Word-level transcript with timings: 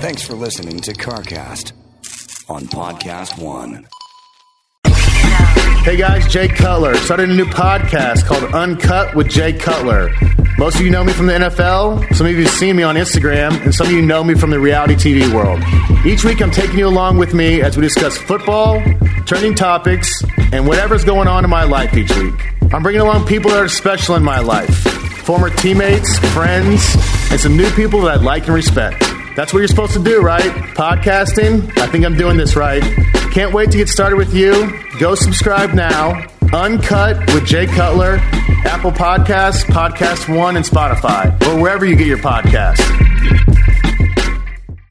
Thanks 0.00 0.22
for 0.22 0.34
listening 0.34 0.80
to 0.82 0.92
CarCast 0.92 1.72
on 2.48 2.66
Podcast 2.66 3.36
One. 3.42 3.88
Hey 5.82 5.96
guys, 5.96 6.30
Jay 6.30 6.46
Cutler. 6.46 6.94
Started 6.96 7.30
a 7.30 7.34
new 7.34 7.46
podcast 7.46 8.26
called 8.26 8.44
Uncut 8.54 9.16
with 9.16 9.28
Jay 9.28 9.52
Cutler. 9.52 10.10
Most 10.56 10.76
of 10.76 10.82
you 10.82 10.90
know 10.90 11.02
me 11.02 11.12
from 11.12 11.26
the 11.26 11.32
NFL, 11.32 12.14
some 12.14 12.26
of 12.26 12.32
you 12.32 12.42
have 12.42 12.52
seen 12.52 12.76
me 12.76 12.82
on 12.82 12.94
Instagram, 12.94 13.60
and 13.64 13.74
some 13.74 13.88
of 13.88 13.92
you 13.92 14.02
know 14.02 14.22
me 14.22 14.34
from 14.34 14.50
the 14.50 14.60
reality 14.60 14.94
TV 14.94 15.32
world. 15.32 15.60
Each 16.06 16.24
week 16.24 16.40
I'm 16.40 16.50
taking 16.50 16.78
you 16.78 16.86
along 16.86 17.18
with 17.18 17.34
me 17.34 17.60
as 17.62 17.76
we 17.76 17.82
discuss 17.82 18.16
football, 18.18 18.80
trending 19.24 19.54
topics, 19.54 20.12
and 20.52 20.66
whatever's 20.66 21.04
going 21.04 21.26
on 21.26 21.42
in 21.42 21.50
my 21.50 21.64
life 21.64 21.96
each 21.96 22.14
week. 22.16 22.34
I'm 22.72 22.82
bringing 22.82 23.00
along 23.00 23.26
people 23.26 23.50
that 23.50 23.60
are 23.60 23.68
special 23.68 24.14
in 24.14 24.22
my 24.22 24.38
life 24.40 24.76
former 25.28 25.50
teammates, 25.50 26.18
friends, 26.32 26.96
and 27.30 27.40
some 27.40 27.56
new 27.56 27.70
people 27.72 28.00
that 28.02 28.18
I 28.18 28.22
like 28.22 28.44
and 28.46 28.54
respect. 28.54 29.00
That's 29.36 29.52
what 29.52 29.60
you're 29.60 29.68
supposed 29.68 29.92
to 29.92 30.02
do, 30.02 30.20
right? 30.20 30.50
Podcasting. 30.74 31.76
I 31.78 31.86
think 31.86 32.04
I'm 32.04 32.16
doing 32.16 32.36
this 32.36 32.56
right. 32.56 32.82
Can't 33.32 33.52
wait 33.52 33.70
to 33.70 33.76
get 33.76 33.88
started 33.88 34.16
with 34.16 34.34
you. 34.34 34.72
Go 34.98 35.14
subscribe 35.14 35.74
now. 35.74 36.26
Uncut 36.52 37.18
with 37.34 37.44
Jay 37.44 37.66
Cutler, 37.66 38.16
Apple 38.64 38.90
Podcasts, 38.90 39.64
Podcast 39.64 40.34
One, 40.34 40.56
and 40.56 40.64
Spotify, 40.64 41.30
or 41.46 41.60
wherever 41.60 41.84
you 41.84 41.94
get 41.94 42.06
your 42.06 42.18
podcast. 42.18 42.78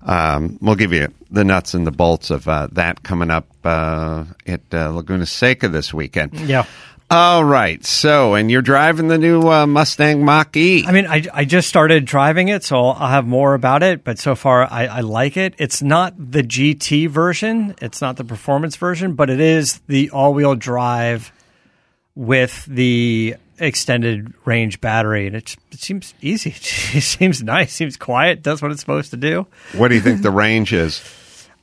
Um, 0.02 0.58
we'll 0.60 0.76
give 0.76 0.92
you 0.92 1.12
the 1.30 1.44
nuts 1.44 1.74
and 1.74 1.86
the 1.86 1.90
bolts 1.90 2.30
of 2.30 2.48
uh, 2.48 2.68
that 2.72 3.02
coming 3.02 3.30
up 3.30 3.46
uh, 3.64 4.24
at 4.46 4.62
uh, 4.72 4.90
Laguna 4.90 5.26
Seca 5.26 5.68
this 5.68 5.92
weekend. 5.92 6.32
Yeah. 6.40 6.64
All 7.08 7.44
right. 7.44 7.84
So, 7.84 8.34
and 8.34 8.50
you're 8.50 8.62
driving 8.62 9.06
the 9.06 9.18
new 9.18 9.48
uh, 9.48 9.66
Mustang 9.66 10.24
Mach 10.24 10.56
E. 10.56 10.84
I 10.84 10.90
mean, 10.90 11.06
I, 11.06 11.24
I 11.32 11.44
just 11.44 11.68
started 11.68 12.04
driving 12.04 12.48
it, 12.48 12.64
so 12.64 12.86
I'll 12.86 13.08
have 13.08 13.24
more 13.26 13.54
about 13.54 13.84
it. 13.84 14.02
But 14.02 14.18
so 14.18 14.34
far, 14.34 14.64
I, 14.64 14.86
I 14.86 15.00
like 15.00 15.36
it. 15.36 15.54
It's 15.58 15.82
not 15.82 16.14
the 16.18 16.42
GT 16.42 17.08
version, 17.08 17.76
it's 17.80 18.00
not 18.00 18.16
the 18.16 18.24
performance 18.24 18.74
version, 18.74 19.14
but 19.14 19.30
it 19.30 19.38
is 19.38 19.80
the 19.86 20.10
all 20.10 20.34
wheel 20.34 20.56
drive 20.56 21.32
with 22.16 22.64
the 22.66 23.36
extended 23.58 24.34
range 24.44 24.80
battery. 24.80 25.28
And 25.28 25.36
it, 25.36 25.54
it 25.70 25.78
seems 25.78 26.12
easy. 26.20 26.50
It 26.96 27.02
seems 27.02 27.42
nice, 27.42 27.72
seems 27.72 27.96
quiet, 27.96 28.42
does 28.42 28.62
what 28.62 28.72
it's 28.72 28.80
supposed 28.80 29.10
to 29.10 29.16
do. 29.16 29.46
what 29.74 29.88
do 29.88 29.94
you 29.94 30.00
think 30.00 30.22
the 30.22 30.30
range 30.30 30.72
is? 30.72 31.00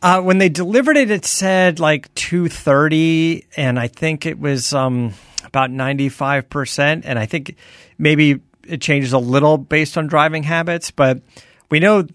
Uh, 0.04 0.22
when 0.22 0.38
they 0.38 0.50
delivered 0.50 0.98
it, 0.98 1.10
it 1.10 1.24
said 1.26 1.80
like 1.80 2.14
230, 2.16 3.48
and 3.56 3.80
I 3.80 3.88
think 3.88 4.26
it 4.26 4.38
was 4.38 4.74
um, 4.74 5.14
about 5.46 5.70
95%. 5.70 7.02
And 7.06 7.18
I 7.18 7.26
think 7.26 7.56
maybe 7.98 8.42
it 8.68 8.82
changes 8.82 9.14
a 9.14 9.18
little 9.18 9.58
based 9.58 9.98
on 9.98 10.08
driving 10.08 10.44
habits, 10.44 10.92
but 10.92 11.22
we 11.72 11.80
know 11.80 12.06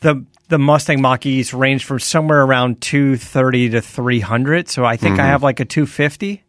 the 0.00 0.24
the 0.48 0.58
Mustang 0.58 1.00
Mach 1.00 1.24
E's 1.26 1.54
range 1.54 1.84
from 1.84 2.00
somewhere 2.00 2.42
around 2.42 2.80
230 2.80 3.70
to 3.70 3.80
300. 3.80 4.68
So 4.68 4.84
I 4.84 4.96
think 4.96 5.18
I 5.20 5.26
have 5.26 5.42
like 5.44 5.60
a 5.60 5.64
250. 5.64 6.42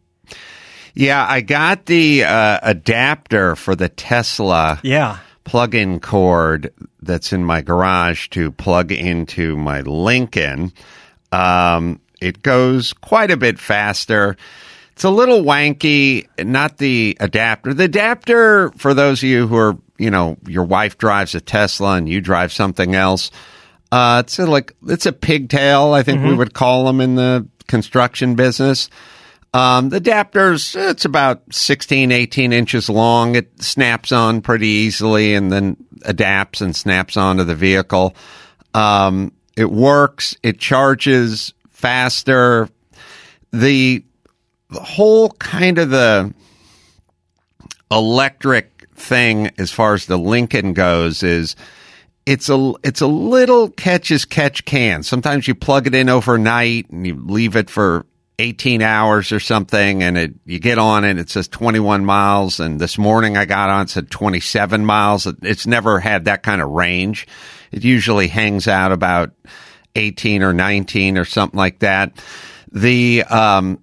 Yeah, 0.94 1.24
I 1.26 1.40
got 1.40 1.86
the 1.86 2.24
uh, 2.24 2.58
adapter 2.62 3.54
for 3.56 3.74
the 3.76 3.88
Tesla 3.88 4.80
Yeah. 4.82 5.18
plug-in 5.44 6.00
cord 6.00 6.72
that's 7.02 7.32
in 7.32 7.44
my 7.44 7.60
garage 7.60 8.28
to 8.28 8.52
plug 8.52 8.92
into 8.92 9.56
my 9.56 9.80
Lincoln. 9.80 10.72
Um, 11.32 12.00
it 12.20 12.42
goes 12.42 12.92
quite 12.92 13.30
a 13.30 13.36
bit 13.36 13.58
faster. 13.58 14.36
It's 14.92 15.04
a 15.04 15.10
little 15.10 15.42
wanky, 15.42 16.28
not 16.44 16.78
the 16.78 17.16
adapter. 17.18 17.74
The 17.74 17.84
adapter, 17.84 18.70
for 18.76 18.94
those 18.94 19.22
of 19.22 19.28
you 19.28 19.46
who 19.46 19.56
are, 19.56 19.76
you 19.98 20.10
know, 20.10 20.36
your 20.46 20.64
wife 20.64 20.98
drives 20.98 21.34
a 21.34 21.40
Tesla 21.40 21.94
and 21.94 22.08
you 22.08 22.20
drive 22.20 22.52
something 22.52 22.94
else, 22.94 23.30
uh, 23.90 24.22
it's 24.24 24.38
like, 24.38 24.74
it's 24.86 25.06
a 25.06 25.12
pigtail, 25.12 25.92
I 25.92 26.02
think 26.02 26.24
we 26.24 26.34
would 26.34 26.54
call 26.54 26.84
them 26.84 27.00
in 27.00 27.14
the 27.14 27.46
construction 27.66 28.36
business. 28.36 28.88
Um, 29.54 29.90
the 29.90 29.98
adapter's, 29.98 30.74
it's 30.74 31.04
about 31.04 31.42
16, 31.52 32.10
18 32.10 32.52
inches 32.52 32.88
long. 32.88 33.34
It 33.34 33.62
snaps 33.62 34.10
on 34.10 34.40
pretty 34.40 34.68
easily 34.68 35.34
and 35.34 35.52
then 35.52 35.76
adapts 36.04 36.62
and 36.62 36.74
snaps 36.74 37.16
onto 37.16 37.44
the 37.44 37.54
vehicle. 37.54 38.14
Um, 38.72 39.32
it 39.56 39.70
works. 39.70 40.36
It 40.42 40.58
charges 40.58 41.52
faster. 41.70 42.68
The, 43.52 44.02
the 44.70 44.80
whole 44.80 45.30
kind 45.32 45.78
of 45.78 45.90
the 45.90 46.32
electric 47.90 48.88
thing 48.94 49.50
as 49.58 49.70
far 49.70 49.92
as 49.92 50.06
the 50.06 50.16
Lincoln 50.16 50.72
goes 50.72 51.22
is 51.22 51.56
it's 52.24 52.48
a 52.48 52.72
it's 52.84 53.00
a 53.00 53.06
little 53.06 53.68
catch 53.68 54.10
as 54.10 54.24
catch 54.24 54.64
can. 54.64 55.02
Sometimes 55.02 55.46
you 55.46 55.54
plug 55.54 55.86
it 55.86 55.94
in 55.94 56.08
overnight 56.08 56.88
and 56.90 57.06
you 57.06 57.14
leave 57.14 57.56
it 57.56 57.68
for 57.68 58.06
18 58.42 58.82
hours 58.82 59.30
or 59.30 59.38
something 59.38 60.02
and 60.02 60.18
it 60.18 60.34
you 60.44 60.58
get 60.58 60.76
on 60.76 61.04
it 61.04 61.16
it 61.16 61.30
says 61.30 61.46
21 61.46 62.04
miles 62.04 62.58
and 62.58 62.80
this 62.80 62.98
morning 62.98 63.36
I 63.36 63.44
got 63.44 63.70
on 63.70 63.82
it 63.82 63.90
said 63.90 64.10
27 64.10 64.84
miles. 64.84 65.28
It's 65.42 65.64
never 65.64 66.00
had 66.00 66.24
that 66.24 66.42
kind 66.42 66.60
of 66.60 66.68
range. 66.70 67.28
It 67.70 67.84
usually 67.84 68.26
hangs 68.26 68.66
out 68.66 68.90
about 68.90 69.30
18 69.94 70.42
or 70.42 70.52
19 70.52 71.18
or 71.18 71.24
something 71.24 71.56
like 71.56 71.78
that. 71.80 72.20
The 72.72 73.22
um 73.22 73.78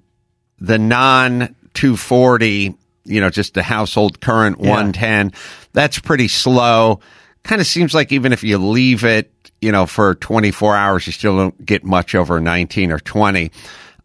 the 0.59 0.77
non 0.77 1.55
240, 1.73 2.75
you 3.05 3.21
know, 3.21 3.29
just 3.29 3.53
the 3.53 3.63
household 3.63 4.19
current 4.19 4.59
110, 4.59 5.31
that's 5.71 5.99
pretty 5.99 6.27
slow. 6.27 6.99
Kind 7.43 7.61
of 7.61 7.67
seems 7.67 7.93
like 7.93 8.11
even 8.11 8.33
if 8.33 8.43
you 8.43 8.57
leave 8.57 9.05
it, 9.05 9.31
you 9.61 9.71
know, 9.71 9.85
for 9.85 10.15
24 10.15 10.75
hours, 10.75 11.07
you 11.07 11.13
still 11.13 11.37
don't 11.37 11.65
get 11.65 11.85
much 11.85 12.13
over 12.13 12.41
19 12.41 12.91
or 12.91 12.99
20. 12.99 13.51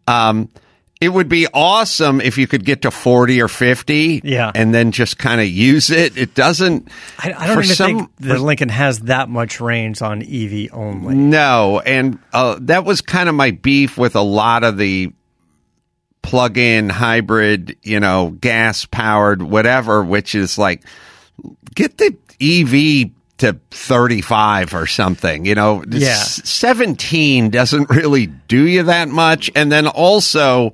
Um, 0.07 0.49
it 1.01 1.09
would 1.09 1.27
be 1.27 1.45
awesome 1.53 2.21
if 2.21 2.37
you 2.37 2.47
could 2.47 2.63
get 2.63 2.83
to 2.83 2.91
40 2.91 3.41
or 3.41 3.47
50 3.49 4.21
Yeah. 4.23 4.51
and 4.55 4.73
then 4.73 4.91
just 4.91 5.17
kind 5.17 5.41
of 5.41 5.47
use 5.47 5.89
it. 5.89 6.17
It 6.17 6.33
doesn't. 6.33 6.87
I, 7.19 7.33
I 7.33 7.47
don't 7.47 7.55
for 7.57 7.63
even 7.63 7.75
some- 7.75 7.97
think 7.97 8.09
the 8.19 8.39
Lincoln 8.39 8.69
has 8.69 8.99
that 9.01 9.27
much 9.29 9.59
range 9.59 10.01
on 10.01 10.21
EV 10.23 10.69
only. 10.71 11.15
No, 11.15 11.81
and 11.85 12.17
uh, 12.33 12.57
that 12.61 12.85
was 12.85 13.01
kind 13.01 13.27
of 13.29 13.35
my 13.35 13.51
beef 13.51 13.97
with 13.97 14.15
a 14.15 14.21
lot 14.21 14.63
of 14.63 14.77
the 14.77 15.11
plug-in 16.21 16.89
hybrid, 16.89 17.77
you 17.83 17.99
know, 17.99 18.29
gas 18.41 18.85
powered, 18.85 19.41
whatever, 19.43 20.03
which 20.03 20.33
is 20.33 20.57
like 20.57 20.81
get 21.75 21.97
the 21.97 22.15
EV 22.41 23.11
to 23.39 23.59
35 23.71 24.73
or 24.73 24.85
something. 24.87 25.45
You 25.45 25.55
know, 25.55 25.83
Yeah. 25.89 26.15
17 26.15 27.49
doesn't 27.49 27.89
really 27.89 28.27
do 28.27 28.65
you 28.67 28.83
that 28.83 29.09
much. 29.09 29.51
And 29.55 29.71
then 29.71 29.87
also 29.87 30.73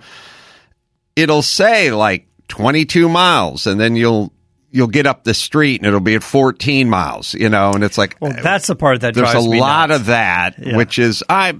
it'll 1.15 1.41
say 1.41 1.91
like 1.91 2.27
22 2.47 3.09
miles 3.09 3.67
and 3.67 3.79
then 3.79 3.95
you'll 3.95 4.31
you'll 4.73 4.87
get 4.87 5.05
up 5.05 5.25
the 5.25 5.33
street 5.33 5.81
and 5.81 5.87
it'll 5.87 5.99
be 5.99 6.15
at 6.15 6.23
14 6.23 6.89
miles, 6.89 7.33
you 7.33 7.49
know, 7.49 7.71
and 7.73 7.83
it's 7.83 7.97
like 7.97 8.15
Well, 8.21 8.33
that's 8.41 8.67
the 8.67 8.75
part 8.75 9.01
that 9.01 9.13
there's 9.15 9.33
a 9.33 9.39
lot 9.39 9.89
nuts. 9.89 9.99
of 10.01 10.05
that, 10.07 10.55
Yeah. 10.59 10.77
which 10.77 10.97
is 10.99 11.23
I. 11.27 11.53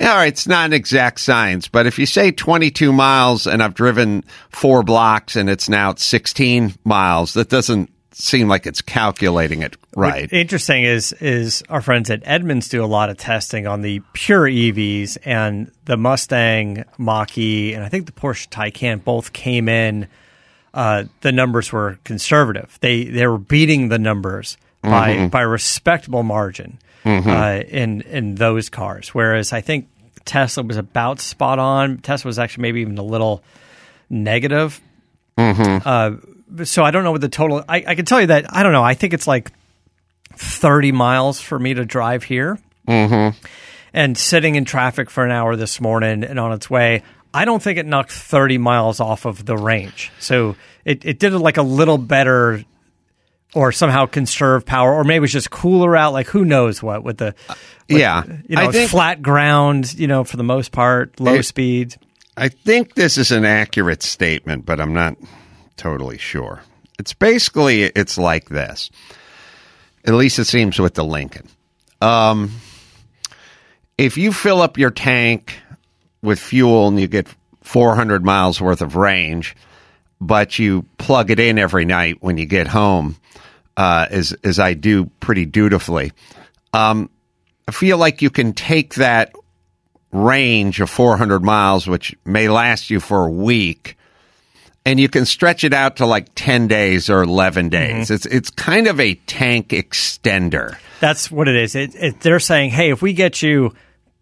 All 0.00 0.06
right, 0.06 0.28
it's 0.28 0.46
not 0.48 0.64
an 0.66 0.72
exact 0.72 1.20
science, 1.20 1.68
but 1.68 1.86
if 1.86 1.98
you 1.98 2.06
say 2.06 2.30
22 2.30 2.90
miles 2.92 3.46
and 3.46 3.62
I've 3.62 3.74
driven 3.74 4.24
four 4.48 4.82
blocks 4.82 5.36
and 5.36 5.50
it's 5.50 5.68
now 5.68 5.90
at 5.90 5.98
16 5.98 6.74
miles, 6.84 7.34
that 7.34 7.50
doesn't 7.50 7.90
seem 8.12 8.48
like 8.48 8.66
it's 8.66 8.82
calculating 8.82 9.62
it 9.62 9.76
right. 9.96 10.22
What's 10.22 10.32
interesting 10.32 10.84
is 10.84 11.12
is 11.14 11.62
our 11.68 11.80
friends 11.80 12.10
at 12.10 12.22
Edmunds 12.24 12.68
do 12.68 12.84
a 12.84 12.86
lot 12.86 13.10
of 13.10 13.16
testing 13.16 13.66
on 13.66 13.82
the 13.82 14.00
pure 14.12 14.44
EVs 14.44 15.18
and 15.24 15.70
the 15.84 15.96
Mustang 15.96 16.84
Mach-E 16.98 17.72
and 17.74 17.84
I 17.84 17.88
think 17.88 18.06
the 18.06 18.12
Porsche 18.12 18.48
Taycan 18.48 19.04
both 19.04 19.32
came 19.32 19.68
in. 19.68 20.08
Uh, 20.72 21.04
the 21.22 21.32
numbers 21.32 21.72
were 21.72 21.98
conservative. 22.04 22.78
They 22.80 23.04
they 23.04 23.26
were 23.26 23.38
beating 23.38 23.88
the 23.88 23.98
numbers 23.98 24.56
by 24.82 25.28
by 25.28 25.42
respectable 25.42 26.22
margin 26.22 26.78
uh, 27.04 27.62
in 27.68 28.02
in 28.02 28.34
those 28.36 28.68
cars. 28.68 29.08
Whereas 29.08 29.52
I 29.52 29.60
think 29.60 29.88
Tesla 30.24 30.62
was 30.62 30.76
about 30.76 31.20
spot 31.20 31.58
on. 31.58 31.98
Tesla 31.98 32.28
was 32.28 32.38
actually 32.38 32.62
maybe 32.62 32.80
even 32.82 32.98
a 32.98 33.02
little 33.02 33.42
negative. 34.08 34.80
Uh, 35.84 36.16
so 36.64 36.82
I 36.84 36.90
don't 36.90 37.04
know 37.04 37.12
what 37.12 37.20
the 37.20 37.28
total. 37.28 37.64
I, 37.68 37.84
I 37.86 37.94
can 37.94 38.04
tell 38.04 38.20
you 38.20 38.28
that 38.28 38.54
I 38.54 38.62
don't 38.62 38.72
know. 38.72 38.82
I 38.82 38.94
think 38.94 39.14
it's 39.14 39.26
like 39.26 39.52
thirty 40.34 40.92
miles 40.92 41.40
for 41.40 41.58
me 41.58 41.74
to 41.74 41.84
drive 41.84 42.24
here, 42.24 42.58
mm-hmm. 42.86 43.36
and 43.92 44.16
sitting 44.16 44.54
in 44.54 44.64
traffic 44.64 45.10
for 45.10 45.24
an 45.24 45.30
hour 45.30 45.56
this 45.56 45.80
morning 45.80 46.24
and 46.24 46.38
on 46.38 46.52
its 46.52 46.68
way. 46.68 47.02
I 47.32 47.44
don't 47.44 47.62
think 47.62 47.78
it 47.78 47.86
knocked 47.86 48.12
thirty 48.12 48.58
miles 48.58 49.00
off 49.00 49.24
of 49.24 49.44
the 49.46 49.56
range. 49.56 50.10
So 50.18 50.56
it, 50.84 51.04
it 51.04 51.18
did 51.18 51.32
like 51.34 51.56
a 51.56 51.62
little 51.62 51.98
better. 51.98 52.64
Or 53.52 53.72
somehow 53.72 54.06
conserve 54.06 54.64
power, 54.64 54.94
or 54.94 55.02
maybe 55.02 55.16
it 55.16 55.20
was 55.22 55.32
just 55.32 55.50
cooler 55.50 55.96
out. 55.96 56.12
Like 56.12 56.28
who 56.28 56.44
knows 56.44 56.80
what 56.80 57.02
with 57.02 57.18
the 57.18 57.34
with, 57.88 57.98
Yeah. 57.98 58.22
you 58.48 58.54
know 58.54 58.70
think- 58.70 58.88
flat 58.88 59.22
ground. 59.22 59.92
You 59.98 60.06
know 60.06 60.22
for 60.22 60.36
the 60.36 60.44
most 60.44 60.70
part, 60.70 61.18
low 61.18 61.34
It- 61.34 61.42
speed. 61.42 61.96
I 62.36 62.48
think 62.48 62.94
this 62.94 63.18
is 63.18 63.32
an 63.32 63.44
accurate 63.44 64.04
statement, 64.04 64.66
but 64.66 64.78
I'm 64.78 64.94
not 64.94 65.16
totally 65.80 66.18
sure. 66.18 66.60
It's 66.98 67.14
basically 67.14 67.84
it's 67.84 68.18
like 68.18 68.50
this. 68.50 68.90
At 70.04 70.12
least 70.12 70.38
it 70.38 70.44
seems 70.44 70.78
with 70.78 70.94
the 70.94 71.04
Lincoln. 71.04 71.48
Um, 72.02 72.52
if 73.96 74.18
you 74.18 74.32
fill 74.32 74.60
up 74.60 74.76
your 74.76 74.90
tank 74.90 75.58
with 76.22 76.38
fuel 76.38 76.88
and 76.88 77.00
you 77.00 77.06
get 77.06 77.28
400 77.62 78.22
miles 78.22 78.60
worth 78.60 78.82
of 78.82 78.94
range, 78.94 79.56
but 80.20 80.58
you 80.58 80.84
plug 80.98 81.30
it 81.30 81.40
in 81.40 81.58
every 81.58 81.86
night 81.86 82.18
when 82.20 82.36
you 82.36 82.44
get 82.44 82.68
home, 82.68 83.16
uh, 83.78 84.06
as 84.10 84.34
as 84.44 84.58
I 84.58 84.74
do 84.74 85.06
pretty 85.20 85.46
dutifully, 85.46 86.12
um, 86.74 87.08
I 87.66 87.72
feel 87.72 87.96
like 87.96 88.20
you 88.20 88.28
can 88.28 88.52
take 88.52 88.96
that 88.96 89.32
range 90.12 90.80
of 90.80 90.90
400 90.90 91.42
miles, 91.42 91.86
which 91.86 92.14
may 92.26 92.50
last 92.50 92.90
you 92.90 93.00
for 93.00 93.24
a 93.24 93.30
week, 93.30 93.96
and 94.84 94.98
you 94.98 95.08
can 95.08 95.26
stretch 95.26 95.64
it 95.64 95.72
out 95.72 95.96
to 95.96 96.06
like 96.06 96.28
10 96.34 96.68
days 96.68 97.10
or 97.10 97.22
11 97.22 97.66
mm-hmm. 97.66 97.70
days. 97.70 98.10
It's 98.10 98.26
it's 98.26 98.50
kind 98.50 98.86
of 98.86 99.00
a 99.00 99.14
tank 99.26 99.68
extender. 99.68 100.76
That's 101.00 101.30
what 101.30 101.48
it 101.48 101.56
is. 101.56 101.74
It, 101.74 101.94
it, 101.94 102.20
they're 102.20 102.40
saying, 102.40 102.70
hey, 102.70 102.90
if 102.90 103.00
we 103.00 103.12
get 103.12 103.42
you 103.42 103.74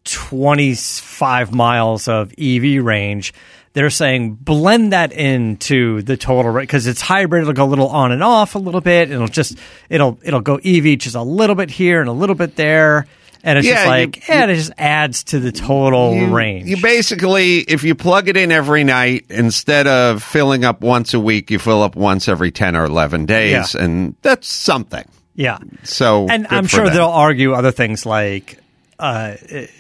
25 0.05 1.53
miles 1.53 2.09
of 2.09 2.33
EV 2.39 2.85
range, 2.85 3.35
they're 3.73 3.91
saying 3.91 4.35
blend 4.35 4.93
that 4.93 5.13
into 5.13 6.03
the 6.03 6.17
total 6.17 6.51
rate 6.51 6.63
because 6.63 6.87
it's 6.87 7.01
hybrid. 7.01 7.43
It'll 7.43 7.55
go 7.55 7.65
a 7.65 7.67
little 7.67 7.89
on 7.89 8.13
and 8.13 8.23
off 8.23 8.55
a 8.55 8.59
little 8.59 8.81
bit. 8.81 9.11
It'll 9.11 9.29
just 9.29 9.59
it'll 9.89 10.19
it'll 10.23 10.41
go 10.41 10.57
EV 10.57 10.99
just 10.99 11.15
a 11.15 11.23
little 11.23 11.55
bit 11.55 11.71
here 11.71 12.01
and 12.01 12.09
a 12.09 12.13
little 12.13 12.35
bit 12.35 12.57
there, 12.57 13.07
and 13.44 13.58
it's 13.58 13.67
Yeah, 13.67 13.75
just 13.75 13.85
you- 13.85 13.90
like 13.90 14.29
yeah, 14.29 14.44
it 14.46 14.55
just 14.56 14.73
adds 14.79 15.25
to 15.25 15.38
the 15.40 15.52
total 15.52 16.14
You- 16.14 16.26
range. 16.35 16.69
You 16.69 16.76
basically, 16.81 17.58
if 17.58 17.85
you 17.85 17.94
plug 17.94 18.29
it 18.29 18.37
in 18.37 18.50
every 18.52 18.85
night, 18.85 19.26
instead 19.31 19.87
of 19.87 20.23
filling 20.23 20.64
up 20.64 20.81
once 20.81 21.14
a 21.14 21.20
week, 21.20 21.50
you 21.50 21.58
fill 21.58 21.82
up 21.82 21.96
once 21.96 22.29
every 22.29 22.50
10 22.50 22.76
or 22.76 22.85
11 22.85 23.26
days, 23.26 23.75
Yeah. 23.75 23.85
and 23.85 24.14
that's 24.23 24.49
something. 24.49 25.05
yeah, 25.35 25.58
So, 25.85 26.26
and 26.29 26.46
I'm 26.50 26.67
sure 26.67 26.85
them. 26.87 26.94
they'll 26.94 27.06
argue 27.08 27.52
other 27.55 27.70
things 27.70 28.05
like 28.05 28.58
uh, 28.99 29.35
it, 29.43 29.70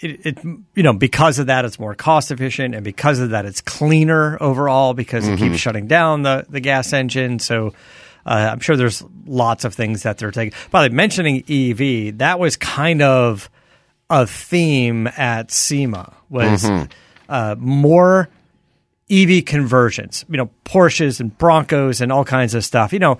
it, 0.00 0.26
it, 0.26 0.38
you 0.74 0.82
know, 0.82 0.92
because 0.92 1.38
of 1.38 1.46
that, 1.46 1.64
it's 1.64 1.78
more 1.80 1.94
cost 1.94 2.30
efficient, 2.30 2.74
and 2.74 2.84
because 2.84 3.18
of 3.18 3.30
that, 3.30 3.46
it's 3.46 3.60
cleaner 3.62 4.36
overall 4.40 4.92
because 4.94 5.26
it 5.26 5.32
Mm-hmm. 5.38 5.48
keeps 5.48 5.58
shutting 5.58 5.86
down 5.86 6.22
the 6.22 6.44
the 6.48 6.60
gas 6.60 6.92
engine. 6.92 7.38
So. 7.38 7.72
Uh, 8.28 8.50
I'm 8.52 8.60
sure 8.60 8.76
there's 8.76 9.02
lots 9.26 9.64
of 9.64 9.74
things 9.74 10.02
that 10.02 10.18
they're 10.18 10.30
taking. 10.30 10.52
By 10.70 10.82
the 10.86 10.92
way, 10.92 10.96
mentioning 10.96 11.44
EV, 11.48 12.18
that 12.18 12.38
was 12.38 12.56
kind 12.56 13.00
of 13.02 13.48
a 14.10 14.26
theme 14.26 15.06
at 15.06 15.50
SEMA 15.50 16.14
was 16.28 16.62
Mm-hmm. 16.64 16.84
uh, 17.28 17.54
more 17.58 18.28
EV 19.10 19.44
conversions. 19.46 20.24
You 20.28 20.36
know, 20.36 20.50
Porsches 20.64 21.20
and 21.20 21.36
Broncos 21.38 22.00
and 22.02 22.12
all 22.12 22.24
kinds 22.24 22.54
of 22.54 22.64
stuff. 22.64 22.92
You 22.92 22.98
know, 22.98 23.18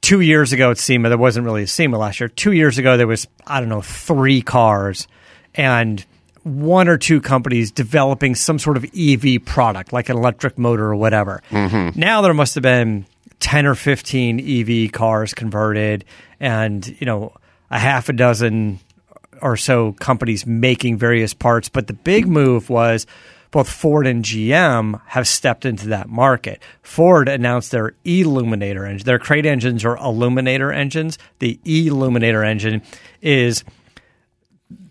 two 0.00 0.20
years 0.20 0.52
ago 0.52 0.70
at 0.70 0.78
SEMA, 0.78 1.08
there 1.08 1.18
wasn't 1.18 1.44
really 1.46 1.64
a 1.64 1.66
SEMA 1.66 1.98
last 1.98 2.20
year. 2.20 2.28
Two 2.28 2.52
years 2.52 2.78
ago, 2.78 2.96
there 2.96 3.08
was, 3.08 3.26
I 3.46 3.58
don't 3.60 3.68
know, 3.68 3.82
three 3.82 4.42
cars 4.42 5.08
and 5.56 6.04
one 6.44 6.88
or 6.88 6.96
two 6.96 7.20
companies 7.20 7.70
developing 7.72 8.34
some 8.36 8.58
sort 8.58 8.76
of 8.76 8.84
EV 8.96 9.44
product, 9.44 9.92
like 9.92 10.08
an 10.08 10.16
electric 10.16 10.56
motor 10.58 10.84
or 10.86 10.96
whatever. 10.96 11.42
Now 11.50 12.22
there 12.22 12.32
must 12.32 12.54
have 12.54 12.62
been 12.62 13.04
10 13.40 13.66
or 13.66 13.74
15 13.74 14.40
EV 14.40 14.92
cars 14.92 15.34
converted 15.34 16.04
and, 16.38 16.86
you 17.00 17.06
know, 17.06 17.32
a 17.70 17.78
half 17.78 18.08
a 18.08 18.12
dozen 18.12 18.80
or 19.42 19.56
so 19.56 19.92
companies 19.92 20.46
making 20.46 20.98
various 20.98 21.34
parts. 21.34 21.68
But 21.68 21.86
the 21.86 21.92
big 21.92 22.26
move 22.26 22.70
was 22.70 23.06
both 23.50 23.68
Ford 23.68 24.06
and 24.06 24.24
GM 24.24 25.00
have 25.06 25.26
stepped 25.26 25.64
into 25.64 25.88
that 25.88 26.08
market. 26.08 26.62
Ford 26.82 27.28
announced 27.28 27.72
their 27.72 27.94
Eluminator 28.04 28.88
engine. 28.88 29.04
Their 29.04 29.18
crate 29.18 29.46
engines 29.46 29.84
are 29.84 29.96
Eluminator 29.96 30.74
engines. 30.74 31.18
The 31.40 31.58
Eluminator 31.64 32.46
engine 32.46 32.82
is 33.20 33.64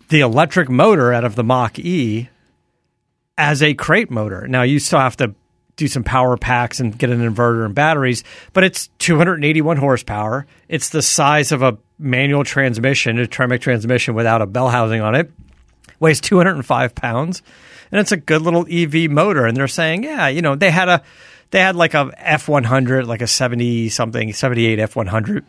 the 0.08 0.20
electric 0.20 0.68
motor 0.68 1.12
out 1.12 1.24
of 1.24 1.36
the 1.36 1.44
Mach 1.44 1.78
E 1.78 2.28
as 3.38 3.62
a 3.62 3.72
crate 3.74 4.10
motor. 4.10 4.46
Now 4.46 4.62
you 4.62 4.78
still 4.78 4.98
have 4.98 5.16
to 5.18 5.34
do 5.80 5.88
some 5.88 6.04
power 6.04 6.36
packs 6.36 6.78
and 6.78 6.96
get 6.96 7.10
an 7.10 7.20
inverter 7.20 7.64
and 7.64 7.74
batteries, 7.74 8.22
but 8.52 8.62
it's 8.62 8.88
281 8.98 9.76
horsepower. 9.78 10.46
It's 10.68 10.90
the 10.90 11.02
size 11.02 11.50
of 11.50 11.62
a 11.62 11.78
manual 11.98 12.44
transmission, 12.44 13.18
a 13.18 13.26
Tremec 13.26 13.60
transmission 13.60 14.14
without 14.14 14.42
a 14.42 14.46
bell 14.46 14.68
housing 14.68 15.00
on 15.00 15.14
it. 15.14 15.32
Weighs 15.98 16.20
205 16.20 16.94
pounds, 16.94 17.42
and 17.90 18.00
it's 18.00 18.12
a 18.12 18.16
good 18.16 18.42
little 18.42 18.66
EV 18.70 19.10
motor. 19.10 19.46
And 19.46 19.56
they're 19.56 19.68
saying, 19.68 20.04
yeah, 20.04 20.28
you 20.28 20.40
know, 20.40 20.54
they 20.54 20.70
had 20.70 20.88
a 20.88 21.02
they 21.50 21.60
had 21.60 21.76
like 21.76 21.94
a 21.94 22.06
F100, 22.18 23.06
like 23.06 23.20
a 23.20 23.26
70 23.26 23.88
something, 23.88 24.32
78 24.32 24.78
F100 24.78 25.44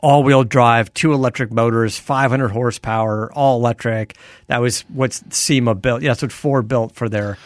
all 0.00 0.22
wheel 0.22 0.44
drive, 0.44 0.92
two 0.94 1.12
electric 1.12 1.52
motors, 1.52 1.98
500 1.98 2.48
horsepower, 2.48 3.32
all 3.32 3.58
electric. 3.58 4.16
That 4.46 4.60
was 4.60 4.82
what 4.82 5.12
SEMA 5.12 5.74
built. 5.74 6.02
Yeah, 6.02 6.10
that's 6.10 6.22
what 6.22 6.32
Ford 6.32 6.68
built 6.68 6.94
for 6.94 7.08
their. 7.08 7.38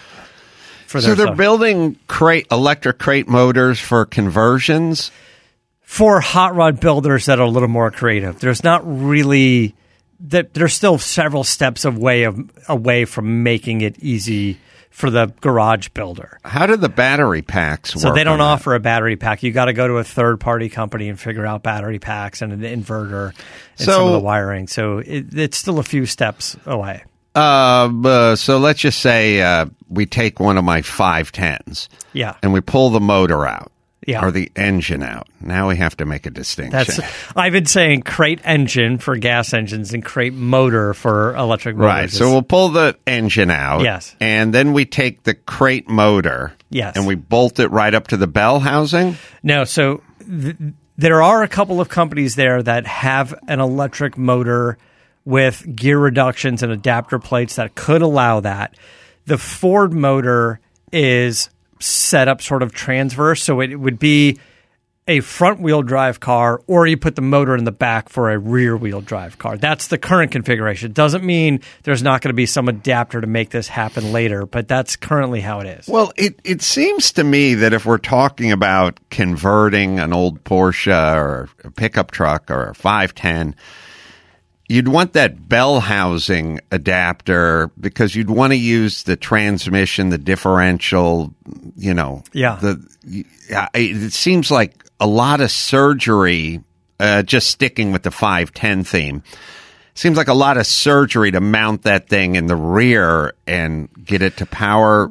For 0.92 1.00
So 1.00 1.14
they're 1.14 1.26
stuff. 1.26 1.36
building 1.36 1.96
crate 2.06 2.46
electric 2.50 2.98
crate 2.98 3.28
motors 3.28 3.80
for 3.80 4.04
conversions. 4.06 5.10
for 5.80 6.20
hot 6.20 6.54
rod 6.54 6.80
builders 6.80 7.26
that 7.26 7.38
are 7.38 7.46
a 7.46 7.50
little 7.50 7.68
more 7.68 7.90
creative. 7.90 8.38
There's 8.40 8.62
not 8.64 8.82
really 8.84 9.74
that. 10.28 10.54
There's 10.54 10.72
still 10.74 10.98
several 10.98 11.44
steps 11.44 11.84
away 11.84 12.22
of 12.24 12.38
away 12.68 13.04
from 13.04 13.42
making 13.42 13.80
it 13.82 13.98
easy 13.98 14.58
for 14.90 15.10
the 15.10 15.32
garage 15.40 15.88
builder. 15.94 16.38
How 16.44 16.66
do 16.66 16.76
the 16.76 16.88
battery 16.90 17.40
packs 17.42 17.94
work? 17.94 18.02
So 18.02 18.12
they 18.12 18.24
don't 18.24 18.34
on 18.34 18.38
that? 18.40 18.44
offer 18.44 18.74
a 18.74 18.80
battery 18.80 19.16
pack. 19.16 19.42
You 19.42 19.50
got 19.50 19.64
to 19.66 19.72
go 19.72 19.88
to 19.88 19.94
a 19.98 20.04
third 20.04 20.38
party 20.40 20.68
company 20.68 21.08
and 21.08 21.18
figure 21.18 21.46
out 21.46 21.62
battery 21.62 21.98
packs 21.98 22.42
and 22.42 22.52
an 22.52 22.60
inverter 22.60 23.28
and 23.78 23.86
some 23.86 24.06
of 24.06 24.12
the 24.12 24.18
wiring. 24.20 24.68
So 24.68 24.98
it, 24.98 25.32
it's 25.34 25.56
still 25.56 25.78
a 25.78 25.82
few 25.82 26.04
steps 26.06 26.56
away. 26.66 27.04
Uh, 27.34 27.90
uh, 28.04 28.36
so 28.36 28.58
let's 28.58 28.80
just 28.80 29.00
say 29.00 29.40
uh, 29.40 29.66
we 29.88 30.06
take 30.06 30.38
one 30.40 30.58
of 30.58 30.64
my 30.64 30.82
five 30.82 31.32
tens 31.32 31.88
Yeah. 32.12 32.36
and 32.42 32.52
we 32.52 32.60
pull 32.60 32.90
the 32.90 33.00
motor 33.00 33.46
out. 33.46 33.70
Yeah. 34.04 34.24
or 34.26 34.32
the 34.32 34.50
engine 34.56 35.00
out? 35.04 35.28
Now 35.40 35.68
we 35.68 35.76
have 35.76 35.96
to 35.98 36.04
make 36.04 36.26
a 36.26 36.30
distinction. 36.30 36.72
That's 36.72 36.98
I've 37.36 37.52
been 37.52 37.66
saying 37.66 38.02
crate 38.02 38.40
engine 38.42 38.98
for 38.98 39.16
gas 39.16 39.54
engines 39.54 39.94
and 39.94 40.04
crate 40.04 40.32
motor 40.34 40.92
for 40.92 41.36
electric 41.36 41.76
motors. 41.76 41.86
Right. 41.88 42.10
So 42.10 42.32
we'll 42.32 42.42
pull 42.42 42.70
the 42.70 42.98
engine 43.06 43.48
out. 43.52 43.82
Yes. 43.82 44.16
And 44.18 44.52
then 44.52 44.72
we 44.72 44.86
take 44.86 45.22
the 45.22 45.34
crate 45.34 45.88
motor. 45.88 46.52
Yes. 46.68 46.96
And 46.96 47.06
we 47.06 47.14
bolt 47.14 47.60
it 47.60 47.68
right 47.68 47.94
up 47.94 48.08
to 48.08 48.16
the 48.16 48.26
bell 48.26 48.58
housing. 48.58 49.18
No, 49.44 49.62
so 49.62 50.02
th- 50.28 50.56
there 50.98 51.22
are 51.22 51.44
a 51.44 51.48
couple 51.48 51.80
of 51.80 51.88
companies 51.88 52.34
there 52.34 52.60
that 52.60 52.88
have 52.88 53.32
an 53.46 53.60
electric 53.60 54.18
motor 54.18 54.78
with 55.24 55.76
gear 55.76 55.98
reductions 55.98 56.62
and 56.62 56.72
adapter 56.72 57.18
plates 57.18 57.56
that 57.56 57.74
could 57.74 58.02
allow 58.02 58.40
that. 58.40 58.74
The 59.26 59.38
Ford 59.38 59.92
motor 59.92 60.60
is 60.92 61.48
set 61.80 62.28
up 62.28 62.42
sort 62.42 62.62
of 62.62 62.72
transverse, 62.72 63.42
so 63.42 63.60
it 63.60 63.76
would 63.76 63.98
be 63.98 64.38
a 65.08 65.20
front 65.20 65.60
wheel 65.60 65.82
drive 65.82 66.20
car 66.20 66.62
or 66.68 66.86
you 66.86 66.96
put 66.96 67.16
the 67.16 67.22
motor 67.22 67.56
in 67.56 67.64
the 67.64 67.72
back 67.72 68.08
for 68.08 68.30
a 68.30 68.38
rear 68.38 68.76
wheel 68.76 69.00
drive 69.00 69.36
car. 69.36 69.56
That's 69.56 69.88
the 69.88 69.98
current 69.98 70.30
configuration. 70.30 70.90
It 70.90 70.94
doesn't 70.94 71.24
mean 71.24 71.60
there's 71.82 72.02
not 72.02 72.20
going 72.20 72.30
to 72.30 72.34
be 72.34 72.46
some 72.46 72.68
adapter 72.68 73.20
to 73.20 73.26
make 73.26 73.50
this 73.50 73.66
happen 73.66 74.12
later, 74.12 74.46
but 74.46 74.68
that's 74.68 74.94
currently 74.94 75.40
how 75.40 75.60
it 75.60 75.66
is. 75.66 75.88
Well, 75.88 76.12
it, 76.16 76.40
it 76.44 76.62
seems 76.62 77.12
to 77.12 77.24
me 77.24 77.54
that 77.54 77.72
if 77.72 77.84
we're 77.84 77.98
talking 77.98 78.52
about 78.52 79.00
converting 79.10 79.98
an 79.98 80.12
old 80.12 80.44
Porsche 80.44 81.16
or 81.16 81.48
a 81.64 81.70
pickup 81.70 82.12
truck 82.12 82.48
or 82.50 82.68
a 82.68 82.74
510, 82.74 83.56
you'd 84.68 84.88
want 84.88 85.14
that 85.14 85.48
bell 85.48 85.80
housing 85.80 86.60
adapter 86.70 87.70
because 87.78 88.14
you'd 88.14 88.30
want 88.30 88.52
to 88.52 88.58
use 88.58 89.02
the 89.02 89.16
transmission, 89.16 90.08
the 90.08 90.18
differential, 90.18 91.34
you 91.76 91.94
know. 91.94 92.22
Yeah. 92.32 92.58
The, 92.60 93.24
it 93.74 94.12
seems 94.12 94.50
like 94.50 94.84
a 95.00 95.06
lot 95.06 95.40
of 95.40 95.50
surgery, 95.50 96.62
uh, 97.00 97.22
just 97.22 97.50
sticking 97.50 97.92
with 97.92 98.02
the 98.02 98.10
510 98.10 98.84
theme. 98.84 99.22
Seems 99.94 100.16
like 100.16 100.28
a 100.28 100.34
lot 100.34 100.56
of 100.56 100.66
surgery 100.66 101.32
to 101.32 101.40
mount 101.40 101.82
that 101.82 102.08
thing 102.08 102.36
in 102.36 102.46
the 102.46 102.56
rear 102.56 103.34
and 103.46 103.90
get 104.04 104.22
it 104.22 104.38
to 104.38 104.46
power 104.46 105.10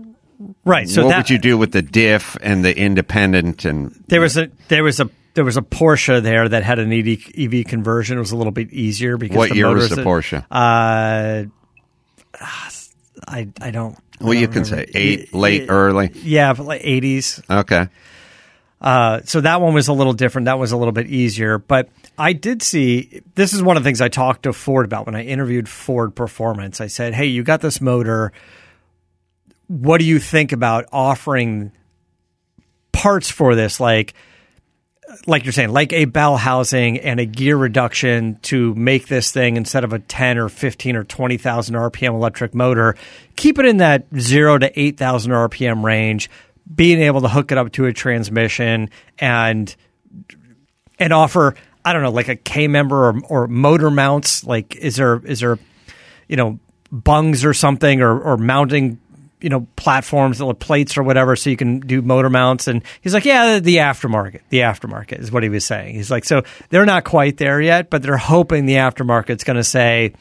Right. 0.66 0.90
So 0.90 1.04
what 1.04 1.10
that, 1.12 1.18
would 1.18 1.30
you 1.30 1.38
do 1.38 1.58
with 1.58 1.72
the 1.72 1.82
diff 1.82 2.38
and 2.42 2.64
the 2.64 2.76
independent 2.76 3.66
and 3.66 3.92
There 4.08 4.22
was 4.22 4.38
a 4.38 4.50
there 4.68 4.84
was 4.84 5.00
a 5.00 5.10
there 5.34 5.46
was 5.46 5.58
a 5.58 5.62
Porsche 5.62 6.22
there 6.22 6.48
that 6.50 6.64
had 6.64 6.80
an 6.80 6.92
EV, 6.92 7.66
conversion. 7.66 8.18
It 8.18 8.22
was 8.22 8.32
a 8.32 8.38
little 8.38 8.52
bit 8.52 8.72
easier 8.72 9.18
because 9.18 9.38
what 9.38 9.50
the 9.50 9.56
year 9.56 9.74
was 9.74 9.90
the 9.90 9.98
that- 9.98 10.06
Porsche? 10.06 10.46
Uh, 10.52 11.46
I 13.28 13.50
I 13.62 13.72
don't. 13.72 13.98
Well, 14.20 14.34
you 14.34 14.48
don't 14.48 14.54
can 14.54 14.66
say 14.66 14.88
eight, 14.94 15.34
late, 15.34 15.68
y- 15.70 15.74
early. 15.74 16.12
Yeah, 16.16 16.54
but 16.54 16.66
like 16.66 16.82
eighties. 16.84 17.42
Okay. 17.50 17.88
Uh, 18.80 19.22
so 19.26 19.42
that 19.42 19.62
one 19.62 19.74
was 19.76 19.88
a 19.90 19.94
little 19.94 20.14
different. 20.14 20.46
That 20.46 20.58
was 20.58 20.72
a 20.72 20.78
little 20.78 20.92
bit 20.92 21.08
easier. 21.08 21.60
But 21.60 21.90
I 22.18 22.34
did 22.34 22.64
see 22.64 23.22
this 23.36 23.54
is 23.54 23.62
one 23.62 23.78
of 23.78 23.84
the 23.84 23.88
things 23.88 24.02
I 24.02 24.10
talked 24.10 24.44
to 24.44 24.54
Ford 24.54 24.86
about 24.86 25.06
when 25.06 25.16
I 25.16 25.24
interviewed 25.24 25.70
Ford 25.70 26.16
Performance. 26.16 26.82
I 26.82 26.88
said, 26.88 27.14
"Hey, 27.14 27.28
you 27.28 27.44
got 27.44 27.62
this 27.62 27.80
motor. 27.80 28.32
What 29.68 30.00
do 30.00 30.06
you 30.06 30.20
think 30.20 30.52
about 30.52 30.86
offering 30.92 31.72
parts 32.92 33.30
for 33.30 33.56
this, 33.56 33.80
like?" 33.80 34.14
Like 35.28 35.46
you're 35.46 35.54
saying, 35.54 35.72
like 35.72 35.94
a 35.94 36.06
bell 36.06 36.38
housing 36.38 37.00
and 37.00 37.20
a 37.20 37.26
gear 37.26 37.58
reduction 37.58 38.40
to 38.44 38.74
make 38.76 39.08
this 39.08 39.32
thing 39.32 39.58
instead 39.58 39.84
of 39.84 39.94
a 39.94 40.00
10 40.00 40.38
or 40.38 40.50
15 40.50 40.96
or 40.96 41.04
20,000 41.04 41.76
RPM 41.76 42.14
electric 42.14 42.54
motor, 42.54 42.96
keep 43.36 43.60
it 43.60 43.66
in 43.66 43.78
that 43.78 44.06
0 44.18 44.60
to 44.60 44.80
8,000 44.80 45.32
RPM 45.32 45.84
range, 45.84 46.30
being 46.74 47.02
able 47.02 47.22
to 47.22 47.28
hook 47.28 47.52
it 47.52 47.58
up 47.58 47.72
to 47.74 47.86
a 47.86 47.94
transmission 47.94 48.90
and 49.20 49.76
and 51.00 51.14
offer 51.14 51.56
I 51.84 51.94
don't 51.94 52.04
know 52.04 52.12
like 52.12 52.28
a 52.28 52.36
K 52.36 52.68
member 52.68 53.10
or, 53.10 53.22
or 53.28 53.48
motor 53.48 53.90
mounts. 53.90 54.44
Like 54.44 54.76
is 54.76 54.98
there 54.98 55.22
is 55.26 55.40
there 55.40 55.58
you 56.28 56.38
know 56.38 56.60
bungs 56.92 57.44
or 57.44 57.54
something 57.54 58.02
or 58.02 58.20
or 58.20 58.38
mounting 58.38 59.00
you 59.42 59.50
know 59.50 59.68
platforms 59.76 60.42
or 60.42 60.54
plates 60.54 60.98
or 60.98 61.04
whatever 61.04 61.36
so 61.36 61.50
you 61.50 61.58
can 61.58 61.80
do 61.80 62.02
motor 62.02 62.30
mounts. 62.30 62.68
And 62.68 62.84
he's 63.02 63.14
like 63.14 63.26
yeah 63.26 63.60
the 63.60 63.78
aftermarket 63.78 64.42
the 64.50 64.60
aftermarket 64.60 65.20
is 65.20 65.32
what 65.32 65.44
he 65.44 65.50
was 65.50 65.66
saying. 65.66 65.96
He's 65.96 66.12
like 66.12 66.26
so 66.26 66.44
they're 66.70 66.86
not 66.86 67.04
quite 67.04 67.38
there 67.38 67.62
yet 67.62 67.90
but 67.90 68.02
they're 68.02 68.18
hoping 68.18 68.66
the 68.66 68.76
aftermarket's 68.76 69.44
going 69.44 69.58
to 69.58 69.64
say 69.64 70.14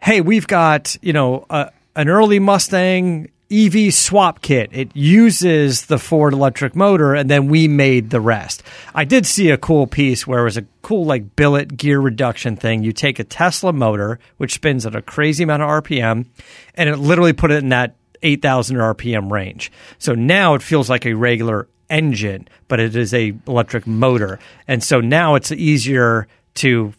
hey 0.00 0.20
we've 0.20 0.46
got 0.46 0.96
you 1.02 1.12
know 1.12 1.46
a, 1.50 1.70
an 1.96 2.08
early 2.08 2.38
mustang 2.38 3.30
ev 3.50 3.92
swap 3.92 4.42
kit. 4.42 4.70
It 4.72 4.94
uses 4.94 5.86
the 5.86 5.98
ford 5.98 6.32
electric 6.32 6.74
motor 6.74 7.14
and 7.14 7.30
then 7.30 7.48
we 7.48 7.68
made 7.68 8.10
the 8.10 8.20
rest. 8.20 8.62
I 8.94 9.04
did 9.04 9.26
see 9.26 9.50
a 9.50 9.58
cool 9.58 9.86
piece 9.86 10.26
where 10.26 10.40
it 10.40 10.44
was 10.44 10.56
a 10.56 10.66
cool 10.82 11.04
like 11.04 11.36
billet 11.36 11.76
gear 11.76 12.00
reduction 12.00 12.56
thing. 12.56 12.82
You 12.82 12.92
take 12.92 13.18
a 13.18 13.24
tesla 13.24 13.72
motor 13.72 14.18
which 14.38 14.54
spins 14.54 14.86
at 14.86 14.94
a 14.94 15.02
crazy 15.02 15.44
amount 15.44 15.62
of 15.62 15.68
rpm 15.68 16.26
and 16.74 16.88
it 16.88 16.96
literally 16.96 17.32
put 17.32 17.50
it 17.50 17.62
in 17.62 17.70
that 17.70 17.94
8000 18.22 18.76
rpm 18.76 19.30
range. 19.30 19.70
So 19.98 20.14
now 20.14 20.54
it 20.54 20.62
feels 20.62 20.88
like 20.88 21.06
a 21.06 21.14
regular 21.14 21.68
engine 21.90 22.48
but 22.68 22.80
it 22.80 22.96
is 22.96 23.12
a 23.12 23.34
electric 23.46 23.86
motor. 23.86 24.38
And 24.66 24.82
so 24.82 25.00
now 25.00 25.34
it's 25.34 25.52
easier 25.52 26.26
to 26.54 26.94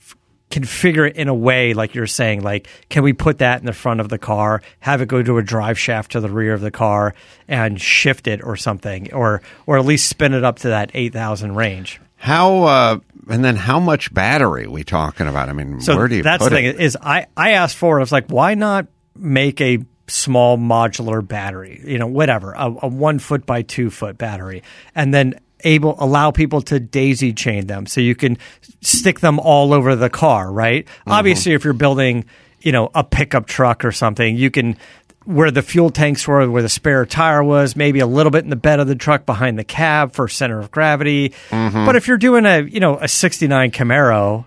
configure 0.55 1.09
it 1.09 1.17
in 1.17 1.27
a 1.27 1.33
way 1.33 1.73
like 1.73 1.93
you're 1.93 2.07
saying 2.07 2.41
like 2.41 2.69
can 2.87 3.03
we 3.03 3.11
put 3.11 3.39
that 3.39 3.59
in 3.59 3.65
the 3.65 3.73
front 3.73 3.99
of 3.99 4.07
the 4.07 4.17
car 4.17 4.61
have 4.79 5.01
it 5.01 5.07
go 5.09 5.21
to 5.21 5.37
a 5.37 5.43
drive 5.43 5.77
shaft 5.77 6.13
to 6.13 6.21
the 6.21 6.29
rear 6.29 6.53
of 6.53 6.61
the 6.61 6.71
car 6.71 7.13
and 7.49 7.81
shift 7.81 8.25
it 8.25 8.41
or 8.41 8.55
something 8.55 9.11
or 9.13 9.41
or 9.65 9.77
at 9.77 9.83
least 9.83 10.07
spin 10.07 10.33
it 10.33 10.45
up 10.45 10.57
to 10.59 10.69
that 10.69 10.89
8000 10.93 11.55
range 11.55 11.99
How 12.15 12.63
uh, 12.63 12.99
and 13.29 13.43
then 13.43 13.57
how 13.57 13.81
much 13.81 14.13
battery 14.13 14.65
we 14.65 14.83
talking 14.85 15.27
about? 15.27 15.49
I 15.49 15.53
mean, 15.53 15.81
so 15.81 15.97
where 15.97 16.07
do 16.07 16.15
you 16.15 16.23
that's 16.23 16.41
put 16.41 16.51
the 16.51 16.55
thing 16.55 16.65
it? 16.65 16.79
is 16.79 16.97
i 17.01 17.25
i 17.35 17.51
asked 17.51 17.75
for 17.75 17.97
it 17.97 17.99
i 17.99 18.03
was 18.03 18.13
like 18.13 18.27
why 18.27 18.53
not 18.53 18.87
make 19.17 19.59
a 19.59 19.79
small 20.07 20.57
modular 20.57 21.27
battery 21.27 21.81
you 21.83 21.97
know 21.97 22.07
whatever 22.07 22.53
a, 22.53 22.65
a 22.83 22.87
one 22.87 23.19
foot 23.19 23.45
by 23.45 23.61
two 23.61 23.89
foot 23.89 24.17
battery 24.17 24.63
and 24.93 25.13
then 25.13 25.37
able 25.65 25.95
allow 25.99 26.31
people 26.31 26.61
to 26.61 26.79
daisy 26.79 27.33
chain 27.33 27.67
them 27.67 27.85
so 27.85 27.99
you 27.99 28.15
can 28.15 28.37
stick 28.81 29.19
them 29.19 29.39
all 29.39 29.73
over 29.73 29.95
the 29.95 30.09
car 30.09 30.49
right 30.51 30.85
Mm-hmm. 30.85 31.11
obviously 31.11 31.53
if 31.53 31.63
you're 31.65 31.73
building 31.73 32.23
you 32.61 32.71
know 32.71 32.89
a 32.95 33.03
pickup 33.03 33.47
truck 33.47 33.83
or 33.83 33.91
something 33.91 34.37
you 34.37 34.49
can 34.49 34.77
where 35.25 35.49
the 35.49 35.63
fuel 35.63 35.89
tanks 35.89 36.27
were 36.27 36.47
where 36.49 36.61
the 36.61 36.69
spare 36.69 37.03
tire 37.05 37.43
was 37.43 37.75
maybe 37.75 37.99
a 37.99 38.05
little 38.05 38.31
bit 38.31 38.43
in 38.43 38.49
the 38.51 38.55
bed 38.55 38.79
of 38.79 38.87
the 38.87 38.95
truck 38.95 39.25
behind 39.25 39.57
the 39.57 39.63
cab 39.63 40.13
for 40.13 40.27
center 40.27 40.59
of 40.59 40.69
gravity 40.71 41.33
Mm-hmm. 41.49 41.85
but 41.85 41.95
if 41.95 42.07
you're 42.07 42.17
doing 42.17 42.45
a 42.45 42.61
you 42.61 42.79
know 42.79 42.97
a 42.99 43.07
69 43.07 43.71
camaro 43.71 44.45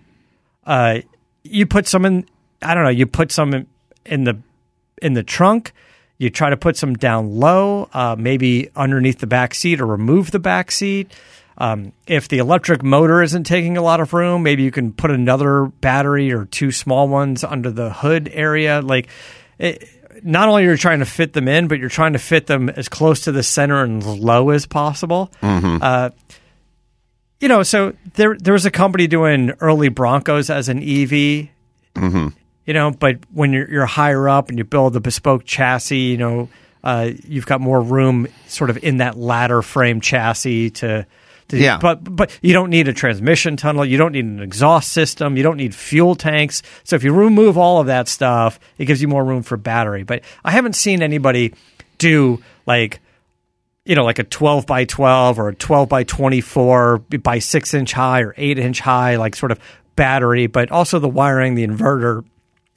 uh, 0.66 1.00
you 1.42 1.66
put 1.66 1.86
some 1.88 2.04
in 2.04 2.24
i 2.62 2.74
don't 2.74 2.84
know 2.84 2.90
you 2.90 3.06
put 3.06 3.32
some 3.32 3.54
in, 3.54 3.66
in 4.06 4.24
the 4.24 4.38
in 5.02 5.14
the 5.14 5.22
trunk 5.22 5.72
you 6.18 6.30
try 6.30 6.50
to 6.50 6.56
put 6.56 6.76
some 6.76 6.94
down 6.94 7.38
low 7.38 7.88
uh, 7.92 8.16
maybe 8.18 8.70
underneath 8.76 9.18
the 9.18 9.26
back 9.26 9.54
seat 9.54 9.80
or 9.80 9.86
remove 9.86 10.30
the 10.30 10.38
back 10.38 10.70
seat 10.70 11.12
um, 11.58 11.92
if 12.06 12.28
the 12.28 12.38
electric 12.38 12.82
motor 12.82 13.22
isn't 13.22 13.44
taking 13.44 13.76
a 13.76 13.82
lot 13.82 14.00
of 14.00 14.12
room 14.12 14.42
maybe 14.42 14.62
you 14.62 14.70
can 14.70 14.92
put 14.92 15.10
another 15.10 15.66
battery 15.66 16.32
or 16.32 16.44
two 16.44 16.70
small 16.70 17.08
ones 17.08 17.44
under 17.44 17.70
the 17.70 17.92
hood 17.92 18.28
area 18.32 18.80
like 18.80 19.08
it, 19.58 19.88
not 20.22 20.48
only 20.48 20.66
are 20.66 20.72
you 20.72 20.76
trying 20.76 20.98
to 20.98 21.06
fit 21.06 21.32
them 21.32 21.48
in 21.48 21.68
but 21.68 21.78
you're 21.78 21.88
trying 21.88 22.12
to 22.12 22.18
fit 22.18 22.46
them 22.46 22.68
as 22.68 22.88
close 22.88 23.22
to 23.22 23.32
the 23.32 23.42
center 23.42 23.82
and 23.82 24.02
as 24.02 24.18
low 24.18 24.50
as 24.50 24.66
possible 24.66 25.30
uh, 25.82 26.10
you 27.40 27.48
know, 27.48 27.62
so 27.62 27.94
there 28.14 28.36
there 28.36 28.52
was 28.52 28.66
a 28.66 28.70
company 28.70 29.06
doing 29.06 29.52
early 29.60 29.88
Broncos 29.88 30.50
as 30.50 30.68
an 30.68 30.78
EV. 30.78 31.48
Mm-hmm. 31.94 32.28
You 32.68 32.74
know, 32.74 32.90
but 32.90 33.20
when 33.32 33.54
you're 33.54 33.66
you're 33.70 33.86
higher 33.86 34.28
up 34.28 34.50
and 34.50 34.58
you 34.58 34.64
build 34.64 34.94
a 34.94 35.00
bespoke 35.00 35.46
chassis, 35.46 35.96
you 35.96 36.18
know, 36.18 36.50
uh, 36.84 37.12
you've 37.26 37.46
got 37.46 37.62
more 37.62 37.80
room 37.80 38.28
sort 38.46 38.68
of 38.68 38.76
in 38.84 38.98
that 38.98 39.16
ladder 39.16 39.62
frame 39.62 40.02
chassis 40.02 40.68
to. 40.72 41.06
to 41.48 41.56
Yeah. 41.56 41.78
But 41.78 42.04
but 42.04 42.38
you 42.42 42.52
don't 42.52 42.68
need 42.68 42.86
a 42.86 42.92
transmission 42.92 43.56
tunnel. 43.56 43.86
You 43.86 43.96
don't 43.96 44.12
need 44.12 44.26
an 44.26 44.42
exhaust 44.42 44.92
system. 44.92 45.38
You 45.38 45.42
don't 45.42 45.56
need 45.56 45.74
fuel 45.74 46.14
tanks. 46.14 46.62
So 46.84 46.94
if 46.94 47.04
you 47.04 47.14
remove 47.14 47.56
all 47.56 47.80
of 47.80 47.86
that 47.86 48.06
stuff, 48.06 48.60
it 48.76 48.84
gives 48.84 49.00
you 49.00 49.08
more 49.08 49.24
room 49.24 49.42
for 49.42 49.56
battery. 49.56 50.02
But 50.02 50.20
I 50.44 50.50
haven't 50.50 50.74
seen 50.76 51.02
anybody 51.02 51.54
do 51.96 52.42
like 52.66 53.00
you 53.86 53.94
know, 53.94 54.04
like 54.04 54.18
a 54.18 54.24
12 54.24 54.66
by 54.66 54.84
12 54.84 55.38
or 55.38 55.48
a 55.48 55.54
12 55.54 55.88
by 55.88 56.04
24 56.04 56.98
by 56.98 57.38
six 57.38 57.72
inch 57.72 57.94
high 57.94 58.20
or 58.20 58.34
eight 58.36 58.58
inch 58.58 58.80
high, 58.80 59.16
like 59.16 59.34
sort 59.34 59.52
of 59.52 59.58
battery, 59.96 60.46
but 60.46 60.70
also 60.70 60.98
the 60.98 61.08
wiring, 61.08 61.54
the 61.54 61.66
inverter. 61.66 62.26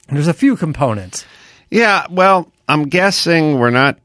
There's 0.08 0.28
a 0.28 0.34
few 0.34 0.56
components. 0.56 1.24
Yeah, 1.70 2.06
well, 2.10 2.50
I'm 2.68 2.84
guessing 2.84 3.58
we're 3.58 3.70
not 3.70 3.98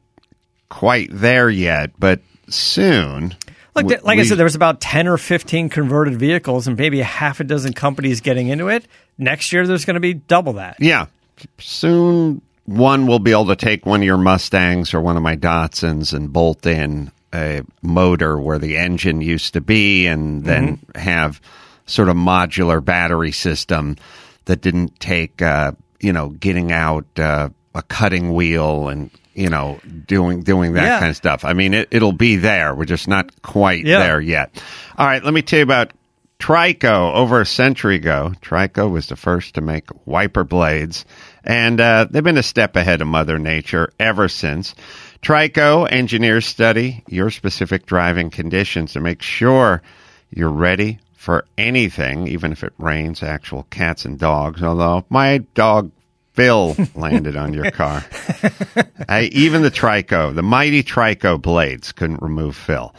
quite 0.68 1.08
there 1.12 1.50
yet, 1.50 1.92
but 1.98 2.20
soon. 2.48 3.34
Like, 3.74 3.86
We- 3.86 3.96
like 3.98 4.18
I 4.18 4.24
said, 4.24 4.38
there 4.38 4.44
was 4.44 4.54
about 4.54 4.80
10 4.80 5.06
or 5.06 5.18
15 5.18 5.68
converted 5.68 6.18
vehicles 6.18 6.66
and 6.66 6.76
maybe 6.76 7.00
a 7.00 7.04
half 7.04 7.40
a 7.40 7.44
dozen 7.44 7.72
companies 7.74 8.20
getting 8.20 8.48
into 8.48 8.68
it. 8.68 8.86
Next 9.18 9.52
year, 9.52 9.66
there's 9.66 9.84
going 9.84 9.94
to 9.94 10.00
be 10.00 10.14
double 10.14 10.54
that. 10.54 10.76
Yeah. 10.80 11.06
Soon 11.58 12.40
one 12.64 13.06
will 13.06 13.18
be 13.18 13.30
able 13.30 13.46
to 13.46 13.56
take 13.56 13.86
one 13.86 14.00
of 14.00 14.04
your 14.04 14.18
Mustangs 14.18 14.92
or 14.94 15.00
one 15.00 15.16
of 15.16 15.22
my 15.22 15.36
Datsuns 15.36 16.12
and 16.12 16.32
bolt 16.32 16.66
in 16.66 17.10
a 17.32 17.62
motor 17.82 18.38
where 18.38 18.58
the 18.58 18.76
engine 18.76 19.20
used 19.20 19.52
to 19.54 19.60
be, 19.60 20.06
and 20.06 20.44
then 20.44 20.78
have 20.94 21.40
sort 21.86 22.08
of 22.08 22.16
modular 22.16 22.84
battery 22.84 23.32
system 23.32 23.96
that 24.46 24.60
didn't 24.60 24.98
take 24.98 25.40
uh, 25.42 25.72
you 26.00 26.12
know 26.12 26.28
getting 26.30 26.72
out 26.72 27.06
uh, 27.18 27.48
a 27.74 27.82
cutting 27.82 28.34
wheel 28.34 28.88
and 28.88 29.10
you 29.34 29.48
know 29.50 29.80
doing 30.06 30.42
doing 30.42 30.72
that 30.74 30.84
Yeah. 30.84 30.98
kind 30.98 31.10
of 31.10 31.16
stuff. 31.16 31.44
I 31.44 31.52
mean, 31.52 31.74
it, 31.74 31.88
it'll 31.90 32.12
be 32.12 32.36
there. 32.36 32.74
We're 32.74 32.84
just 32.84 33.08
not 33.08 33.42
quite 33.42 33.84
Yeah. 33.84 33.98
there 34.00 34.20
yet. 34.20 34.62
All 34.96 35.06
right, 35.06 35.22
let 35.22 35.32
me 35.34 35.42
tell 35.42 35.58
you 35.58 35.62
about 35.64 35.92
Trico. 36.38 37.14
Over 37.14 37.40
a 37.40 37.46
century 37.46 37.96
ago, 37.96 38.32
Trico 38.40 38.90
was 38.90 39.06
the 39.08 39.16
first 39.16 39.54
to 39.54 39.60
make 39.60 39.84
wiper 40.06 40.44
blades, 40.44 41.04
and 41.44 41.80
uh, 41.80 42.06
they've 42.10 42.22
been 42.22 42.38
a 42.38 42.42
step 42.44 42.76
ahead 42.76 43.00
of 43.00 43.08
Mother 43.08 43.38
Nature 43.38 43.92
ever 43.98 44.28
since. 44.28 44.74
Trico 45.20 45.90
engineers 45.90 46.46
study 46.46 47.02
your 47.08 47.30
specific 47.30 47.86
driving 47.86 48.30
conditions 48.30 48.92
to 48.92 49.00
make 49.00 49.20
sure 49.20 49.82
you're 50.30 50.48
ready 50.48 51.00
for 51.28 51.44
anything, 51.58 52.26
even 52.26 52.52
if 52.52 52.64
it 52.64 52.72
rains 52.78 53.22
actual 53.22 53.64
cats 53.64 54.06
and 54.06 54.18
dogs. 54.18 54.62
Although 54.62 55.04
my 55.10 55.44
dog 55.52 55.90
Phil 56.32 56.74
landed 56.94 57.36
on 57.36 57.52
your 57.52 57.70
car. 57.70 58.02
I, 59.06 59.28
even 59.32 59.60
the 59.60 59.70
Trico, 59.70 60.34
the 60.34 60.42
mighty 60.42 60.82
Trico 60.82 61.38
blades 61.38 61.92
couldn't 61.92 62.22
remove 62.22 62.56
Phil. 62.56 62.94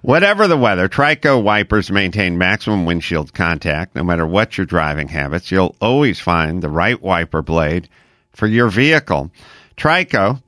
Whatever 0.00 0.48
the 0.48 0.56
weather, 0.56 0.88
Trico 0.88 1.42
wipers 1.42 1.90
maintain 1.90 2.38
maximum 2.38 2.86
windshield 2.86 3.34
contact. 3.34 3.94
No 3.94 4.02
matter 4.02 4.26
what 4.26 4.56
your 4.56 4.64
driving 4.64 5.08
habits, 5.08 5.50
you'll 5.50 5.76
always 5.78 6.18
find 6.18 6.62
the 6.62 6.70
right 6.70 7.02
wiper 7.02 7.42
blade 7.42 7.90
for 8.32 8.46
your 8.46 8.70
vehicle. 8.70 9.30
Trico, 9.76 10.42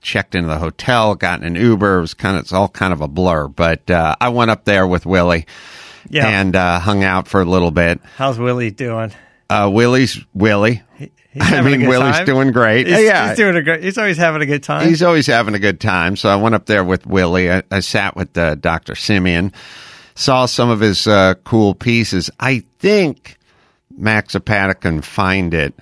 checked 0.00 0.34
into 0.34 0.48
the 0.48 0.58
hotel, 0.58 1.14
got 1.14 1.42
an 1.42 1.54
Uber. 1.54 1.98
It 1.98 2.00
was 2.00 2.14
kind 2.14 2.36
of 2.36 2.42
it's 2.42 2.52
all 2.52 2.68
kind 2.68 2.92
of 2.92 3.00
a 3.00 3.08
blur. 3.08 3.48
But 3.48 3.90
uh, 3.90 4.16
I 4.20 4.28
went 4.30 4.50
up 4.50 4.64
there 4.64 4.86
with 4.86 5.06
Willie 5.06 5.46
Yeah. 6.08 6.26
and 6.40 6.56
uh, 6.56 6.78
hung 6.80 7.04
out 7.04 7.28
for 7.28 7.40
a 7.40 7.44
little 7.44 7.70
bit. 7.70 8.00
How's 8.16 8.38
Willie 8.38 8.70
doing? 8.70 9.12
Uh, 9.48 9.70
Willie's 9.72 10.18
Willie. 10.34 10.82
I 11.40 11.62
mean, 11.62 11.86
Willie's 11.88 12.16
time? 12.16 12.26
doing 12.26 12.52
great. 12.52 12.86
He's, 12.86 13.00
yeah, 13.04 13.28
he's 13.28 13.38
doing 13.38 13.56
a 13.56 13.62
great. 13.62 13.82
He's 13.82 13.96
always 13.96 14.18
having 14.18 14.42
a 14.42 14.46
good 14.46 14.62
time. 14.62 14.86
He's 14.88 15.02
always 15.02 15.26
having 15.26 15.54
a 15.54 15.58
good 15.58 15.80
time. 15.80 16.16
So 16.16 16.28
I 16.28 16.36
went 16.36 16.54
up 16.54 16.66
there 16.66 16.84
with 16.84 17.06
Willie. 17.06 17.50
I, 17.50 17.62
I 17.70 17.80
sat 17.80 18.16
with 18.16 18.36
uh, 18.36 18.54
Dr. 18.56 18.92
Simeone, 18.94 19.52
saw 20.14 20.44
some 20.46 20.68
of 20.68 20.80
his 20.80 21.06
uh, 21.06 21.34
cool 21.44 21.74
pieces. 21.74 22.30
I 22.38 22.64
think 22.80 23.38
Max 23.96 24.32
Zapata 24.34 24.74
can 24.74 25.00
find 25.00 25.54
it. 25.54 25.74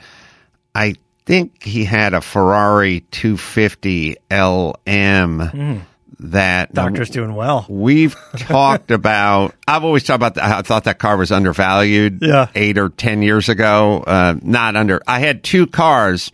I 0.75 0.95
think 1.27 1.63
he 1.63 1.85
had 1.85 2.15
a 2.15 2.21
Ferrari 2.21 3.01
250 3.11 4.17
LM 4.31 5.87
that 6.23 6.75
Doctor's 6.75 7.11
doing 7.11 7.35
well. 7.35 7.65
We've 7.69 8.15
talked 8.37 8.91
about. 8.91 9.55
I've 9.67 9.85
always 9.85 10.05
talked 10.05 10.17
about. 10.17 10.35
The, 10.35 10.45
I 10.45 10.63
thought 10.63 10.85
that 10.85 10.99
car 10.99 11.17
was 11.17 11.33
undervalued. 11.33 12.19
Yeah. 12.21 12.49
eight 12.55 12.77
or 12.79 12.91
ten 12.91 13.23
years 13.23 13.49
ago. 13.49 14.05
Uh, 14.07 14.35
not 14.43 14.77
under. 14.77 15.01
I 15.07 15.21
had 15.21 15.43
two 15.43 15.67
cars 15.67 16.31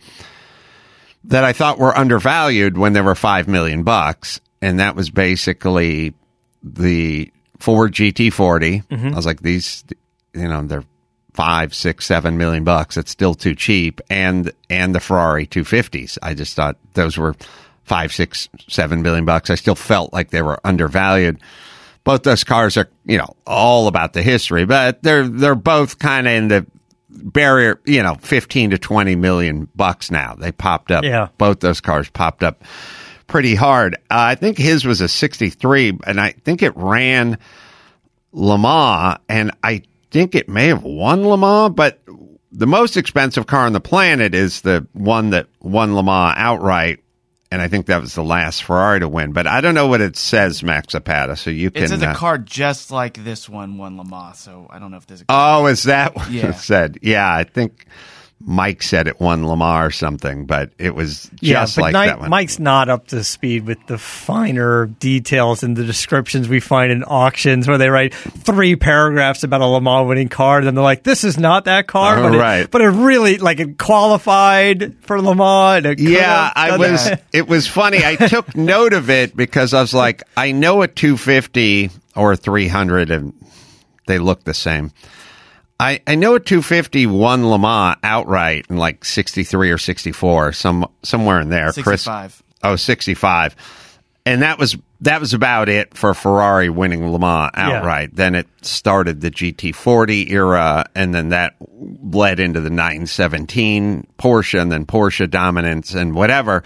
that 1.25 1.43
I 1.43 1.53
thought 1.53 1.79
were 1.79 1.97
undervalued 1.97 2.77
when 2.77 2.93
they 2.93 3.01
were 3.01 3.15
five 3.15 3.47
million 3.47 3.83
bucks, 3.83 4.41
and 4.61 4.79
that 4.79 4.95
was 4.95 5.09
basically 5.09 6.13
the 6.63 7.31
Ford 7.59 7.93
GT40. 7.93 8.83
I 9.13 9.15
was 9.15 9.25
like, 9.25 9.41
these, 9.41 9.83
you 10.33 10.47
know, 10.47 10.63
they're 10.63 10.83
five, 11.37 11.75
six, 11.75 12.07
seven 12.07 12.35
million 12.39 12.63
bucks. 12.63 12.97
It's 12.97 13.11
still 13.11 13.35
too 13.35 13.53
cheap, 13.53 14.01
and 14.09 14.51
and 14.71 14.95
the 14.95 14.99
Ferrari 14.99 15.45
250s. 15.45 16.17
I 16.23 16.33
just 16.33 16.55
thought 16.55 16.77
those 16.95 17.15
were 17.15 17.35
five, 17.83 18.11
six, 18.11 18.49
seven 18.67 19.03
million 19.03 19.23
bucks. 19.23 19.51
I 19.51 19.55
still 19.55 19.75
felt 19.75 20.11
like 20.11 20.31
they 20.31 20.41
were 20.41 20.59
undervalued. 20.63 21.39
Both 22.03 22.23
those 22.23 22.43
cars 22.43 22.75
are, 22.75 22.89
you 23.05 23.19
know, 23.19 23.35
all 23.45 23.87
about 23.87 24.13
the 24.13 24.23
history, 24.23 24.65
but 24.65 25.03
they're 25.03 25.27
they're 25.27 25.53
both 25.53 25.99
kind 25.99 26.25
of 26.25 26.33
in 26.33 26.47
the 26.47 26.65
barrier, 27.09 27.79
you 27.85 28.01
know, 28.01 28.15
15 28.15 28.71
to 28.71 28.79
20 28.79 29.15
million 29.15 29.69
bucks 29.75 30.09
now. 30.09 30.33
They 30.33 30.51
popped 30.51 30.89
up. 30.89 31.03
Yeah. 31.03 31.27
Both 31.37 31.59
those 31.59 31.81
cars 31.81 32.09
popped 32.09 32.41
up 32.41 32.63
pretty 33.27 33.53
hard. 33.53 33.95
Uh, 34.09 34.33
I 34.33 34.35
think 34.35 34.57
his 34.57 34.85
was 34.85 35.01
a 35.01 35.07
63 35.07 35.99
and 36.05 36.19
I 36.19 36.31
think 36.31 36.63
it 36.63 36.75
ran 36.75 37.37
Le 38.31 38.57
Mans 38.57 39.19
and 39.29 39.51
I 39.63 39.83
think 40.11 40.35
it 40.35 40.49
may 40.49 40.67
have 40.67 40.83
won 40.83 41.27
Le 41.27 41.37
Mans, 41.37 41.73
but 41.75 41.99
the 42.51 42.67
most 42.67 42.97
expensive 42.97 43.45
car 43.47 43.65
on 43.65 43.73
the 43.73 43.79
planet 43.81 44.33
is 44.33 44.61
the 44.61 44.87
one 44.93 45.31
that 45.31 45.47
won 45.61 45.95
Le 45.95 46.03
Mans 46.03 46.33
outright. 46.37 46.99
And 47.49 47.61
I 47.61 47.69
think 47.69 47.85
that 47.85 48.01
was 48.01 48.13
the 48.13 48.23
last 48.25 48.63
Ferrari 48.63 48.99
to 48.99 49.07
win, 49.07 49.31
but 49.31 49.47
I 49.47 49.61
don't 49.61 49.73
know 49.73 49.87
what 49.87 50.01
it 50.01 50.17
says, 50.17 50.63
Max 50.63 50.91
Zapata. 50.91 51.37
So 51.37 51.49
you 51.49 51.71
can. 51.71 51.83
It 51.83 51.87
says 51.87 52.01
a 52.01 52.09
uh, 52.09 52.13
car 52.15 52.37
just 52.37 52.91
like 52.91 53.23
this 53.23 53.47
one 53.47 53.77
won 53.77 53.97
Le 53.97 54.03
Mans, 54.03 54.37
so 54.37 54.67
I 54.69 54.79
don't 54.79 54.91
know 54.91 54.97
if 54.97 55.07
there's 55.07 55.21
a 55.21 55.25
Oh, 55.29 55.67
is 55.67 55.83
that 55.83 56.13
what 56.17 56.29
Yeah. 56.29 56.49
it 56.49 56.55
said? 56.57 56.99
Yeah, 57.01 57.33
I 57.33 57.45
think 57.45 57.85
Mike 58.39 58.83
said 58.83 59.07
it 59.07 59.19
won 59.19 59.47
Lamar 59.47 59.87
or 59.87 59.91
something, 59.91 60.45
but 60.45 60.69
it 60.77 60.93
was 60.93 61.29
just 61.41 61.75
but 61.75 61.81
like 61.81 61.93
Mike- 61.93 62.09
that 62.09 62.19
one. 62.19 62.29
Mike's 62.29 62.59
not 62.59 62.87
up 62.87 63.07
to 63.07 63.23
speed 63.23 63.65
with 63.65 63.79
the 63.87 63.97
finer 63.97 64.85
details 64.85 65.63
and 65.63 65.75
the 65.75 65.83
descriptions 65.83 66.47
we 66.47 66.59
find 66.59 66.91
in 66.91 67.03
auctions 67.03 67.67
where 67.67 67.79
they 67.79 67.89
write 67.89 68.13
three 68.13 68.75
paragraphs 68.75 69.43
about 69.43 69.61
a 69.61 69.65
Lamar 69.65 70.05
winning 70.05 70.29
car, 70.29 70.59
and 70.59 70.67
then 70.67 70.75
they're 70.75 70.83
like, 70.83 71.01
"This 71.03 71.23
is 71.23 71.39
not 71.39 71.65
that 71.65 71.87
car," 71.87 72.19
Oh, 72.19 72.29
but 72.29 72.37
right. 72.37 72.59
it, 72.61 72.71
but 72.71 72.81
it 72.81 72.89
really 72.89 73.39
like 73.39 73.59
it 73.59 73.77
qualified 73.79 74.93
for 75.01 75.19
Lamar. 75.19 75.79
Yeah, 75.97 76.51
I 76.55 76.77
was. 76.77 77.05
that. 77.05 77.23
It 77.33 77.47
was 77.47 77.67
funny. 77.67 78.05
I 78.05 78.15
took 78.17 78.55
note 78.55 78.93
of 78.93 79.09
it 79.09 79.35
because 79.35 79.73
I 79.73 79.81
was 79.81 79.93
like, 79.95 80.21
I 80.37 80.51
know 80.51 80.83
a 80.83 80.87
250 80.87 81.89
or 82.15 82.33
a 82.33 82.37
300, 82.37 83.09
and 83.09 83.33
they 84.05 84.19
look 84.19 84.43
the 84.43 84.53
same. 84.53 84.91
I, 85.79 86.01
I 86.07 86.15
know 86.15 86.35
a 86.35 86.39
250 86.39 87.05
won 87.05 87.49
Le 87.49 87.59
Mans 87.59 87.97
outright 88.03 88.65
in 88.69 88.77
like 88.77 89.05
63 89.05 89.71
or 89.71 89.77
64, 89.77 90.53
some 90.53 90.89
somewhere 91.03 91.39
in 91.39 91.49
there. 91.49 91.71
Chris, 91.71 92.07
oh, 92.63 92.75
65. 92.75 93.55
And 94.25 94.41
that 94.41 94.57
was 94.57 94.75
that 95.01 95.21
was 95.21 95.33
about 95.33 95.69
it 95.69 95.95
for 95.95 96.13
Ferrari 96.13 96.69
winning 96.69 97.07
Le 97.11 97.19
Mans 97.19 97.51
outright. 97.53 98.15
Then 98.15 98.33
it 98.33 98.47
started 98.61 99.21
the 99.21 99.29
GT40 99.29 100.31
era, 100.31 100.85
and 100.95 101.13
then 101.13 101.29
that 101.29 101.55
led 101.69 102.39
into 102.39 102.59
the 102.59 102.71
917 102.71 104.07
Porsche, 104.17 104.59
and 104.59 104.71
then 104.71 104.85
Porsche 104.85 105.29
dominance 105.29 105.93
and 105.93 106.15
whatever. 106.15 106.63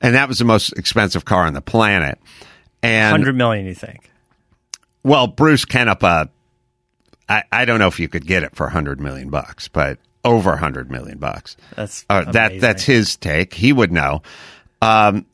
And 0.00 0.14
that 0.14 0.28
was 0.28 0.38
the 0.38 0.44
most 0.44 0.72
expensive 0.74 1.24
car 1.24 1.46
on 1.46 1.54
the 1.54 1.60
planet. 1.60 2.18
And 2.82 3.10
hundred 3.10 3.36
million. 3.36 3.66
You 3.66 3.74
think? 3.74 4.10
well, 5.02 5.26
Bruce 5.26 5.64
Canepa, 5.64 6.28
I, 7.28 7.42
I 7.50 7.64
don't 7.64 7.78
know 7.78 7.88
if 7.88 7.98
you 8.00 8.08
could 8.08 8.26
get 8.26 8.42
it 8.42 8.54
for 8.54 8.66
100 8.66 9.00
million 9.00 9.30
bucks, 9.30 9.68
but 9.68 9.98
over 10.24 10.50
100 10.50 10.90
million 10.90 11.18
bucks. 11.18 11.56
That's 11.76 12.04
Uh, 12.10 12.30
that 12.32 12.60
that's 12.60 12.82
his 12.84 13.16
take. 13.16 13.54
He 13.54 13.72
would 13.72 13.92
know. 13.92 14.22
Um, 14.82 15.26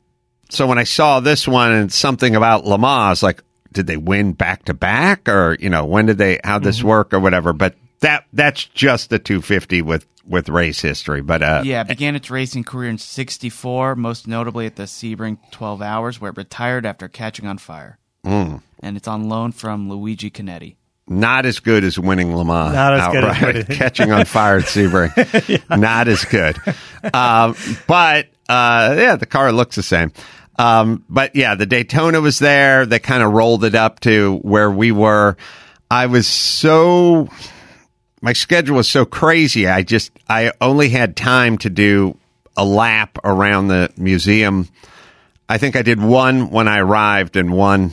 so 0.49 0.67
when 0.67 0.77
I 0.77 0.83
saw 0.83 1.19
this 1.19 1.47
one 1.47 1.71
and 1.71 1.91
something 1.91 2.35
about 2.35 2.65
Lamar, 2.65 3.11
I 3.11 3.15
like, 3.25 3.43
did 3.71 3.87
they 3.87 3.97
win 3.97 4.33
back 4.33 4.65
to 4.65 4.73
back, 4.73 5.29
or 5.29 5.55
you 5.59 5.69
know, 5.69 5.85
when 5.85 6.05
did 6.07 6.17
they? 6.17 6.39
How 6.43 6.57
Mm-hmm. 6.57 6.65
this 6.65 6.83
work 6.83 7.13
or 7.13 7.19
whatever? 7.19 7.53
But 7.53 7.75
that 8.01 8.25
that's 8.33 8.65
just 8.65 9.09
the 9.09 9.19
250 9.19 9.81
with 9.81 10.05
with 10.27 10.49
race 10.49 10.81
history. 10.81 11.21
But 11.21 11.41
uh, 11.41 11.61
Yeah, 11.65 11.83
began 11.83 12.15
its 12.15 12.29
racing 12.29 12.63
career 12.65 12.89
in 12.89 12.97
64, 12.97 13.95
most 13.95 14.27
notably 14.27 14.65
at 14.65 14.75
the 14.75 14.83
Sebring 14.83 15.37
12 15.51 15.81
Hours, 15.81 16.19
where 16.21 16.31
it 16.31 16.37
retired 16.37 16.85
after 16.85 17.07
catching 17.07 17.47
on 17.47 17.57
fire. 17.57 17.97
Mm. 18.25 18.61
And 18.83 18.97
it's 18.97 19.07
on 19.07 19.29
loan 19.29 19.51
from 19.51 19.89
Luigi 19.89 20.29
Chinetti. 20.29 20.75
Not 21.07 21.45
as 21.45 21.59
good 21.59 21.83
as 21.83 21.99
winning 21.99 22.35
Le 22.35 22.45
Mans. 22.45 22.73
Not 22.73 22.93
as 22.93 23.07
good 23.11 23.23
as 23.55 23.65
catching 23.77 24.11
on 24.11 24.25
fire 24.25 24.57
at 24.57 24.65
Sebring. 24.65 25.69
Not 25.77 26.07
as 26.07 26.23
good. 26.25 26.57
Um, 27.13 27.55
but 27.87 28.27
uh, 28.47 28.95
yeah, 28.97 29.15
the 29.17 29.25
car 29.25 29.51
looks 29.51 29.75
the 29.75 29.83
same. 29.83 30.13
Um, 30.57 31.03
but 31.09 31.35
yeah, 31.35 31.55
the 31.55 31.65
Daytona 31.65 32.21
was 32.21 32.39
there. 32.39 32.85
They 32.85 32.99
kind 32.99 33.23
of 33.23 33.33
rolled 33.33 33.63
it 33.63 33.75
up 33.75 33.99
to 34.01 34.37
where 34.37 34.69
we 34.69 34.91
were. 34.91 35.37
I 35.89 36.05
was 36.05 36.27
so 36.27 37.29
my 38.21 38.33
schedule 38.33 38.77
was 38.77 38.87
so 38.87 39.05
crazy. 39.05 39.67
I 39.67 39.83
just 39.83 40.11
I 40.29 40.53
only 40.61 40.89
had 40.89 41.15
time 41.15 41.57
to 41.59 41.69
do 41.69 42.17
a 42.55 42.63
lap 42.63 43.17
around 43.23 43.67
the 43.67 43.91
museum. 43.97 44.69
I 45.49 45.57
think 45.57 45.75
I 45.75 45.81
did 45.81 46.01
one 46.01 46.49
when 46.49 46.67
I 46.67 46.77
arrived 46.77 47.35
and 47.35 47.51
one 47.51 47.91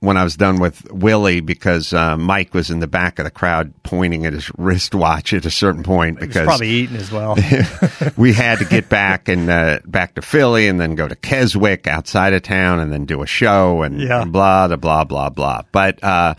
when 0.00 0.16
I 0.16 0.24
was 0.24 0.36
done 0.36 0.58
with 0.60 0.90
Willie 0.92 1.40
because 1.40 1.92
uh, 1.92 2.16
Mike 2.16 2.52
was 2.54 2.70
in 2.70 2.80
the 2.80 2.86
back 2.86 3.18
of 3.18 3.24
the 3.24 3.30
crowd 3.30 3.72
pointing 3.82 4.26
at 4.26 4.32
his 4.34 4.50
wristwatch 4.58 5.32
at 5.32 5.46
a 5.46 5.50
certain 5.50 5.82
point 5.82 6.18
He's 6.18 6.28
because 6.28 6.44
probably 6.46 6.68
eating 6.68 6.96
as 6.96 7.10
well. 7.10 7.34
we 8.16 8.32
had 8.32 8.58
to 8.58 8.64
get 8.66 8.88
back 8.88 9.28
and 9.28 9.48
uh, 9.50 9.80
back 9.86 10.14
to 10.16 10.22
Philly 10.22 10.68
and 10.68 10.78
then 10.80 10.94
go 10.96 11.08
to 11.08 11.16
Keswick 11.16 11.86
outside 11.86 12.34
of 12.34 12.42
town 12.42 12.78
and 12.80 12.92
then 12.92 13.04
do 13.06 13.22
a 13.22 13.26
show 13.26 13.82
and, 13.82 14.00
Yeah. 14.00 14.22
and 14.22 14.32
blah 14.32 14.68
blah 14.68 14.76
blah 14.76 15.04
blah 15.04 15.30
blah. 15.30 15.62
But 15.72 16.04
uh, 16.04 16.34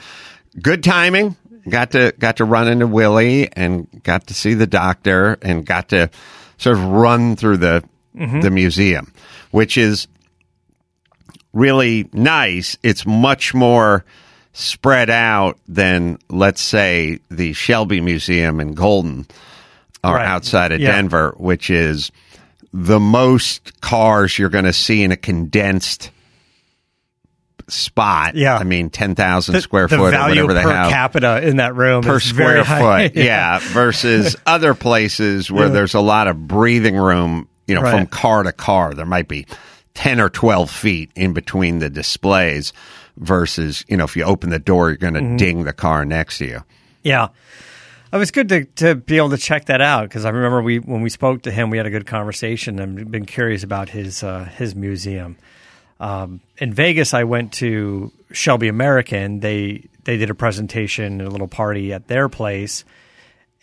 good 0.62 0.84
timing. 0.84 1.36
Got 1.68 1.92
to 1.92 2.14
got 2.18 2.38
to 2.38 2.46
run 2.46 2.68
into 2.70 2.88
Willie 2.88 3.52
and 3.52 3.88
got 4.04 4.28
to 4.28 4.34
see 4.34 4.54
the 4.54 4.68
doctor 4.68 5.38
and 5.42 5.66
got 5.66 5.90
to 5.90 6.10
sort 6.58 6.78
of 6.78 6.84
run 6.86 7.36
through 7.36 7.58
the 7.58 7.84
the 8.14 8.50
museum, 8.50 9.12
which 9.52 9.78
is 9.78 10.08
really 11.54 12.10
nice. 12.14 12.78
It's 12.84 13.06
much 13.06 13.54
more 13.54 14.06
spread 14.54 15.10
out 15.10 15.58
than 15.68 16.18
let's 16.30 16.62
say 16.62 17.20
the 17.30 17.54
Shelby 17.54 18.02
Museum 18.02 18.60
in 18.60 18.74
Golden 18.74 19.28
or 20.04 20.16
Right. 20.16 20.26
outside 20.26 20.72
of 20.72 20.80
Yeah. 20.80 20.92
Denver, 20.94 21.34
which 21.38 21.70
is 21.70 22.12
the 22.74 23.00
most 23.00 23.80
cars 23.82 24.38
you're 24.38 24.50
going 24.50 24.66
to 24.66 24.74
see 24.74 25.04
in 25.04 25.12
a 25.12 25.18
condensed 25.18 26.12
spot. 27.68 28.36
Yeah. 28.36 28.58
I 28.58 28.64
mean, 28.64 28.90
10,000 28.90 29.60
square 29.62 29.88
the 29.88 29.98
foot 29.98 30.08
or 30.08 30.12
value 30.12 30.42
whatever 30.48 30.54
they 30.54 30.64
per 30.64 30.72
have 30.72 30.90
capita 30.90 31.46
in 31.48 31.58
that 31.58 31.76
room 31.76 32.02
per 32.02 32.18
is 32.18 32.24
square 32.24 32.64
very 32.64 32.66
high. 32.66 33.08
foot. 33.10 33.18
Yeah. 33.24 33.60
Versus 33.62 34.36
other 34.46 34.74
places 34.74 35.52
where 35.52 35.68
Yeah. 35.68 35.74
there's 35.74 35.94
a 35.94 36.00
lot 36.00 36.28
of 36.28 36.48
breathing 36.48 36.96
room, 36.96 37.48
you 37.68 37.76
know, 37.76 37.82
from 37.82 38.06
car 38.08 38.44
to 38.44 38.52
car. 38.54 38.94
There 38.94 39.06
might 39.06 39.28
be 39.28 39.46
10 39.98 40.20
or 40.22 40.30
12 40.30 40.70
feet 40.70 41.10
in 41.16 41.34
between 41.34 41.80
the 41.80 41.90
displays 41.90 42.72
versus, 43.18 43.84
you 43.88 43.98
know, 43.98 44.04
if 44.04 44.16
you 44.16 44.24
open 44.24 44.52
the 44.52 44.60
door, 44.60 44.90
you're 44.90 44.98
going 44.98 45.16
to 45.16 45.22
Mm-hmm. 45.22 45.38
ding 45.38 45.64
the 45.64 45.74
car 45.74 46.06
next 46.06 46.38
to 46.38 46.46
you. 46.46 46.64
Yeah. 47.02 47.30
It 48.14 48.18
was 48.18 48.30
good 48.30 48.48
to, 48.50 48.66
to 48.76 48.94
be 48.94 49.18
able 49.18 49.32
to 49.32 49.38
check 49.38 49.66
that 49.66 49.82
out 49.82 50.04
because 50.08 50.24
I 50.24 50.30
remember 50.30 50.62
we 50.62 50.78
when 50.80 51.02
we 51.02 51.10
spoke 51.10 51.42
to 51.42 51.52
him, 51.52 51.72
we 51.72 51.78
had 51.78 51.88
a 51.88 51.90
good 51.90 52.06
conversation. 52.06 52.80
I've 52.80 53.10
been 53.12 53.26
curious 53.26 53.64
about 53.64 53.90
his 53.90 54.24
uh, 54.24 54.46
his 54.46 54.76
museum. 54.76 55.36
Um, 56.00 56.42
in 56.60 56.74
Vegas, 56.74 57.14
I 57.16 57.24
went 57.24 57.54
to 57.54 58.12
Shelby 58.32 58.68
American. 58.68 59.40
They 59.42 59.90
they 60.04 60.16
did 60.18 60.30
a 60.30 60.36
presentation, 60.36 61.06
and 61.20 61.22
a 61.24 61.30
little 61.32 61.48
party 61.50 61.92
at 61.92 62.08
their 62.08 62.30
place, 62.30 62.86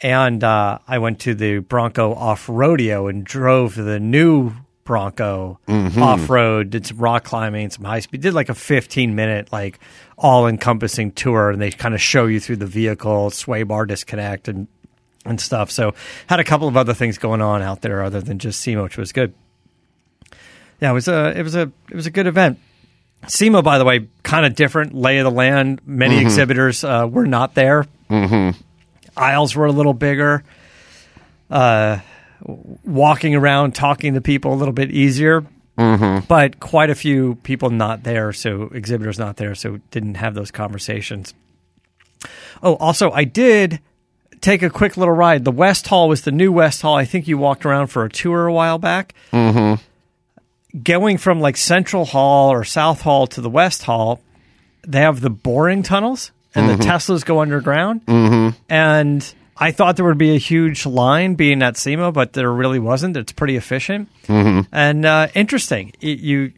and 0.02 0.42
uh, 0.44 0.78
I 0.86 0.98
went 0.98 1.20
to 1.20 1.34
the 1.34 1.60
Bronco 1.60 2.12
Off-Roadeo 2.12 3.08
and 3.08 3.24
drove 3.24 3.76
the 3.76 3.98
new 4.00 4.52
Bronco 4.84 5.58
off 5.68 6.30
road. 6.30 6.70
Did 6.70 6.86
some 6.86 6.98
rock 6.98 7.24
climbing, 7.24 7.70
some 7.70 7.84
high 7.84 8.00
speed. 8.00 8.20
Did 8.20 8.34
like 8.34 8.48
a 8.48 8.54
fifteen 8.54 9.14
minute 9.14 9.52
like 9.52 9.80
all 10.16 10.46
encompassing 10.46 11.12
tour, 11.12 11.50
and 11.50 11.60
they 11.60 11.70
kind 11.70 11.94
of 11.94 12.00
show 12.00 12.26
you 12.26 12.38
through 12.40 12.56
the 12.56 12.66
vehicle, 12.66 13.30
sway 13.30 13.62
bar 13.62 13.86
disconnect, 13.86 14.48
and 14.48 14.68
and 15.24 15.40
stuff. 15.40 15.70
So 15.70 15.94
had 16.26 16.40
a 16.40 16.44
couple 16.44 16.68
of 16.68 16.76
other 16.76 16.94
things 16.94 17.18
going 17.18 17.40
on 17.40 17.62
out 17.62 17.80
there 17.80 18.02
other 18.02 18.20
than 18.20 18.38
just 18.38 18.60
SEMA, 18.60 18.82
which 18.82 18.98
was 18.98 19.12
good. 19.12 19.34
Yeah, 20.80 20.90
it 20.90 20.94
was 20.94 21.08
a 21.08 21.36
it 21.36 21.42
was 21.42 21.56
a 21.56 21.72
it 21.90 21.94
was 21.94 22.06
a 22.06 22.10
good 22.10 22.26
event. 22.26 22.58
SEMA, 23.26 23.62
by 23.62 23.78
the 23.78 23.84
way, 23.86 24.08
kind 24.22 24.44
of 24.44 24.54
different 24.54 24.94
lay 24.94 25.18
of 25.18 25.24
the 25.24 25.30
land. 25.30 25.80
Many 25.86 26.18
exhibitors 26.18 26.84
uh, 26.84 27.08
were 27.10 27.26
not 27.26 27.54
there. 27.54 27.86
Mm-hmm. 28.10 28.60
Aisles 29.16 29.56
were 29.56 29.64
a 29.64 29.72
little 29.72 29.94
bigger. 29.94 30.44
Uh, 31.50 32.00
walking 32.44 33.34
around, 33.34 33.74
talking 33.74 34.14
to 34.14 34.20
people 34.20 34.52
a 34.52 34.56
little 34.56 34.74
bit 34.74 34.90
easier. 34.90 35.44
Mm-hmm. 35.78 36.26
But 36.28 36.60
quite 36.60 36.90
a 36.90 36.94
few 36.94 37.36
people 37.42 37.70
not 37.70 38.04
there, 38.04 38.32
so 38.32 38.70
exhibitors 38.72 39.18
not 39.18 39.36
there, 39.36 39.54
so 39.54 39.80
didn't 39.90 40.14
have 40.14 40.34
those 40.34 40.50
conversations. 40.50 41.34
Oh, 42.62 42.76
also, 42.76 43.10
I 43.10 43.24
did 43.24 43.80
take 44.40 44.62
a 44.62 44.70
quick 44.70 44.96
little 44.96 45.14
ride. 45.14 45.44
The 45.44 45.50
West 45.50 45.88
Hall 45.88 46.08
was 46.08 46.22
the 46.22 46.30
new 46.30 46.52
West 46.52 46.82
Hall. 46.82 46.94
I 46.94 47.04
think 47.04 47.26
you 47.26 47.38
walked 47.38 47.66
around 47.66 47.88
for 47.88 48.04
a 48.04 48.10
tour 48.10 48.46
a 48.46 48.52
while 48.52 48.78
back. 48.78 49.14
Mm-hmm. 49.32 49.82
Going 50.82 51.18
from 51.18 51.40
like 51.40 51.56
Central 51.56 52.04
Hall 52.04 52.50
or 52.50 52.64
South 52.64 53.00
Hall 53.00 53.26
to 53.28 53.40
the 53.40 53.50
West 53.50 53.82
Hall, 53.84 54.20
they 54.86 55.00
have 55.00 55.20
the 55.20 55.30
boring 55.30 55.82
tunnels 55.82 56.30
and 56.54 56.68
the 56.68 56.84
Teslas 56.84 57.24
go 57.24 57.40
underground. 57.40 58.04
Mm-hmm. 58.06 58.56
And 58.68 59.34
I 59.56 59.70
thought 59.70 59.96
there 59.96 60.04
would 60.04 60.18
be 60.18 60.34
a 60.34 60.38
huge 60.38 60.84
line 60.84 61.34
being 61.36 61.62
at 61.62 61.76
SEMA, 61.76 62.10
but 62.12 62.32
there 62.32 62.52
really 62.52 62.78
wasn't. 62.80 63.16
It's 63.16 63.32
pretty 63.32 63.56
efficient 63.56 64.08
and 64.72 65.04
uh, 65.06 65.28
interesting. 65.34 65.92
It, 66.00 66.18
you 66.18 66.52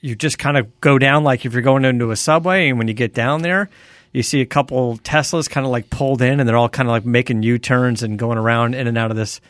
you 0.00 0.14
just 0.14 0.38
kind 0.38 0.58
of 0.58 0.80
go 0.80 0.98
down 0.98 1.24
like 1.24 1.46
if 1.46 1.54
you're 1.54 1.62
going 1.62 1.84
into 1.86 2.10
a 2.10 2.16
subway, 2.16 2.68
and 2.68 2.78
when 2.78 2.88
you 2.88 2.94
get 2.94 3.14
down 3.14 3.40
there, 3.40 3.70
you 4.12 4.22
see 4.22 4.42
a 4.42 4.46
couple 4.46 4.98
Teslas 4.98 5.48
kind 5.48 5.64
of 5.64 5.72
like 5.72 5.88
pulled 5.88 6.20
in, 6.20 6.38
and 6.40 6.46
they're 6.48 6.56
all 6.58 6.68
kind 6.68 6.88
of 6.88 6.92
like 6.92 7.06
making 7.06 7.42
U 7.42 7.58
turns 7.58 8.02
and 8.02 8.18
going 8.18 8.36
around 8.36 8.74
in 8.74 8.86
and 8.86 8.98
out 8.98 9.10
of 9.10 9.16
this. 9.16 9.40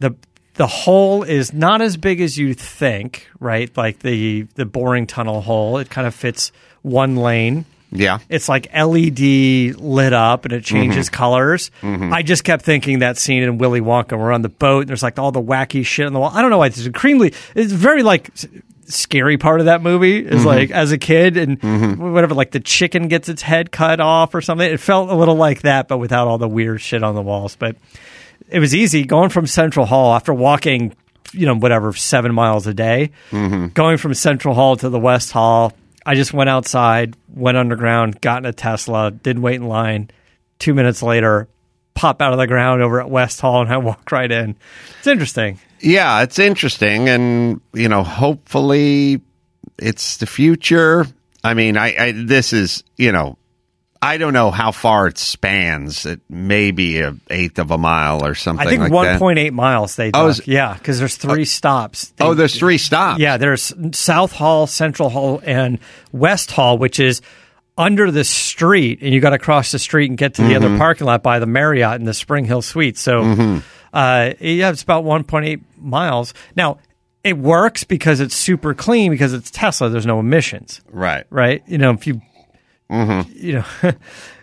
The 0.00 0.14
the 0.54 0.66
hole 0.66 1.22
is 1.22 1.54
not 1.54 1.80
as 1.80 1.96
big 1.96 2.20
as 2.20 2.36
you 2.36 2.52
think, 2.52 3.26
right? 3.40 3.74
Like 3.74 4.00
the 4.00 4.42
the 4.56 4.66
boring 4.66 5.06
tunnel 5.06 5.40
hole, 5.40 5.78
it 5.78 5.88
kind 5.88 6.06
of 6.06 6.14
fits 6.14 6.52
one 6.82 7.16
lane. 7.16 7.64
Yeah. 7.92 8.18
It's 8.28 8.48
like 8.48 8.72
LED 8.74 9.76
lit 9.78 10.12
up 10.12 10.44
and 10.44 10.54
it 10.54 10.64
changes 10.64 11.06
mm-hmm. 11.06 11.14
colors. 11.14 11.70
Mm-hmm. 11.82 12.12
I 12.12 12.22
just 12.22 12.42
kept 12.42 12.64
thinking 12.64 13.00
that 13.00 13.18
scene 13.18 13.42
in 13.42 13.58
Willy 13.58 13.80
Wonka. 13.80 14.18
We're 14.18 14.32
on 14.32 14.42
the 14.42 14.48
boat 14.48 14.80
and 14.80 14.88
there's 14.88 15.02
like 15.02 15.18
all 15.18 15.30
the 15.30 15.42
wacky 15.42 15.84
shit 15.84 16.06
on 16.06 16.12
the 16.12 16.18
wall. 16.18 16.30
I 16.32 16.40
don't 16.40 16.50
know 16.50 16.58
why 16.58 16.68
it's 16.68 16.84
extremely. 16.84 17.34
It's 17.54 17.72
very 17.72 18.02
like 18.02 18.30
scary 18.86 19.38
part 19.38 19.60
of 19.60 19.66
that 19.66 19.82
movie 19.82 20.18
is 20.18 20.40
mm-hmm. 20.40 20.46
like 20.46 20.70
as 20.70 20.92
a 20.92 20.98
kid 20.98 21.36
and 21.36 21.62
whatever 21.98 22.34
like 22.34 22.50
the 22.50 22.60
chicken 22.60 23.08
gets 23.08 23.28
its 23.28 23.42
head 23.42 23.70
cut 23.70 24.00
off 24.00 24.34
or 24.34 24.40
something. 24.40 24.70
It 24.70 24.80
felt 24.80 25.10
a 25.10 25.14
little 25.14 25.36
like 25.36 25.62
that, 25.62 25.88
but 25.88 25.98
without 25.98 26.28
all 26.28 26.38
the 26.38 26.48
weird 26.48 26.80
shit 26.80 27.02
on 27.02 27.14
the 27.14 27.22
walls. 27.22 27.56
But 27.56 27.76
it 28.48 28.58
was 28.58 28.74
easy 28.74 29.04
going 29.04 29.30
from 29.30 29.46
Central 29.46 29.86
Hall 29.86 30.14
after 30.14 30.32
walking, 30.32 30.94
you 31.32 31.46
know, 31.46 31.54
whatever 31.54 31.92
seven 31.92 32.34
miles 32.34 32.66
a 32.66 32.74
day, 32.74 33.12
going 33.30 33.98
from 33.98 34.14
Central 34.14 34.54
Hall 34.54 34.76
to 34.76 34.88
the 34.88 35.00
West 35.00 35.32
Hall. 35.32 35.72
I 36.04 36.14
just 36.14 36.32
went 36.32 36.50
outside, 36.50 37.16
went 37.28 37.56
underground, 37.56 38.20
got 38.20 38.38
in 38.38 38.46
a 38.46 38.52
Tesla, 38.52 39.10
didn't 39.10 39.42
wait 39.42 39.56
in 39.56 39.66
line. 39.66 40.10
Two 40.58 40.74
minutes 40.74 41.02
later, 41.02 41.48
pop 41.94 42.20
out 42.22 42.32
of 42.32 42.38
the 42.38 42.46
ground 42.46 42.82
over 42.82 43.00
at 43.00 43.10
West 43.10 43.40
Hall, 43.40 43.62
and 43.62 43.72
I 43.72 43.76
walked 43.78 44.12
right 44.12 44.30
in. 44.30 44.56
It's 44.98 45.06
interesting. 45.06 45.58
Yeah, 45.80 46.22
it's 46.22 46.38
interesting, 46.38 47.08
and 47.08 47.60
you 47.72 47.88
know, 47.88 48.02
hopefully, 48.02 49.20
it's 49.78 50.18
the 50.18 50.26
future. 50.26 51.06
I 51.42 51.54
mean, 51.54 51.76
I, 51.76 51.96
I 51.96 52.12
this 52.12 52.52
is 52.52 52.84
you 52.96 53.10
know, 53.10 53.36
I 54.04 54.16
don't 54.18 54.32
know 54.32 54.50
how 54.50 54.72
far 54.72 55.06
it 55.06 55.16
spans. 55.16 56.04
It 56.06 56.20
may 56.28 56.72
be 56.72 56.98
a 56.98 57.14
eighth 57.30 57.60
of 57.60 57.70
a 57.70 57.78
mile 57.78 58.24
or 58.26 58.34
something. 58.34 58.66
I 58.66 58.68
think 58.70 58.82
like 58.82 58.92
one 58.92 59.18
point 59.18 59.38
eight 59.38 59.52
miles. 59.52 59.94
They 59.94 60.10
Oh, 60.12 60.26
is- 60.28 60.46
yeah, 60.46 60.74
because 60.74 60.98
there's 60.98 61.16
three 61.16 61.44
stops. 61.44 62.12
They- 62.16 62.24
Oh, 62.24 62.34
there's 62.34 62.58
three 62.58 62.78
stops. 62.78 63.20
Yeah, 63.20 63.36
there's 63.36 63.72
South 63.92 64.32
Hall, 64.32 64.66
Central 64.66 65.08
Hall, 65.08 65.40
and 65.46 65.78
West 66.10 66.50
Hall, 66.50 66.78
which 66.78 66.98
is 66.98 67.22
under 67.78 68.10
the 68.10 68.24
street, 68.24 68.98
and 69.02 69.14
you 69.14 69.20
got 69.20 69.30
to 69.30 69.38
cross 69.38 69.70
the 69.72 69.78
street 69.78 70.10
and 70.10 70.18
get 70.18 70.34
to 70.34 70.42
the 70.42 70.56
other 70.56 70.76
parking 70.76 71.06
lot 71.06 71.22
by 71.22 71.38
the 71.38 71.46
Marriott 71.46 71.94
and 71.94 72.06
the 72.06 72.12
Spring 72.12 72.44
Hill 72.44 72.60
Suite. 72.60 72.98
So, 72.98 73.60
uh, 73.94 74.32
yeah, 74.40 74.70
it's 74.70 74.82
about 74.82 75.04
1.8 75.04 75.60
miles. 75.80 76.34
Now, 76.56 76.78
it 77.24 77.38
works 77.38 77.84
because 77.84 78.20
it's 78.20 78.34
super 78.34 78.74
clean 78.74 79.10
because 79.10 79.32
it's 79.32 79.50
Tesla. 79.50 79.88
There's 79.88 80.04
no 80.06 80.18
emissions, 80.20 80.80
right. 80.90 81.24
right? 81.30 81.62
You 81.66 81.78
know, 81.78 81.92
if 81.92 82.06
you, 82.06 82.20
Mm-hmm. 82.90 83.30
you 83.34 83.52
know, 83.54 83.92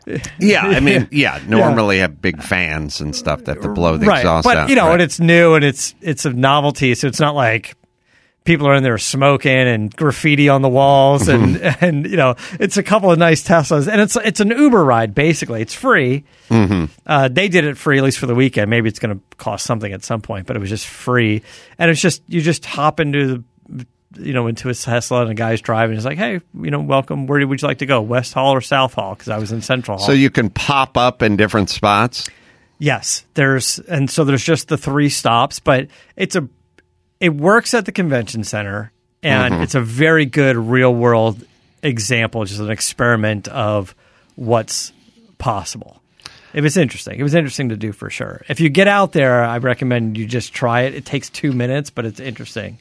Yeah, 0.39 0.63
I 0.63 0.80
mean, 0.80 1.08
yeah. 1.12 1.39
Normally 1.47 1.99
have 1.99 2.21
big 2.21 2.41
fans 2.41 2.99
and 3.02 3.15
stuff 3.15 3.45
that 3.45 3.62
to 3.62 3.69
blow 3.69 3.97
the 3.97 4.08
right? 4.08 4.19
exhaust 4.19 4.45
But 4.45 4.58
out. 4.58 4.69
you 4.69 4.75
know, 4.75 4.86
right. 4.88 4.93
and 4.93 5.02
it's 5.02 5.19
new 5.19 5.54
and 5.54 5.63
it's 5.63 5.93
it's 6.02 6.25
a 6.25 6.34
novelty, 6.34 6.95
so 6.95 7.08
it's 7.08 7.19
not 7.19 7.36
like 7.36 7.75
people 8.45 8.67
are 8.67 8.73
in 8.73 8.82
there 8.82 8.97
smoking 8.97 9.52
and 9.52 9.95
graffiti 9.95 10.49
on 10.49 10.63
the 10.63 10.69
walls, 10.69 11.28
and 11.28 11.58
mm-hmm. 11.58 11.86
and 11.86 12.06
you 12.10 12.17
know 12.17 12.36
it's 12.60 12.78
a 12.78 12.84
couple 12.84 13.12
of 13.12 13.19
nice 13.19 13.47
Teslas, 13.47 13.88
and 13.88 14.02
it's 14.02 14.15
it's 14.15 14.39
an 14.39 14.49
Uber 14.49 14.84
ride 14.84 15.13
basically. 15.13 15.62
It's 15.62 15.73
free. 15.75 16.23
Mm-hmm. 16.49 16.86
Uh, 17.06 17.28
they 17.28 17.47
did 17.47 17.65
it 17.65 17.78
free 17.78 17.97
at 17.99 18.04
least 18.04 18.17
for 18.17 18.25
the 18.25 18.36
weekend. 18.36 18.69
Maybe 18.69 18.89
it's 18.89 18.99
going 18.99 19.15
to 19.15 19.38
cost 19.38 19.65
something 19.65 19.93
at 19.93 20.04
some 20.04 20.21
point, 20.21 20.47
but 20.47 20.56
it 20.56 20.60
was 20.60 20.69
just 20.69 20.88
free, 20.88 21.43
and 21.78 21.91
it's 21.91 22.02
just 22.02 22.23
you 22.28 22.41
just 22.41 22.65
hop 22.65 22.99
into 22.99 23.43
the 23.67 23.86
you 24.15 24.34
know 24.34 24.48
into 24.48 24.69
a 24.69 24.74
Tesla 24.74 25.22
and 25.22 25.32
a 25.32 25.34
guy's 25.34 25.62
driving. 25.62 25.95
He's 25.95 26.06
like, 26.06 26.17
hey, 26.17 26.41
you 26.60 26.72
know, 26.72 26.80
welcome. 26.80 27.28
Where 27.28 27.45
would 27.45 27.62
you 27.62 27.67
like 27.67 27.80
to 27.80 27.86
go, 27.86 28.02
West 28.02 28.34
Hall 28.34 28.54
or 28.54 28.62
South 28.62 28.93
Hall? 28.93 29.13
Because 29.13 29.30
I 29.30 29.38
was 29.38 29.52
in 29.52 29.62
Central 29.62 29.98
Hall. 29.98 30.08
So 30.08 30.13
you 30.13 30.30
can 30.30 30.50
pop 30.50 30.98
up 30.98 31.22
in 31.22 31.38
different 31.38 31.69
spots. 31.69 32.30
Yes, 32.80 33.26
there's 33.34 33.80
and 33.80 34.10
so 34.10 34.24
there's 34.24 34.43
just 34.43 34.69
the 34.69 34.78
three 34.78 35.10
stops, 35.10 35.60
but 35.60 35.88
it's 36.15 36.36
a 36.36 36.48
it 37.19 37.36
works 37.36 37.74
at 37.74 37.86
the 37.86 37.91
convention 37.91 38.43
center 38.43 38.91
and 39.22 39.54
mm-hmm. 39.54 39.63
it's 39.63 39.76
a 39.76 39.82
very 39.82 40.26
good 40.26 40.56
real 40.56 40.93
world 40.93 41.45
example, 41.84 42.45
just 42.45 42.60
an 42.60 42.69
experiment 42.69 43.48
of 43.50 43.95
what's 44.36 44.93
possible. 45.38 46.02
It 46.54 46.62
was 46.62 46.78
interesting. 46.78 47.19
It 47.19 47.24
was 47.24 47.36
interesting 47.36 47.69
to 47.69 47.78
do 47.78 47.91
for 47.91 48.10
sure. 48.10 48.43
If 48.50 48.60
you 48.60 48.69
get 48.69 48.88
out 48.88 49.12
there, 49.12 49.43
I 49.43 49.60
recommend 49.60 50.17
you 50.17 50.26
just 50.26 50.54
try 50.54 50.82
it. 50.82 50.95
It 50.95 51.06
takes 51.06 51.30
two 51.30 51.52
minutes, 51.52 51.89
but 51.89 52.06
it's 52.06 52.19
interesting. 52.19 52.80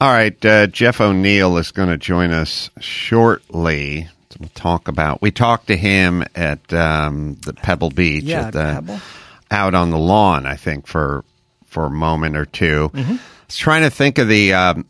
All 0.00 0.10
right, 0.12 0.44
uh, 0.44 0.68
Jeff 0.68 1.00
O'Neill 1.00 1.56
is 1.56 1.72
going 1.72 1.88
to 1.88 1.98
join 1.98 2.30
us 2.30 2.70
shortly 2.78 4.08
to 4.28 4.38
talk 4.54 4.86
about. 4.86 5.20
We 5.20 5.32
talked 5.32 5.66
to 5.68 5.76
him 5.76 6.24
at 6.36 6.72
um, 6.72 7.34
the 7.44 7.52
Pebble 7.52 7.90
Beach, 7.90 8.22
Yeah, 8.24 8.46
at 8.46 8.52
the, 8.52 8.58
Pebble. 8.74 9.00
out 9.50 9.74
on 9.74 9.90
the 9.90 9.98
lawn. 9.98 10.46
I 10.46 10.54
think 10.56 10.86
for 10.86 11.24
for 11.66 11.86
a 11.86 11.90
moment 11.90 12.36
or 12.36 12.46
2 12.46 12.90
Mm-hmm. 12.94 13.12
I 13.12 13.18
was 13.48 13.56
trying 13.56 13.82
to 13.82 13.90
think 13.90 14.18
of 14.18 14.28
the. 14.28 14.52
Um, 14.54 14.86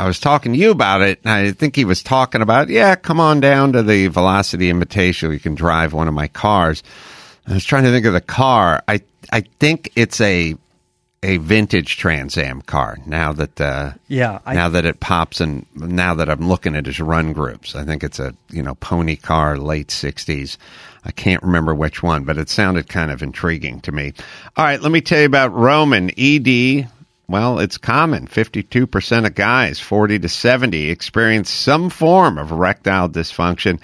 I 0.00 0.06
was 0.06 0.18
talking 0.18 0.52
to 0.54 0.58
you 0.58 0.70
about 0.72 1.02
it, 1.02 1.20
and 1.22 1.30
I 1.32 1.52
think 1.52 1.76
he 1.76 1.84
was 1.84 2.02
talking 2.02 2.40
about, 2.42 2.68
yeah, 2.68 2.96
come 2.96 3.20
on 3.20 3.38
down 3.40 3.74
to 3.74 3.82
the 3.82 4.08
Velocity 4.08 4.72
Invitational. 4.72 5.32
You 5.32 5.38
can 5.38 5.54
drive 5.54 5.92
one 5.92 6.08
of 6.08 6.14
my 6.14 6.26
cars. 6.28 6.82
I 7.46 7.52
was 7.54 7.64
trying 7.64 7.84
to 7.84 7.90
think 7.92 8.04
of 8.06 8.14
the 8.14 8.20
car. 8.20 8.82
I 8.88 9.02
I 9.30 9.42
think 9.60 9.92
it's 9.94 10.20
a 10.20 10.56
a 11.24 11.38
vintage 11.38 11.96
Trans 11.96 12.36
Am 12.38 12.60
car. 12.62 12.98
Now 13.06 13.32
that 13.32 13.60
uh, 13.60 13.92
Yeah, 14.08 14.38
I- 14.46 14.54
now 14.54 14.68
that 14.68 14.84
it 14.84 15.00
pops 15.00 15.40
and 15.40 15.66
now 15.74 16.14
that 16.14 16.28
I'm 16.28 16.46
looking 16.46 16.76
at 16.76 16.86
his 16.86 17.00
run 17.00 17.32
groups, 17.32 17.74
I 17.74 17.84
think 17.84 18.04
it's 18.04 18.18
a 18.20 18.34
you 18.50 18.62
know 18.62 18.74
pony 18.76 19.16
car, 19.16 19.56
late 19.58 19.88
'60s. 19.88 20.56
I 21.04 21.10
can't 21.10 21.42
remember 21.42 21.74
which 21.74 22.02
one, 22.02 22.24
but 22.24 22.38
it 22.38 22.48
sounded 22.48 22.88
kind 22.88 23.10
of 23.10 23.22
intriguing 23.22 23.80
to 23.82 23.92
me. 23.92 24.12
All 24.56 24.64
right, 24.64 24.80
let 24.80 24.92
me 24.92 25.00
tell 25.00 25.20
you 25.20 25.26
about 25.26 25.52
Roman 25.54 26.10
ED. 26.16 26.88
Well, 27.26 27.58
it's 27.58 27.78
common. 27.78 28.26
52% 28.26 29.26
of 29.26 29.34
guys, 29.34 29.80
40 29.80 30.18
to 30.20 30.28
70, 30.28 30.90
experience 30.90 31.50
some 31.50 31.88
form 31.88 32.36
of 32.36 32.50
erectile 32.52 33.08
dysfunction. 33.08 33.80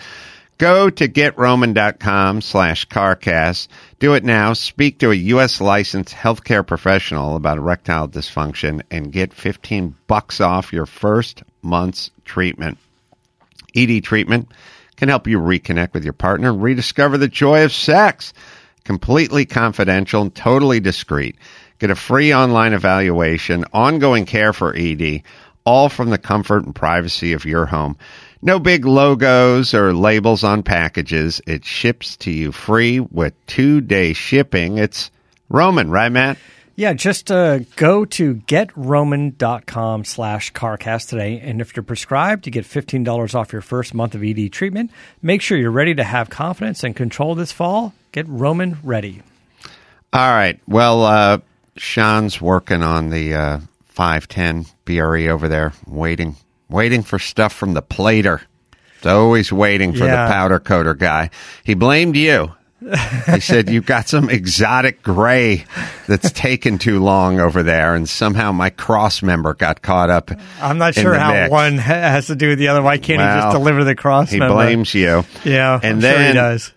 Go 0.58 0.90
to 0.90 1.08
getroman.com 1.08 2.42
slash 2.42 2.86
carcast. 2.88 3.68
Do 4.00 4.14
it 4.14 4.24
now. 4.24 4.54
Speak 4.54 4.98
to 5.00 5.10
a 5.10 5.14
U.S. 5.14 5.60
licensed 5.60 6.14
healthcare 6.14 6.66
professional 6.66 7.36
about 7.36 7.58
erectile 7.58 8.08
dysfunction 8.08 8.80
and 8.90 9.12
get 9.12 9.34
15 9.34 9.94
bucks 10.06 10.40
off 10.40 10.72
your 10.72 10.86
first 10.86 11.42
month's 11.60 12.10
treatment. 12.24 12.78
ED 13.76 14.02
treatment 14.02 14.48
can 14.96 15.10
help 15.10 15.26
you 15.26 15.38
reconnect 15.38 15.92
with 15.92 16.04
your 16.04 16.14
partner 16.14 16.48
and 16.48 16.62
rediscover 16.62 17.18
the 17.18 17.28
joy 17.28 17.62
of 17.62 17.74
sex. 17.74 18.32
Completely 18.84 19.44
confidential 19.44 20.22
and 20.22 20.34
totally 20.34 20.80
discreet. 20.80 21.36
Get 21.78 21.90
a 21.90 21.94
free 21.94 22.32
online 22.32 22.72
evaluation, 22.72 23.66
ongoing 23.74 24.24
care 24.24 24.54
for 24.54 24.74
ED, 24.74 25.24
all 25.66 25.90
from 25.90 26.08
the 26.08 26.16
comfort 26.16 26.64
and 26.64 26.74
privacy 26.74 27.34
of 27.34 27.44
your 27.44 27.66
home. 27.66 27.98
No 28.42 28.58
big 28.58 28.86
logos 28.86 29.74
or 29.74 29.92
labels 29.92 30.44
on 30.44 30.62
packages. 30.62 31.42
It 31.46 31.64
ships 31.64 32.16
to 32.18 32.30
you 32.30 32.52
free 32.52 33.00
with 33.00 33.34
two 33.46 33.80
day 33.82 34.14
shipping. 34.14 34.78
It's 34.78 35.10
Roman, 35.50 35.90
right, 35.90 36.10
Matt? 36.10 36.38
Yeah, 36.74 36.94
just 36.94 37.30
uh, 37.30 37.58
go 37.76 38.06
to 38.06 38.36
getroman.com 38.36 40.04
slash 40.04 40.52
carcast 40.54 41.10
today. 41.10 41.38
And 41.38 41.60
if 41.60 41.76
you're 41.76 41.82
prescribed, 41.82 42.46
you 42.46 42.52
get 42.52 42.64
$15 42.64 43.34
off 43.34 43.52
your 43.52 43.60
first 43.60 43.92
month 43.92 44.14
of 44.14 44.22
ED 44.22 44.50
treatment. 44.50 44.90
Make 45.20 45.42
sure 45.42 45.58
you're 45.58 45.70
ready 45.70 45.94
to 45.96 46.04
have 46.04 46.30
confidence 46.30 46.82
and 46.82 46.96
control 46.96 47.34
this 47.34 47.52
fall. 47.52 47.92
Get 48.12 48.26
Roman 48.26 48.78
ready. 48.82 49.20
All 50.14 50.30
right. 50.30 50.58
Well, 50.66 51.04
uh, 51.04 51.38
Sean's 51.76 52.40
working 52.40 52.82
on 52.82 53.10
the 53.10 53.34
uh, 53.34 53.60
510 53.88 54.64
BRE 54.86 55.28
over 55.28 55.48
there, 55.48 55.74
waiting, 55.86 56.36
waiting 56.70 57.02
for 57.02 57.18
stuff 57.18 57.52
from 57.52 57.74
the 57.74 57.82
plater. 57.82 58.40
He's 58.96 59.06
always 59.06 59.52
waiting 59.52 59.92
for 59.92 60.04
Yeah. 60.06 60.26
the 60.26 60.32
powder 60.32 60.60
coater 60.60 60.94
guy. 60.94 61.30
He 61.64 61.74
blamed 61.74 62.16
you. 62.16 62.52
he 63.26 63.40
said 63.40 63.68
you've 63.68 63.84
got 63.84 64.08
some 64.08 64.30
exotic 64.30 65.02
gray 65.02 65.64
that's 66.06 66.30
taken 66.32 66.78
too 66.78 66.98
long 67.02 67.38
over 67.38 67.62
there, 67.62 67.94
and 67.94 68.08
somehow 68.08 68.52
my 68.52 68.70
cross 68.70 69.22
member 69.22 69.52
got 69.52 69.82
caught 69.82 70.08
up. 70.08 70.30
I'm 70.62 70.78
not 70.78 70.94
sure 70.94 71.12
how 71.14 71.32
mix. 71.32 71.50
one 71.50 71.76
has 71.78 72.28
to 72.28 72.36
do 72.36 72.48
with 72.48 72.58
the 72.58 72.68
other. 72.68 72.80
Why 72.82 72.96
can't 72.96 73.20
he 73.20 73.40
just 73.42 73.54
deliver 73.54 73.84
the 73.84 73.94
cross 73.94 74.30
He 74.30 74.38
member? 74.38 74.54
blames 74.54 74.94
you. 74.94 75.24
Yeah, 75.44 75.78
and 75.82 75.96
I'm 75.96 76.00
then 76.00 76.16
sure 76.16 76.26
he 76.28 76.32
does. 76.32 76.72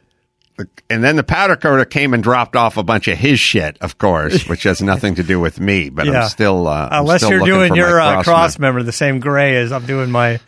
And 0.89 1.03
then 1.03 1.15
the 1.15 1.23
powder 1.23 1.55
coater 1.55 1.85
came 1.85 2.13
and 2.13 2.21
dropped 2.21 2.55
off 2.55 2.77
a 2.77 2.83
bunch 2.83 3.07
of 3.07 3.17
his 3.17 3.39
shit, 3.39 3.77
of 3.81 3.97
course, 3.97 4.47
which 4.47 4.63
has 4.63 4.81
nothing 4.81 5.15
to 5.15 5.23
do 5.23 5.39
with 5.39 5.59
me. 5.59 5.89
But 5.89 6.05
Yeah. 6.05 6.23
I'm 6.23 6.29
still 6.29 6.67
uh, 6.67 6.89
I'm 6.91 7.01
Unless 7.01 7.21
still 7.21 7.31
you're 7.31 7.45
doing 7.45 7.75
your 7.75 7.99
uh, 7.99 8.23
cross 8.23 8.59
member. 8.59 8.79
member 8.79 8.85
the 8.85 8.91
same 8.91 9.19
gray 9.19 9.55
as 9.57 9.71
I'm 9.71 9.85
doing 9.85 10.11
my 10.11 10.39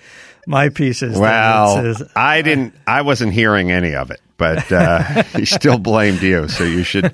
my 0.48 0.70
pieces. 0.70 1.18
Well, 1.18 1.76
says- 1.82 2.10
I 2.16 2.42
didn't. 2.44 2.76
I 2.86 3.02
wasn't 3.02 3.34
hearing 3.34 3.72
any 3.72 3.96
of 3.96 4.12
it, 4.12 4.22
but 4.38 4.72
uh, 4.72 5.24
he 5.36 5.46
still 5.46 5.80
blamed 5.80 6.22
you. 6.22 6.48
So 6.50 6.64
you 6.64 6.84
should 6.84 7.12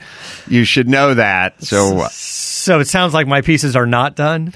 you 0.48 0.66
should 0.66 0.90
know 0.90 1.14
that. 1.14 1.64
So 1.64 2.00
uh, 2.00 2.10
so 2.10 2.80
it 2.82 2.88
sounds 2.90 3.14
like 3.14 3.28
my 3.28 3.42
pieces 3.42 3.76
are 3.76 3.86
not 3.88 4.16
done. 4.16 4.54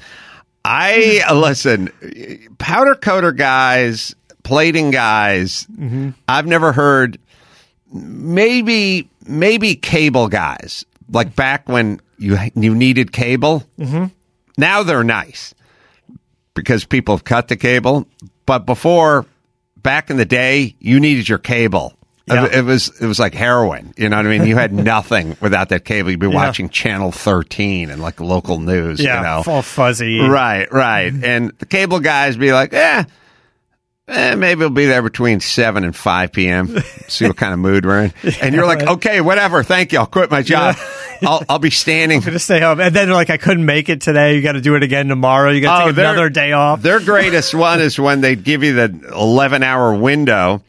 I 0.64 1.22
uh, 1.28 1.34
listen. 1.34 1.90
Powder 2.58 2.96
coater 2.96 3.32
guys, 3.32 4.14
plating 4.42 4.90
guys. 4.90 5.66
Mm-hmm. 5.72 6.10
I've 6.28 6.46
never 6.46 6.72
heard. 6.72 7.18
Maybe 7.92 9.08
maybe 9.26 9.74
cable 9.74 10.28
guys 10.28 10.84
like 11.10 11.34
back 11.36 11.68
when 11.68 12.00
you 12.18 12.38
you 12.54 12.74
needed 12.74 13.12
cable. 13.12 13.64
Mm-hmm. 13.78 14.06
Now 14.58 14.82
they're 14.82 15.04
nice 15.04 15.54
because 16.54 16.84
people 16.84 17.14
have 17.14 17.24
cut 17.24 17.48
the 17.48 17.56
cable. 17.56 18.06
But 18.46 18.66
before, 18.66 19.26
back 19.76 20.10
in 20.10 20.16
the 20.16 20.24
day, 20.24 20.74
you 20.80 21.00
needed 21.00 21.28
your 21.28 21.38
cable. 21.38 21.92
Yeah. 22.26 22.46
It, 22.46 22.54
it 22.56 22.64
was 22.64 22.88
it 23.00 23.06
was 23.06 23.20
like 23.20 23.34
heroin. 23.34 23.94
You 23.96 24.08
know 24.08 24.16
what 24.16 24.26
I 24.26 24.28
mean? 24.30 24.46
You 24.46 24.56
had 24.56 24.72
nothing 24.92 25.36
without 25.40 25.68
that 25.68 25.84
cable. 25.84 26.10
You'd 26.10 26.18
be 26.18 26.26
watching 26.26 26.68
Channel 26.68 27.12
13 27.12 27.90
and 27.90 28.02
like 28.02 28.20
local 28.20 28.58
news. 28.58 28.98
Yeah, 29.00 29.18
you 29.18 29.22
know, 29.22 29.52
all 29.54 29.62
fuzzy. 29.62 30.18
Right, 30.20 30.70
right. 30.72 31.12
And 31.22 31.52
the 31.58 31.66
cable 31.66 32.00
guys 32.00 32.36
be 32.36 32.52
like, 32.52 32.72
eh, 32.72 33.04
eh, 34.08 34.34
maybe 34.34 34.60
we'll 34.60 34.70
be 34.70 34.86
there 34.86 35.02
between 35.02 35.40
7 35.40 35.84
and 35.84 35.94
5 35.94 36.32
p.m. 36.32 36.76
See 37.08 37.26
what 37.26 37.36
kind 37.36 37.52
of 37.52 37.58
mood 37.58 37.84
we're 37.86 38.04
in. 38.04 38.12
And 38.40 38.54
you're 38.54 38.66
like, 38.66 38.80
right. 38.80 38.88
okay, 38.96 39.20
whatever. 39.20 39.62
Thank 39.62 39.92
you. 39.92 39.98
I'll 40.00 40.06
quit 40.06 40.30
my 40.30 40.42
job. 40.42 40.76
I'll, 41.22 41.42
I'll 41.48 41.58
be 41.58 41.70
standing. 41.70 42.20
to 42.22 42.38
stay 42.38 42.60
home. 42.60 42.80
And 42.80 42.94
then 42.94 43.08
they're 43.08 43.14
like, 43.16 43.30
I 43.30 43.36
couldn't 43.36 43.64
make 43.64 43.88
it 43.88 44.00
today. 44.02 44.36
You 44.36 44.42
got 44.42 44.52
to 44.52 44.60
do 44.60 44.74
it 44.74 44.82
again 44.82 45.08
tomorrow. 45.08 45.50
You 45.50 45.60
got 45.60 45.78
to 45.78 45.84
take 45.84 45.88
Oh, 45.90 45.92
their- 45.92 46.10
another 46.12 46.28
day 46.28 46.52
off. 46.52 46.82
Their 46.82 47.00
greatest 47.00 47.54
one 47.54 47.80
is 47.80 47.98
when 47.98 48.20
they 48.20 48.36
give 48.36 48.62
you 48.62 48.74
the 48.74 49.12
11 49.14 49.62
hour 49.62 49.94
window 49.94 50.62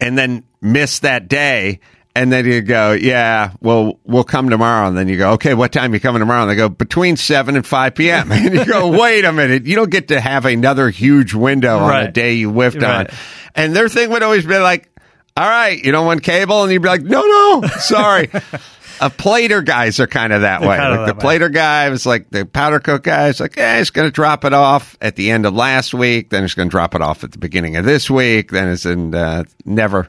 and 0.00 0.16
then 0.18 0.44
miss 0.60 1.00
that 1.00 1.28
day. 1.28 1.80
And 2.20 2.32
then 2.32 2.46
you 2.46 2.60
go, 2.62 2.92
yeah, 2.92 3.52
well, 3.60 3.98
we'll 4.04 4.24
come 4.24 4.50
tomorrow. 4.50 4.88
And 4.88 4.96
then 4.98 5.06
you 5.08 5.16
go, 5.18 5.32
okay, 5.34 5.54
what 5.54 5.70
time 5.72 5.94
you 5.94 6.00
coming 6.00 6.18
tomorrow? 6.18 6.42
And 6.42 6.50
they 6.50 6.56
go, 6.56 6.68
between 6.68 7.16
7 7.16 7.54
and 7.54 7.64
5 7.64 7.94
p.m. 7.94 8.32
And 8.32 8.54
you 8.54 8.64
go, 8.64 8.88
wait 8.88 9.24
a 9.24 9.32
minute. 9.32 9.66
You 9.66 9.76
don't 9.76 9.90
get 9.90 10.08
to 10.08 10.20
have 10.20 10.44
another 10.44 10.90
huge 10.90 11.32
window 11.32 11.78
on 11.78 11.84
a 11.84 11.88
Right. 11.88 12.12
day 12.12 12.34
you 12.34 12.50
whiffed 12.50 12.82
Right. 12.82 13.08
on. 13.10 13.16
And 13.54 13.76
their 13.76 13.88
thing 13.88 14.10
would 14.10 14.22
always 14.24 14.44
be 14.44 14.58
like, 14.58 14.88
all 15.36 15.48
right, 15.48 15.78
you 15.82 15.92
don't 15.92 16.06
want 16.06 16.24
cable? 16.24 16.64
And 16.64 16.72
you'd 16.72 16.82
be 16.82 16.88
like, 16.88 17.02
no, 17.02 17.22
no, 17.22 17.68
sorry. 17.78 18.30
A 19.00 19.10
plater 19.10 19.62
guys 19.62 20.00
are 20.00 20.08
kind 20.08 20.32
of 20.32 20.40
that 20.40 20.60
way. 20.60 20.76
kinda 20.76 20.90
Like 20.90 20.98
the 20.98 21.04
that 21.06 21.16
way. 21.18 21.20
plater 21.20 21.48
guy 21.50 21.88
was 21.88 22.04
like 22.04 22.30
the 22.30 22.44
powder 22.44 22.80
coat 22.80 23.04
guy 23.04 23.28
is 23.28 23.38
like, 23.38 23.56
eh, 23.56 23.78
he's 23.78 23.90
going 23.90 24.08
to 24.08 24.12
drop 24.12 24.44
it 24.44 24.52
off 24.52 24.96
at 25.00 25.14
the 25.14 25.30
end 25.30 25.46
of 25.46 25.54
last 25.54 25.94
week. 25.94 26.30
Then 26.30 26.42
he's 26.42 26.54
going 26.54 26.66
to 26.68 26.70
drop 26.72 26.96
it 26.96 27.00
off 27.00 27.22
at 27.22 27.30
the 27.30 27.38
beginning 27.38 27.76
of 27.76 27.84
this 27.84 28.10
week. 28.10 28.50
Then 28.50 28.66
it's 28.66 28.84
in 28.86 29.14
uh, 29.14 29.44
never. 29.64 30.08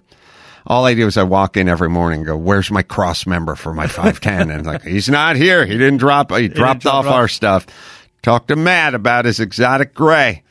All 0.70 0.86
I 0.86 0.94
do 0.94 1.08
is 1.08 1.18
I 1.18 1.24
walk 1.24 1.58
in 1.58 1.68
every 1.68 1.90
morning 1.90 2.20
and 2.20 2.28
go, 2.28 2.38
where's 2.38 2.70
my 2.70 2.84
cross 2.84 3.26
member 3.26 3.56
for 3.56 3.74
my 3.74 3.88
510? 3.88 4.52
and 4.52 4.66
like, 4.68 4.84
he's 4.84 5.10
not 5.10 5.36
here. 5.36 5.66
He 5.66 5.74
didn't 5.74 5.98
drop, 5.98 6.32
he 6.32 6.48
dropped 6.48 6.86
off 6.86 7.08
off. 7.08 7.12
our 7.14 7.28
stuff. 7.28 7.66
Talk 8.22 8.48
to 8.48 8.56
Matt 8.56 8.94
about 8.94 9.26
his 9.26 9.40
exotic 9.40 9.94
gray. 9.96 10.44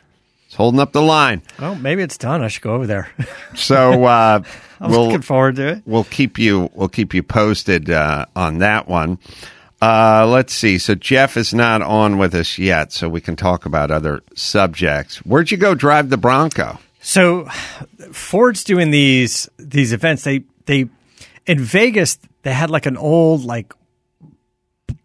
He's 0.46 0.54
holding 0.56 0.80
up 0.80 0.92
the 0.92 1.02
line. 1.02 1.42
oh, 1.60 1.74
maybe 1.76 2.02
it's 2.02 2.18
done. 2.18 2.42
I 2.42 2.48
should 2.48 2.62
go 2.62 2.74
over 2.74 2.86
there. 2.86 3.08
So, 3.54 4.04
uh, 4.04 4.42
I'm 4.80 4.90
we'll, 4.90 5.04
looking 5.06 5.22
forward 5.22 5.56
to 5.56 5.68
it. 5.68 5.82
we'll 5.84 6.04
keep 6.04 6.38
you 6.38 6.70
we'll 6.74 6.88
keep 6.88 7.12
you 7.14 7.22
posted 7.24 7.90
uh, 7.90 8.26
on 8.36 8.58
that 8.58 8.86
one. 8.88 9.18
Uh, 9.82 10.26
let's 10.28 10.52
see. 10.52 10.78
So 10.78 10.94
Jeff 10.94 11.36
is 11.36 11.54
not 11.54 11.82
on 11.82 12.18
with 12.18 12.34
us 12.34 12.58
yet, 12.58 12.92
so 12.92 13.08
we 13.08 13.20
can 13.20 13.36
talk 13.36 13.66
about 13.66 13.90
other 13.90 14.22
subjects. 14.34 15.18
Where'd 15.18 15.50
you 15.50 15.56
go 15.56 15.74
drive 15.74 16.10
the 16.10 16.16
Bronco? 16.16 16.78
So 17.00 17.46
Ford's 18.12 18.64
doing 18.64 18.90
these 18.90 19.48
these 19.58 19.92
events. 19.92 20.24
They 20.24 20.44
they 20.66 20.88
in 21.46 21.60
Vegas 21.60 22.18
they 22.42 22.52
had 22.52 22.70
like 22.70 22.86
an 22.86 22.96
old 22.96 23.44
like 23.44 23.72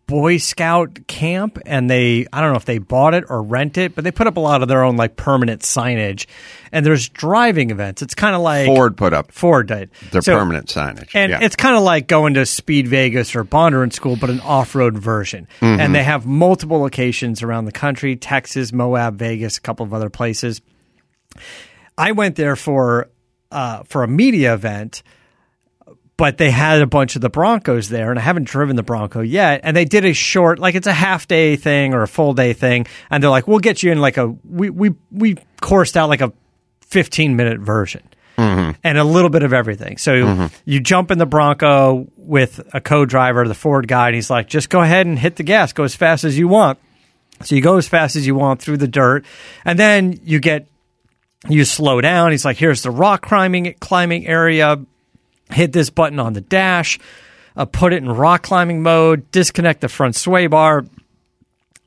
Boy 0.05 0.37
Scout 0.37 1.07
camp 1.07 1.57
and 1.65 1.89
they 1.89 2.27
I 2.33 2.41
don't 2.41 2.51
know 2.51 2.57
if 2.57 2.65
they 2.65 2.77
bought 2.77 3.13
it 3.13 3.23
or 3.29 3.41
rent 3.41 3.77
it, 3.77 3.95
but 3.95 4.03
they 4.03 4.11
put 4.11 4.27
up 4.27 4.35
a 4.35 4.39
lot 4.41 4.61
of 4.61 4.67
their 4.67 4.83
own 4.83 4.97
like 4.97 5.15
permanent 5.15 5.61
signage. 5.61 6.25
And 6.73 6.85
there's 6.85 7.07
driving 7.07 7.69
events. 7.69 8.01
It's 8.01 8.13
kind 8.13 8.35
of 8.35 8.41
like 8.41 8.65
Ford 8.67 8.97
put 8.97 9.13
up 9.13 9.31
Ford 9.31 9.67
did 9.67 9.89
their 10.11 10.21
So- 10.21 10.37
permanent 10.37 10.67
signage. 10.67 11.09
and 11.13 11.31
yeah. 11.31 11.39
it's 11.41 11.55
kind 11.55 11.77
of 11.77 11.83
like 11.83 12.07
going 12.07 12.33
to 12.33 12.45
Speed 12.45 12.87
Vegas 12.89 13.33
or 13.35 13.45
Bondurant 13.45 13.93
School, 13.93 14.17
but 14.17 14.29
an 14.29 14.41
off-road 14.41 14.97
version. 14.97 15.47
Mm-hmm. 15.61 15.79
And 15.79 15.95
they 15.95 16.03
have 16.03 16.25
multiple 16.25 16.79
locations 16.79 17.41
around 17.41 17.65
the 17.65 17.71
country: 17.71 18.15
Texas, 18.17 18.73
Moab, 18.73 19.17
Vegas, 19.17 19.57
a 19.57 19.61
couple 19.61 19.85
of 19.85 19.93
other 19.93 20.09
places. 20.09 20.61
I 21.97 22.11
went 22.11 22.35
there 22.35 22.55
for 22.55 23.09
uh, 23.51 23.83
for 23.83 24.03
a 24.03 24.07
media 24.07 24.53
event, 24.53 25.03
but 26.17 26.37
they 26.37 26.51
had 26.51 26.81
a 26.81 26.87
bunch 26.87 27.15
of 27.15 27.21
the 27.21 27.29
Broncos 27.29 27.89
there, 27.89 28.09
and 28.09 28.19
I 28.19 28.23
haven't 28.23 28.45
driven 28.45 28.75
the 28.75 28.83
Bronco 28.83 29.21
yet. 29.21 29.61
And 29.63 29.75
they 29.75 29.85
did 29.85 30.05
a 30.05 30.13
short, 30.13 30.59
like 30.59 30.75
it's 30.75 30.87
a 30.87 30.93
half 30.93 31.27
day 31.27 31.55
thing 31.55 31.93
or 31.93 32.01
a 32.01 32.07
full 32.07 32.33
day 32.33 32.53
thing, 32.53 32.87
and 33.09 33.21
they're 33.21 33.29
like, 33.29 33.47
"We'll 33.47 33.59
get 33.59 33.83
you 33.83 33.91
in 33.91 34.01
like 34.01 34.17
a 34.17 34.27
we 34.43 34.69
we 34.69 34.95
we 35.11 35.37
coursed 35.61 35.97
out 35.97 36.09
like 36.09 36.21
a 36.21 36.33
fifteen 36.81 37.35
minute 37.35 37.59
version." 37.59 38.01
and 38.83 38.97
a 38.97 39.03
little 39.03 39.29
bit 39.29 39.43
of 39.43 39.53
everything. 39.53 39.97
So 39.97 40.49
you 40.65 40.79
jump 40.79 41.11
in 41.11 41.19
the 41.19 41.25
Bronco 41.27 42.07
with 42.17 42.59
a 42.73 42.81
co-driver, 42.81 43.47
the 43.47 43.53
Ford 43.53 43.87
guy, 43.87 44.07
and 44.07 44.15
he's 44.15 44.31
like, 44.31 44.47
"Just 44.47 44.71
go 44.71 44.81
ahead 44.81 45.05
and 45.05 45.19
hit 45.19 45.35
the 45.35 45.43
gas, 45.43 45.71
go 45.71 45.83
as 45.83 45.95
fast 45.95 46.23
as 46.23 46.35
you 46.35 46.47
want." 46.47 46.79
So 47.43 47.53
you 47.53 47.61
go 47.61 47.77
as 47.77 47.87
fast 47.87 48.15
as 48.15 48.25
you 48.25 48.33
want 48.33 48.59
through 48.59 48.77
the 48.77 48.87
dirt, 48.87 49.23
and 49.65 49.77
then 49.77 50.19
you 50.23 50.39
get 50.39 50.65
you 51.47 51.65
slow 51.65 52.01
down. 52.01 52.31
He's 52.31 52.45
like, 52.45 52.57
"Here's 52.57 52.81
the 52.83 52.91
rock 52.91 53.21
climbing 53.21 53.75
climbing 53.79 54.27
area. 54.27 54.79
Hit 55.51 55.71
this 55.71 55.89
button 55.89 56.19
on 56.19 56.33
the 56.33 56.41
dash, 56.41 56.99
uh, 57.55 57.65
put 57.65 57.93
it 57.93 57.97
in 57.97 58.09
rock 58.09 58.43
climbing 58.43 58.81
mode, 58.81 59.29
disconnect 59.31 59.81
the 59.81 59.89
front 59.89 60.15
sway 60.15 60.47
bar." 60.47 60.85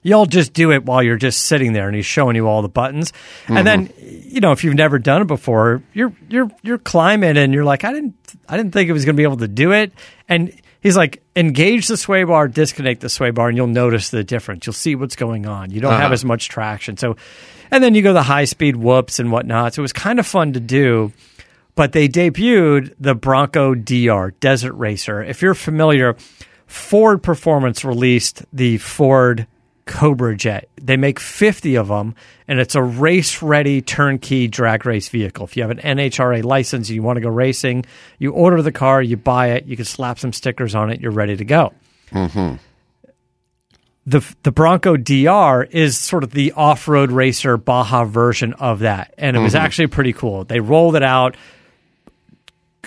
You'll 0.03 0.27
just 0.27 0.53
do 0.53 0.71
it 0.71 0.85
while 0.85 1.03
you're 1.03 1.17
just 1.17 1.47
sitting 1.47 1.73
there, 1.73 1.89
and 1.89 1.97
he's 1.97 2.07
showing 2.07 2.37
you 2.37 2.47
all 2.47 2.63
the 2.63 2.69
buttons. 2.69 3.13
And 3.49 3.67
then, 3.67 3.93
you 3.99 4.41
know, 4.41 4.53
if 4.53 4.63
you've 4.63 4.77
never 4.77 5.01
done 5.01 5.23
it 5.23 5.25
before, 5.27 5.83
you're 5.95 6.13
you're 6.29 6.49
you're 6.63 6.79
climbing, 6.79 7.37
and 7.37 7.53
you're 7.53 7.65
like, 7.65 7.83
I 7.83 7.93
didn't 7.93 8.15
I 8.49 8.57
didn't 8.57 8.73
think 8.73 8.89
it 8.89 8.93
was 8.93 9.05
going 9.05 9.17
to 9.17 9.21
be 9.21 9.25
able 9.25 9.39
to 9.39 9.49
do 9.49 9.73
it. 9.73 9.91
And 10.29 10.53
he's 10.81 10.97
like, 10.97 11.25
engage 11.35 11.89
the 11.89 11.97
sway 11.97 12.23
bar, 12.23 12.47
disconnect 12.47 13.01
the 13.01 13.09
sway 13.09 13.31
bar, 13.31 13.49
and 13.49 13.57
you'll 13.57 13.67
notice 13.67 14.11
the 14.11 14.23
difference. 14.23 14.65
You'll 14.65 14.75
see 14.75 14.95
what's 14.95 15.17
going 15.17 15.45
on. 15.47 15.73
You 15.73 15.81
don't 15.81 15.99
have 15.99 16.13
as 16.13 16.25
much 16.25 16.49
traction. 16.49 16.97
So, 16.97 17.17
and 17.71 17.83
then 17.83 17.95
you 17.95 18.03
go 18.03 18.13
the 18.13 18.23
high 18.23 18.45
speed 18.45 18.77
whoops 18.77 19.19
and 19.19 19.31
whatnot. 19.33 19.75
So 19.75 19.81
it 19.81 19.83
was 19.83 19.93
kind 19.93 20.19
of 20.19 20.27
fun 20.27 20.53
to 20.55 20.61
do. 20.61 21.13
But 21.75 21.93
they 21.93 22.09
debuted 22.09 22.95
the 22.99 23.15
Bronco 23.15 23.75
DR 23.75 24.31
Desert 24.41 24.73
Racer. 24.73 25.23
If 25.23 25.43
you're 25.43 25.55
familiar, 25.55 26.17
Ford 26.67 27.23
Performance 27.23 27.85
released 27.85 28.45
the 28.53 28.79
Ford 28.79 29.47
Cobra 29.87 30.37
Jet. 30.37 30.69
They 30.81 30.97
make 30.97 31.21
50 31.21 31.77
of 31.77 31.89
them, 31.89 32.15
and 32.49 32.59
it's 32.59 32.75
a 32.75 32.83
race 32.83 33.41
ready 33.41 33.81
turnkey 33.81 34.49
drag 34.49 34.85
race 34.85 35.09
vehicle. 35.09 35.45
If 35.45 35.57
you 35.57 35.63
have 35.63 35.71
an 35.71 35.79
NHRA 35.79 36.43
license 36.45 36.89
and 36.89 36.97
you 36.97 37.03
want 37.03 37.19
to 37.19 37.21
go 37.21 37.29
racing, 37.29 37.87
you 38.19 38.33
order 38.33 38.63
the 38.63 38.73
car, 38.73 39.01
you 39.01 39.17
buy 39.17 39.51
it, 39.51 39.67
you 39.67 39.77
can 39.77 39.85
slap 39.85 40.19
some 40.19 40.33
stickers 40.33 40.75
on 40.75 40.91
it, 40.91 41.01
you're 41.01 41.13
ready 41.13 41.37
to 41.37 41.45
go. 41.45 41.73
Mm-hmm. 42.11 42.57
The, 44.07 44.25
the 44.45 44.53
Bronco 44.53 44.97
DR 44.97 45.65
is 45.65 45.99
sort 45.99 46.23
of 46.23 46.31
the 46.31 46.53
off 46.53 46.87
road 46.87 47.11
racer 47.11 47.57
Baja 47.57 48.05
version 48.05 48.53
of 48.53 48.81
that. 48.81 49.13
And 49.19 49.37
it 49.37 49.41
was 49.41 49.57
actually 49.57 49.89
pretty 49.89 50.13
cool. 50.13 50.45
They 50.45 50.61
rolled 50.61 50.95
it 50.95 51.03
out 51.03 51.37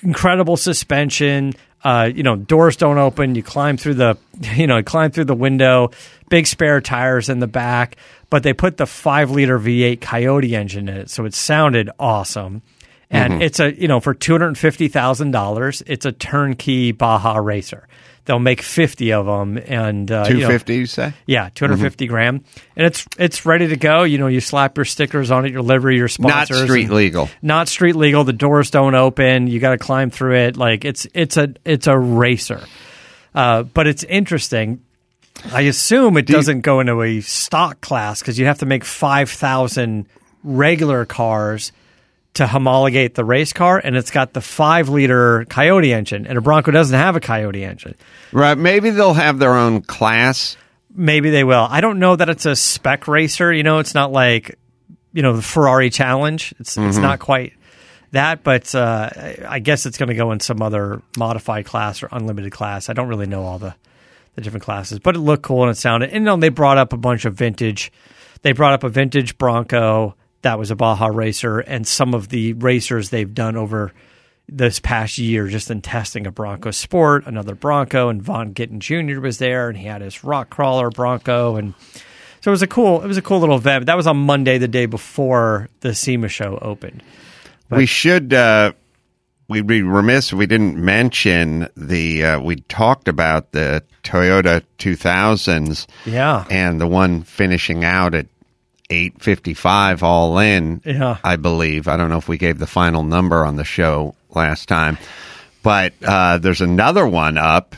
incredible 0.03 0.57
suspension. 0.57 1.53
Uh, 1.83 2.09
you 2.13 2.23
know, 2.23 2.35
doors 2.35 2.75
don't 2.75 2.97
open. 2.97 3.35
You 3.35 3.43
climb 3.43 3.77
through 3.77 3.95
the, 3.95 4.17
you 4.55 4.67
know, 4.67 4.77
you 4.77 4.83
climb 4.83 5.11
through 5.11 5.25
the 5.25 5.35
window. 5.35 5.91
Big 6.29 6.45
spare 6.45 6.81
tires 6.81 7.29
in 7.29 7.39
the 7.39 7.47
back, 7.47 7.95
but 8.29 8.43
they 8.43 8.53
put 8.53 8.77
the 8.77 8.85
five 8.85 9.31
liter 9.31 9.57
V8 9.57 9.99
Coyote 9.99 10.55
engine 10.55 10.87
in 10.87 10.95
it, 10.95 11.09
so 11.09 11.25
it 11.25 11.33
sounded 11.33 11.89
awesome. 11.99 12.61
And 13.11 13.41
it's 13.41 13.59
a, 13.59 13.73
you 13.73 13.87
know, 13.87 13.99
for 13.99 14.13
two 14.13 14.33
hundred 14.33 14.55
fifty 14.55 14.87
thousand 14.87 15.31
dollars, 15.31 15.81
it's 15.87 16.05
a 16.05 16.11
turnkey 16.11 16.91
Baja 16.91 17.37
racer. 17.37 17.87
They'll 18.29 18.37
make 18.37 18.61
fifty 18.61 19.11
of 19.11 19.25
them, 19.25 19.57
and 19.57 20.11
uh, 20.11 20.27
you 20.29 20.41
know, 20.41 20.59
you 20.67 20.85
say? 20.85 21.13
yeah, 21.25 21.49
two 21.51 21.65
hundred 21.65 21.79
fifty 21.79 22.05
gram, 22.05 22.43
and 22.75 22.85
it's 22.85 23.03
it's 23.17 23.43
ready 23.43 23.69
to 23.69 23.75
go. 23.75 24.03
You 24.03 24.19
know, 24.19 24.27
you 24.27 24.39
slap 24.39 24.77
your 24.77 24.85
stickers 24.85 25.31
on 25.31 25.47
it, 25.47 25.51
your 25.51 25.63
livery, 25.63 25.97
your 25.97 26.07
Not 26.19 26.45
street 26.45 26.91
legal. 26.91 27.27
not 27.41 27.69
street 27.69 27.95
legal. 27.95 28.23
The 28.25 28.33
doors 28.33 28.69
don't 28.69 28.93
open. 28.93 29.47
You 29.47 29.59
got 29.59 29.71
to 29.71 29.79
climb 29.79 30.11
through 30.11 30.35
it. 30.35 30.57
Like 30.57 30.85
it's 30.85 31.07
it's 31.15 31.37
a 31.37 31.55
it's 31.65 31.87
a 31.87 31.97
racer, 31.97 32.61
uh, 33.33 33.63
but 33.63 33.87
it's 33.87 34.03
interesting. 34.03 34.83
I 35.51 35.61
assume 35.61 36.15
it 36.15 36.27
doesn't 36.27 36.61
go 36.61 36.81
into 36.81 37.01
a 37.01 37.21
stock 37.21 37.81
class 37.81 38.19
because 38.19 38.37
you 38.37 38.45
have 38.45 38.59
to 38.59 38.67
make 38.67 38.85
five 38.85 39.31
thousand 39.31 40.05
regular 40.43 41.03
cars 41.05 41.71
to 42.35 42.45
homologate 42.47 43.15
the 43.15 43.25
race 43.25 43.53
car, 43.53 43.79
and 43.83 43.95
it's 43.97 44.11
got 44.11 44.33
the 44.33 44.41
five 44.41 44.87
liter 44.89 45.45
Coyote 45.49 45.91
engine, 45.93 46.27
and 46.27 46.37
a 46.37 46.41
Bronco 46.41 46.71
doesn't 46.71 46.97
have 46.97 47.15
a 47.15 47.19
Coyote 47.19 47.63
engine. 47.63 47.95
Right. 48.31 48.57
Maybe 48.57 48.91
they'll 48.91 49.13
have 49.15 49.39
their 49.39 49.55
own 49.55 49.81
class. 49.81 50.55
Maybe 50.93 51.29
they 51.29 51.43
will. 51.43 51.67
I 51.69 51.81
don't 51.81 51.99
know 51.99 52.15
that 52.15 52.29
it's 52.29 52.45
a 52.45 52.55
spec 52.55 53.07
racer. 53.07 53.51
You 53.51 53.63
know, 53.63 53.79
it's 53.79 53.93
not 53.93 54.11
like 54.11 54.57
you 55.13 55.21
know 55.21 55.35
the 55.35 55.41
Ferrari 55.41 55.89
Challenge. 55.89 56.53
It's 56.59 56.77
it's 56.77 56.95
Mm-hmm. 56.95 57.01
not 57.01 57.19
quite 57.19 57.53
that, 58.11 58.43
but 58.43 58.73
uh, 58.75 59.09
I- 59.15 59.37
I 59.47 59.59
guess 59.59 59.85
it's 59.85 59.97
going 59.97 60.09
to 60.09 60.15
go 60.15 60.31
in 60.31 60.39
some 60.39 60.61
other 60.61 61.01
modified 61.17 61.65
class 61.65 62.01
or 62.03 62.09
unlimited 62.11 62.51
class. 62.51 62.89
I 62.89 62.93
don't 62.93 63.07
really 63.07 63.27
know 63.27 63.43
all 63.43 63.59
the 63.59 63.75
the 64.35 64.41
different 64.41 64.63
classes, 64.63 64.99
but 64.99 65.15
it 65.15 65.19
looked 65.19 65.43
cool 65.43 65.63
and 65.63 65.71
it 65.71 65.75
sounded. 65.77 66.09
And 66.11 66.21
you 66.23 66.25
know, 66.25 66.37
they 66.37 66.49
brought 66.49 66.77
up 66.77 66.93
a 66.93 66.97
bunch 66.97 67.25
of 67.25 67.33
vintage. 67.35 67.91
They 68.43 68.51
brought 68.53 68.73
up 68.73 68.83
a 68.83 68.89
vintage 68.89 69.37
Bronco 69.37 70.15
that 70.41 70.57
was 70.59 70.71
a 70.71 70.75
Baja 70.75 71.07
racer, 71.07 71.59
and 71.59 71.85
some 71.87 72.13
of 72.13 72.29
the 72.29 72.53
racers 72.53 73.09
they've 73.09 73.33
done 73.33 73.55
over 73.57 73.91
this 74.47 74.79
past 74.79 75.17
year 75.17 75.47
just 75.47 75.69
in 75.69 75.81
testing 75.81 76.25
a 76.25 76.31
Bronco 76.31 76.71
Sport, 76.71 77.25
another 77.27 77.53
Bronco, 77.55 78.09
and 78.09 78.21
Vaughn 78.21 78.53
Gittin 78.53 78.79
Jr. 78.79 79.19
was 79.19 79.37
there, 79.37 79.69
and 79.69 79.77
he 79.77 79.85
had 79.85 80.01
his 80.01 80.23
rock 80.23 80.49
crawler 80.49 80.89
Bronco, 80.89 81.55
and 81.55 81.73
so 82.41 82.49
it 82.49 82.53
was 82.53 82.61
a 82.61 82.67
cool, 82.67 83.01
it 83.03 83.07
was 83.07 83.17
a 83.17 83.21
cool 83.21 83.39
little 83.39 83.57
event. 83.57 83.85
That 83.85 83.97
was 83.97 84.07
on 84.07 84.17
Monday, 84.17 84.57
the 84.57 84.67
day 84.67 84.85
before 84.85 85.69
the 85.81 85.93
SEMA 85.93 86.29
show 86.29 86.57
opened. 86.61 87.03
we 87.69 87.85
should. 87.85 88.33
Uh, 88.33 88.71
we'd 89.49 89.67
be 89.67 89.83
remiss 89.83 90.31
if 90.31 90.37
we 90.37 90.47
didn't 90.47 90.77
mention 90.77 91.67
the. 91.75 92.23
Uh, 92.23 92.39
we 92.39 92.55
talked 92.61 93.07
about 93.07 93.51
the 93.51 93.83
Toyota 94.03 94.63
2000s. 94.79 95.85
Yeah. 96.05 96.45
and 96.49 96.79
the 96.79 96.87
one 96.87 97.23
finishing 97.23 97.83
out 97.83 98.15
at 98.15 98.25
855 98.89 100.03
all 100.03 100.39
in 100.39 100.81
Yeah. 100.85 101.17
i 101.23 101.35
believe. 101.35 101.87
I 101.87 101.97
don't 101.97 102.09
know 102.09 102.17
if 102.17 102.27
we 102.27 102.37
gave 102.37 102.57
the 102.59 102.67
final 102.67 103.03
number 103.03 103.45
on 103.45 103.55
the 103.55 103.63
show 103.63 104.15
last 104.29 104.67
time. 104.67 104.97
But 105.61 105.93
uh, 106.05 106.37
there's 106.37 106.61
another 106.61 107.05
one 107.07 107.37
up. 107.37 107.75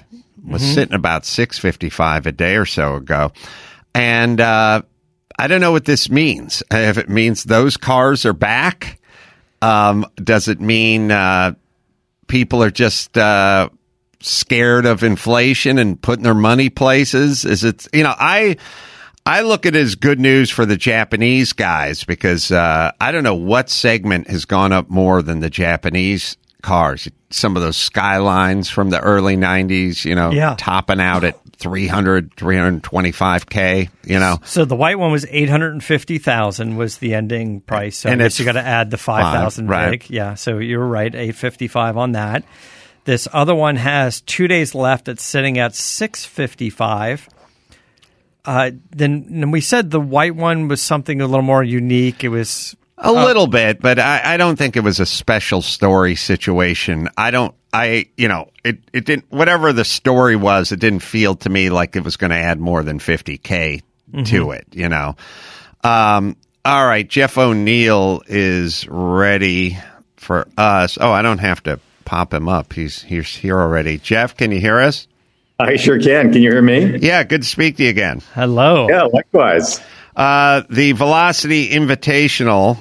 Was 0.48 0.64
sitting 0.64 0.96
about 0.96 1.26
655 1.26 2.26
a 2.26 2.32
day 2.32 2.56
or 2.56 2.66
so 2.66 2.96
ago. 2.96 3.32
And 3.94 4.42
uh, 4.42 4.82
i 5.38 5.48
don't 5.48 5.62
know 5.62 5.72
what 5.72 5.86
this 5.86 6.10
means. 6.10 6.64
If 6.72 6.98
it 6.98 7.10
means 7.10 7.44
those 7.44 7.78
cars 7.78 8.26
are 8.26 8.34
back 8.34 9.00
um, 9.62 10.06
does 10.16 10.48
it 10.48 10.60
mean 10.60 11.12
uh, 11.12 11.54
people 12.28 12.64
are 12.64 12.72
just 12.72 13.18
uh, 13.18 13.70
scared 14.20 14.86
of 14.86 15.04
inflation 15.04 15.78
and 15.78 16.02
putting 16.02 16.24
their 16.24 16.34
money 16.34 16.70
places? 16.70 17.46
Is 17.46 17.64
it 17.64 17.88
you 17.94 18.04
know 18.04 18.14
I 18.18 18.58
I 19.26 19.42
look 19.42 19.66
at 19.66 19.76
it 19.76 19.80
as 19.80 19.96
good 19.96 20.20
news 20.20 20.50
for 20.50 20.66
the 20.66 20.78
Japanese 20.78 21.54
guys 21.54 22.04
because 22.04 22.52
uh, 22.52 22.92
I 23.00 23.12
don't 23.12 23.24
know 23.24 23.36
what 23.36 23.70
segment 23.70 24.28
has 24.30 24.46
gone 24.46 24.72
up 24.72 24.90
more 24.90 25.22
than 25.22 25.40
the 25.42 25.50
Japanese 25.50 26.38
cars. 26.64 27.08
Some 27.30 27.56
of 27.56 27.62
those 27.62 27.78
skylines 27.78 28.70
from 28.70 28.90
the 28.90 29.00
early 29.00 29.38
'90s, 29.38 30.04
you 30.06 30.16
know, 30.16 30.32
Yeah. 30.32 30.56
topping 30.58 31.00
out 31.00 31.24
at 31.24 31.38
300, 31.58 32.36
325k. 32.36 33.90
You 34.06 34.20
know, 34.20 34.40
So 34.44 34.66
the 34.66 34.76
white 34.76 34.98
one 35.00 35.12
was 35.12 35.26
eight 35.30 35.50
hundred 35.50 35.74
and 35.74 35.84
fifty 35.84 36.18
thousand 36.18 36.76
was 36.78 36.98
the 36.98 37.14
ending 37.14 37.62
price. 37.62 37.98
So 37.98 38.10
And 38.10 38.22
it's 38.22 38.40
you 38.40 38.46
got 38.46 38.54
to 38.54 38.62
add 38.66 38.90
the 38.92 38.98
five 38.98 39.34
thousand 39.36 39.68
right. 39.68 39.92
big. 39.92 40.10
Yeah, 40.10 40.34
so 40.36 40.58
you're 40.58 40.86
right, 40.86 41.14
eight 41.14 41.36
fifty 41.36 41.68
five 41.68 41.98
on 41.98 42.14
that. 42.14 42.44
This 43.06 43.28
other 43.34 43.56
one 43.56 43.78
has 43.78 44.22
two 44.22 44.48
days 44.48 44.76
left. 44.76 45.08
It's 45.08 45.24
sitting 45.24 45.58
at 45.58 45.76
six 45.76 46.26
fifty 46.26 46.70
five. 46.70 47.28
Uh, 48.44 48.72
then, 48.92 49.26
then 49.40 49.52
we 49.52 49.62
said 49.62 49.92
the 49.92 50.00
white 50.00 50.36
one 50.36 50.68
was 50.68 50.82
something 50.82 51.22
a 51.22 51.28
little 51.28 51.44
more 51.44 51.64
unique. 51.64 52.24
It 52.24 52.30
was 52.30 52.76
A 52.98 53.12
little 53.12 53.48
bit, 53.48 53.80
but 53.82 53.98
I, 54.00 54.34
I 54.34 54.38
don't 54.38 54.56
think 54.58 54.76
it 54.76 54.84
was 54.84 55.00
a 55.00 55.06
special 55.06 55.62
story 55.62 56.16
situation. 56.16 57.10
I 57.18 57.32
don't, 57.32 57.54
I, 57.74 58.08
you 58.18 58.28
know, 58.28 58.50
it, 58.64 58.80
it 58.94 59.06
didn't, 59.06 59.26
whatever 59.32 59.74
the 59.74 59.86
story 59.86 60.36
was, 60.36 60.72
it 60.72 60.80
didn't 60.80 61.00
feel 61.02 61.36
to 61.38 61.50
me 61.50 61.70
like 61.70 61.96
it 61.96 62.04
was 62.04 62.18
going 62.18 62.32
to 62.32 62.38
add 62.38 62.60
more 62.60 62.84
than 62.84 63.00
50K 63.00 63.82
to 64.26 64.52
it, 64.52 64.68
you 64.72 64.90
know. 64.90 65.16
Um, 65.84 66.36
all 66.66 66.86
right, 66.86 67.08
Jeff 67.08 67.38
O'Neill 67.38 68.22
is 68.28 68.88
ready 68.88 69.78
for 70.18 70.48
us. 70.58 70.98
Oh, 71.00 71.12
I 71.12 71.22
don't 71.22 71.40
have 71.40 71.64
to 71.64 71.80
pop 72.06 72.34
him 72.34 72.50
up. 72.50 72.74
He's, 72.74 73.02
he's 73.02 73.34
here 73.36 73.60
already. 73.60 73.98
Jeff, 73.98 74.36
can 74.36 74.52
you 74.52 74.60
hear 74.60 74.80
us? 74.80 75.08
I 75.62 75.78
sure 75.78 76.00
can. 76.00 76.32
Can 76.32 76.42
you 76.42 76.52
hear 76.52 76.62
me? 76.62 76.98
Yeah, 77.00 77.24
good 77.24 77.44
to 77.44 77.48
speak 77.48 77.78
to 77.78 77.84
you 77.84 77.90
again. 77.90 78.22
Hello. 78.34 78.90
Yeah, 78.90 79.04
likewise. 79.04 79.80
Uh, 80.16 80.64
the 80.70 80.94
Velocity 80.94 81.70
Invitational 81.70 82.78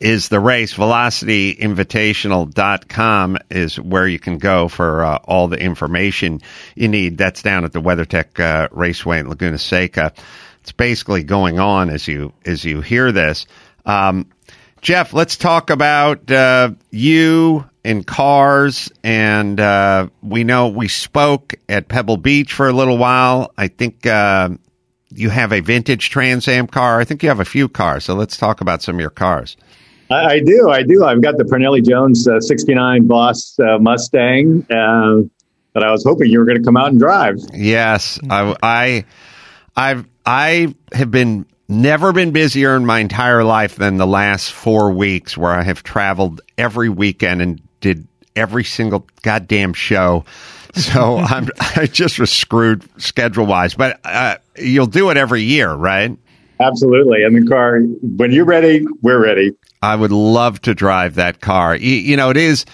is 0.00 0.28
the 0.28 0.40
race. 0.40 0.74
VelocityInvitational.com 0.74 3.38
is 3.50 3.78
where 3.78 4.06
you 4.06 4.18
can 4.18 4.38
go 4.38 4.68
for 4.68 5.04
uh, 5.04 5.18
all 5.24 5.48
the 5.48 5.58
information 5.58 6.40
you 6.74 6.88
need. 6.88 7.18
That's 7.18 7.42
down 7.42 7.64
at 7.64 7.72
the 7.72 7.82
WeatherTech 7.82 8.40
uh, 8.40 8.68
Raceway 8.70 9.20
in 9.20 9.28
Laguna 9.28 9.58
Seca. 9.58 10.12
It's 10.62 10.72
basically 10.72 11.24
going 11.24 11.58
on 11.58 11.90
as 11.90 12.06
you 12.06 12.32
as 12.46 12.64
you 12.64 12.80
hear 12.80 13.12
this. 13.12 13.46
Um, 13.84 14.28
Jeff, 14.82 15.12
let's 15.12 15.36
talk 15.36 15.70
about 15.70 16.28
uh, 16.28 16.72
you 16.90 17.64
and 17.84 18.04
cars. 18.04 18.90
And 19.04 19.60
uh, 19.60 20.08
we 20.22 20.42
know 20.42 20.68
we 20.68 20.88
spoke 20.88 21.54
at 21.68 21.86
Pebble 21.86 22.16
Beach 22.16 22.52
for 22.52 22.68
a 22.68 22.72
little 22.72 22.98
while. 22.98 23.52
I 23.56 23.68
think 23.68 24.04
uh, 24.06 24.50
you 25.10 25.30
have 25.30 25.52
a 25.52 25.60
vintage 25.60 26.10
Trans 26.10 26.48
Am 26.48 26.66
car. 26.66 26.98
I 26.98 27.04
think 27.04 27.22
you 27.22 27.28
have 27.28 27.38
a 27.38 27.44
few 27.44 27.68
cars. 27.68 28.04
So 28.04 28.14
let's 28.14 28.36
talk 28.36 28.60
about 28.60 28.82
some 28.82 28.96
of 28.96 29.00
your 29.00 29.10
cars. 29.10 29.56
I, 30.10 30.24
I 30.24 30.40
do. 30.40 30.68
I 30.68 30.82
do. 30.82 31.04
I've 31.04 31.22
got 31.22 31.38
the 31.38 31.44
Parnelli 31.44 31.88
Jones 31.88 32.26
uh, 32.26 32.40
69 32.40 33.06
Boss 33.06 33.56
uh, 33.60 33.78
Mustang 33.78 34.66
uh, 34.68 35.22
that 35.74 35.84
I 35.84 35.92
was 35.92 36.02
hoping 36.02 36.28
you 36.28 36.40
were 36.40 36.44
going 36.44 36.58
to 36.58 36.64
come 36.64 36.76
out 36.76 36.88
and 36.88 36.98
drive. 36.98 37.36
Yes, 37.54 38.18
I, 38.28 38.56
I, 38.60 39.04
I've, 39.76 40.08
I 40.26 40.74
have 40.92 41.12
been 41.12 41.46
never 41.72 42.12
been 42.12 42.30
busier 42.30 42.76
in 42.76 42.86
my 42.86 43.00
entire 43.00 43.42
life 43.42 43.76
than 43.76 43.96
the 43.96 44.06
last 44.06 44.52
four 44.52 44.92
weeks, 44.92 45.36
where 45.36 45.52
I 45.52 45.62
have 45.62 45.82
traveled 45.82 46.40
every 46.56 46.88
weekend 46.88 47.42
and 47.42 47.60
did 47.80 48.06
every 48.36 48.64
single 48.64 49.06
goddamn 49.22 49.74
show. 49.74 50.24
So 50.74 51.16
I'm, 51.18 51.48
I 51.76 51.86
just 51.86 52.18
was 52.18 52.30
screwed 52.30 52.84
schedule 53.00 53.46
wise, 53.46 53.74
but 53.74 54.00
uh, 54.04 54.36
you'll 54.56 54.86
do 54.86 55.10
it 55.10 55.16
every 55.16 55.42
year, 55.42 55.72
right? 55.72 56.16
Absolutely. 56.60 57.24
And 57.24 57.34
the 57.34 57.48
car, 57.48 57.80
when 57.80 58.30
you're 58.30 58.44
ready, 58.44 58.86
we're 59.02 59.22
ready. 59.22 59.52
I 59.82 59.96
would 59.96 60.12
love 60.12 60.60
to 60.62 60.74
drive 60.74 61.16
that 61.16 61.40
car. 61.40 61.74
You, 61.74 61.96
you 61.96 62.16
know, 62.16 62.30
it 62.30 62.36
is 62.36 62.64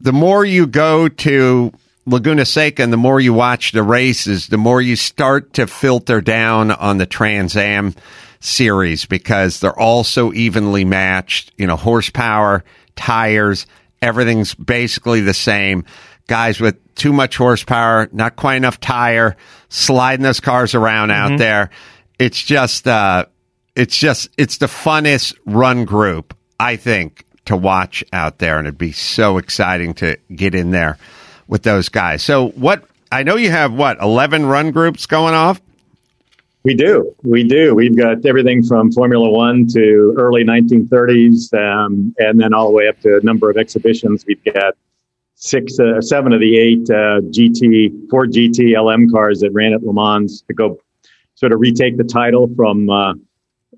the 0.00 0.12
more 0.12 0.44
you 0.44 0.66
go 0.66 1.08
to 1.08 1.72
Laguna 2.04 2.44
Seca 2.44 2.82
and 2.82 2.92
the 2.92 2.98
more 2.98 3.20
you 3.20 3.32
watch 3.32 3.72
the 3.72 3.82
races, 3.82 4.48
the 4.48 4.58
more 4.58 4.82
you 4.82 4.96
start 4.96 5.54
to 5.54 5.66
filter 5.66 6.20
down 6.20 6.70
on 6.72 6.98
the 6.98 7.06
Trans 7.06 7.56
Am 7.56 7.94
series 8.42 9.06
because 9.06 9.60
they're 9.60 9.78
all 9.78 10.04
so 10.04 10.32
evenly 10.32 10.84
matched. 10.84 11.52
You 11.56 11.66
know, 11.66 11.76
horsepower, 11.76 12.64
tires, 12.96 13.66
everything's 14.00 14.54
basically 14.54 15.20
the 15.20 15.34
same. 15.34 15.84
Guys 16.26 16.60
with 16.60 16.94
too 16.94 17.12
much 17.12 17.36
horsepower, 17.36 18.08
not 18.12 18.36
quite 18.36 18.56
enough 18.56 18.80
tire, 18.80 19.36
sliding 19.68 20.22
those 20.22 20.40
cars 20.40 20.74
around 20.74 21.10
out 21.10 21.38
there. 21.38 21.70
It's 22.18 22.42
just, 22.42 22.86
uh, 22.86 23.26
it's 23.74 23.98
just, 23.98 24.28
it's 24.36 24.58
the 24.58 24.66
funnest 24.66 25.36
run 25.46 25.84
group, 25.84 26.36
I 26.60 26.76
think, 26.76 27.24
to 27.46 27.56
watch 27.56 28.04
out 28.12 28.38
there. 28.38 28.58
And 28.58 28.66
it'd 28.66 28.78
be 28.78 28.92
so 28.92 29.38
exciting 29.38 29.94
to 29.94 30.16
get 30.34 30.54
in 30.54 30.70
there 30.70 30.98
with 31.48 31.62
those 31.62 31.88
guys. 31.88 32.22
So 32.22 32.48
what, 32.50 32.84
I 33.10 33.24
know 33.24 33.36
you 33.36 33.50
have 33.50 33.72
what, 33.72 34.00
11 34.00 34.46
run 34.46 34.70
groups 34.70 35.06
going 35.06 35.34
off? 35.34 35.60
We 36.64 36.74
do. 36.74 37.14
We 37.22 37.42
do. 37.42 37.74
We've 37.74 37.96
got 37.96 38.24
everything 38.24 38.62
from 38.62 38.92
Formula 38.92 39.28
One 39.28 39.66
to 39.68 40.14
early 40.16 40.44
1930s, 40.44 41.52
um, 41.54 42.14
and 42.18 42.40
then 42.40 42.54
all 42.54 42.66
the 42.66 42.72
way 42.72 42.86
up 42.86 43.00
to 43.00 43.16
a 43.16 43.20
number 43.20 43.50
of 43.50 43.56
exhibitions. 43.56 44.24
We've 44.26 44.44
got 44.44 44.74
six, 45.34 45.78
uh, 45.80 46.00
seven 46.00 46.32
of 46.32 46.40
the 46.40 46.56
eight 46.56 46.88
uh, 46.88 47.20
GT, 47.30 48.08
four 48.08 48.26
GT 48.26 48.80
LM 48.80 49.10
cars 49.10 49.40
that 49.40 49.50
ran 49.50 49.72
at 49.72 49.82
Le 49.82 49.92
Mans 49.92 50.42
to 50.42 50.54
go 50.54 50.78
sort 51.34 51.52
of 51.52 51.58
retake 51.58 51.96
the 51.96 52.04
title 52.04 52.48
from 52.54 52.88
uh, 52.88 53.14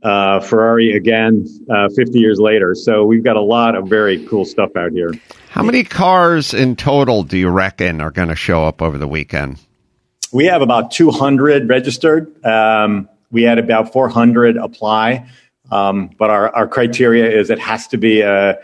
uh, 0.02 0.40
Ferrari 0.40 0.92
again 0.92 1.46
uh, 1.70 1.88
50 1.96 2.18
years 2.18 2.38
later. 2.38 2.74
So 2.74 3.04
we've 3.04 3.24
got 3.24 3.36
a 3.36 3.42
lot 3.42 3.74
of 3.74 3.88
very 3.88 4.26
cool 4.26 4.44
stuff 4.44 4.76
out 4.76 4.92
here. 4.92 5.10
How 5.48 5.62
many 5.62 5.84
cars 5.84 6.52
in 6.52 6.76
total 6.76 7.22
do 7.22 7.38
you 7.38 7.48
reckon 7.48 8.02
are 8.02 8.10
going 8.10 8.28
to 8.28 8.36
show 8.36 8.64
up 8.66 8.82
over 8.82 8.98
the 8.98 9.08
weekend? 9.08 9.58
We 10.34 10.46
have 10.46 10.62
about 10.62 10.90
200 10.90 11.68
registered. 11.68 12.44
Um, 12.44 13.08
we 13.30 13.44
had 13.44 13.60
about 13.60 13.92
400 13.92 14.56
apply. 14.56 15.30
Um, 15.70 16.10
but 16.18 16.28
our, 16.28 16.54
our 16.54 16.66
criteria 16.66 17.30
is 17.30 17.50
it 17.50 17.60
has 17.60 17.86
to 17.88 17.96
be 17.96 18.20
a, 18.20 18.58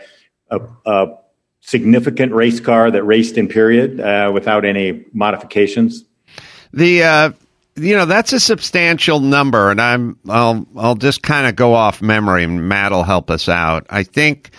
a, 0.49 0.59
a 0.85 1.17
significant 1.61 2.33
race 2.33 2.59
car 2.59 2.91
that 2.91 3.03
raced 3.03 3.37
in 3.37 3.47
period 3.47 4.01
uh, 4.01 4.31
without 4.33 4.65
any 4.65 5.05
modifications. 5.13 6.03
The 6.73 7.03
uh, 7.03 7.31
you 7.75 7.95
know 7.95 8.05
that's 8.05 8.33
a 8.33 8.39
substantial 8.39 9.19
number, 9.21 9.71
and 9.71 9.81
I'm 9.81 10.17
I'll 10.29 10.65
I'll 10.77 10.95
just 10.95 11.23
kind 11.23 11.47
of 11.47 11.55
go 11.55 11.73
off 11.73 12.01
memory, 12.01 12.43
and 12.43 12.67
Matt 12.67 12.91
will 12.91 13.03
help 13.03 13.31
us 13.31 13.49
out. 13.49 13.87
I 13.89 14.03
think 14.03 14.51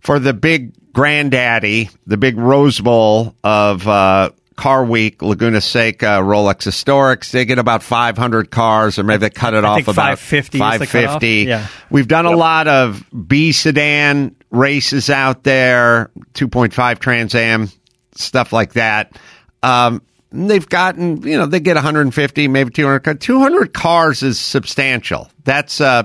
for 0.00 0.18
the 0.18 0.32
big 0.32 0.72
granddaddy, 0.92 1.90
the 2.06 2.16
big 2.16 2.36
Rose 2.36 2.80
Bowl 2.80 3.34
of 3.42 3.86
uh, 3.86 4.30
Car 4.56 4.84
Week, 4.84 5.22
Laguna 5.22 5.60
Seca, 5.60 6.20
Rolex 6.22 6.66
Historics, 6.66 7.30
they 7.30 7.44
get 7.44 7.58
about 7.58 7.82
500 7.82 8.50
cars, 8.50 8.98
or 8.98 9.02
maybe 9.04 9.18
they 9.18 9.30
cut 9.30 9.54
it 9.54 9.64
I 9.64 9.68
off 9.68 9.82
about 9.82 10.18
550 10.18 10.36
is 10.36 10.52
the 10.52 10.58
cutoff. 10.58 10.88
550. 10.88 11.28
Yeah. 11.48 11.66
We've 11.90 12.08
done 12.08 12.26
a 12.26 12.36
lot 12.36 12.68
of 12.68 13.04
B 13.26 13.52
sedan 13.52 14.36
races 14.50 15.10
out 15.10 15.42
there, 15.42 16.10
2.5 16.34 16.98
Trans 16.98 17.34
Am, 17.34 17.70
stuff 18.14 18.52
like 18.52 18.74
that. 18.74 19.16
Um, 19.62 20.02
they've 20.30 20.68
gotten, 20.68 21.22
you 21.22 21.36
know, 21.36 21.46
they 21.46 21.60
get 21.60 21.76
150, 21.76 22.48
maybe 22.48 22.70
200. 22.70 23.00
car- 23.00 23.14
200 23.14 23.72
cars 23.72 24.22
is 24.22 24.38
substantial. 24.38 25.30
That's, 25.44 25.80
uh, 25.80 26.04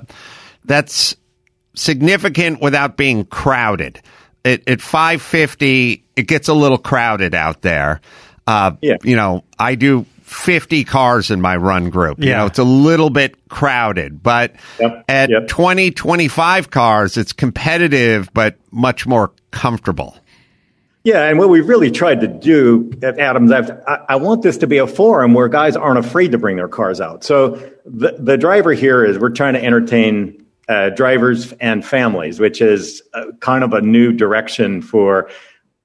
that's 0.65 1.15
significant 1.75 2.61
without 2.61 2.97
being 2.97 3.25
crowded. 3.25 4.01
At, 4.45 4.67
at 4.67 4.81
550, 4.81 6.03
it 6.15 6.23
gets 6.23 6.47
a 6.47 6.53
little 6.53 6.77
crowded 6.77 7.35
out 7.35 7.61
there. 7.61 8.01
Uh, 8.47 8.71
Yeah. 8.81 8.95
You 9.03 9.15
know, 9.15 9.43
I 9.59 9.75
do 9.75 10.05
50 10.23 10.83
cars 10.83 11.31
in 11.31 11.39
my 11.41 11.55
run 11.55 11.89
group. 11.89 12.19
You 12.19 12.31
know, 12.31 12.45
it's 12.47 12.59
a 12.59 12.63
little 12.63 13.09
bit 13.09 13.35
crowded, 13.49 14.21
but 14.23 14.53
Yep. 14.79 15.05
at 15.07 15.29
Yep. 15.29 15.47
20, 15.47 15.91
25 15.91 16.69
cars, 16.71 17.15
it's 17.17 17.31
competitive, 17.33 18.29
but 18.33 18.55
much 18.71 19.05
more 19.07 19.31
comfortable. 19.51 20.17
Yeah, 21.05 21.23
and 21.23 21.39
what 21.39 21.47
we've 21.47 21.67
really 21.69 21.89
tried 21.89 22.19
to 22.19 22.27
do 22.27 22.91
at 23.01 23.17
Adams, 23.17 23.53
I've, 23.53 23.71
I, 23.87 23.99
I 24.09 24.15
want 24.17 24.41
this 24.41 24.57
to 24.57 24.67
be 24.67 24.77
a 24.79 24.87
forum 24.87 25.33
where 25.33 25.47
guys 25.47 25.77
aren't 25.77 25.99
afraid 25.99 26.33
to 26.33 26.37
bring 26.37 26.57
their 26.57 26.67
cars 26.67 26.99
out. 26.99 27.23
So 27.23 27.51
the, 27.85 28.17
the 28.19 28.35
driver 28.37 28.73
here 28.73 29.05
is 29.05 29.17
we're 29.17 29.29
trying 29.29 29.53
to 29.53 29.63
entertain 29.63 30.45
uh, 30.67 30.89
drivers 30.89 31.53
and 31.61 31.85
families, 31.85 32.41
which 32.41 32.61
is 32.61 33.01
uh, 33.13 33.27
kind 33.39 33.63
of 33.63 33.71
a 33.71 33.79
new 33.79 34.11
direction 34.11 34.81
for 34.81 35.29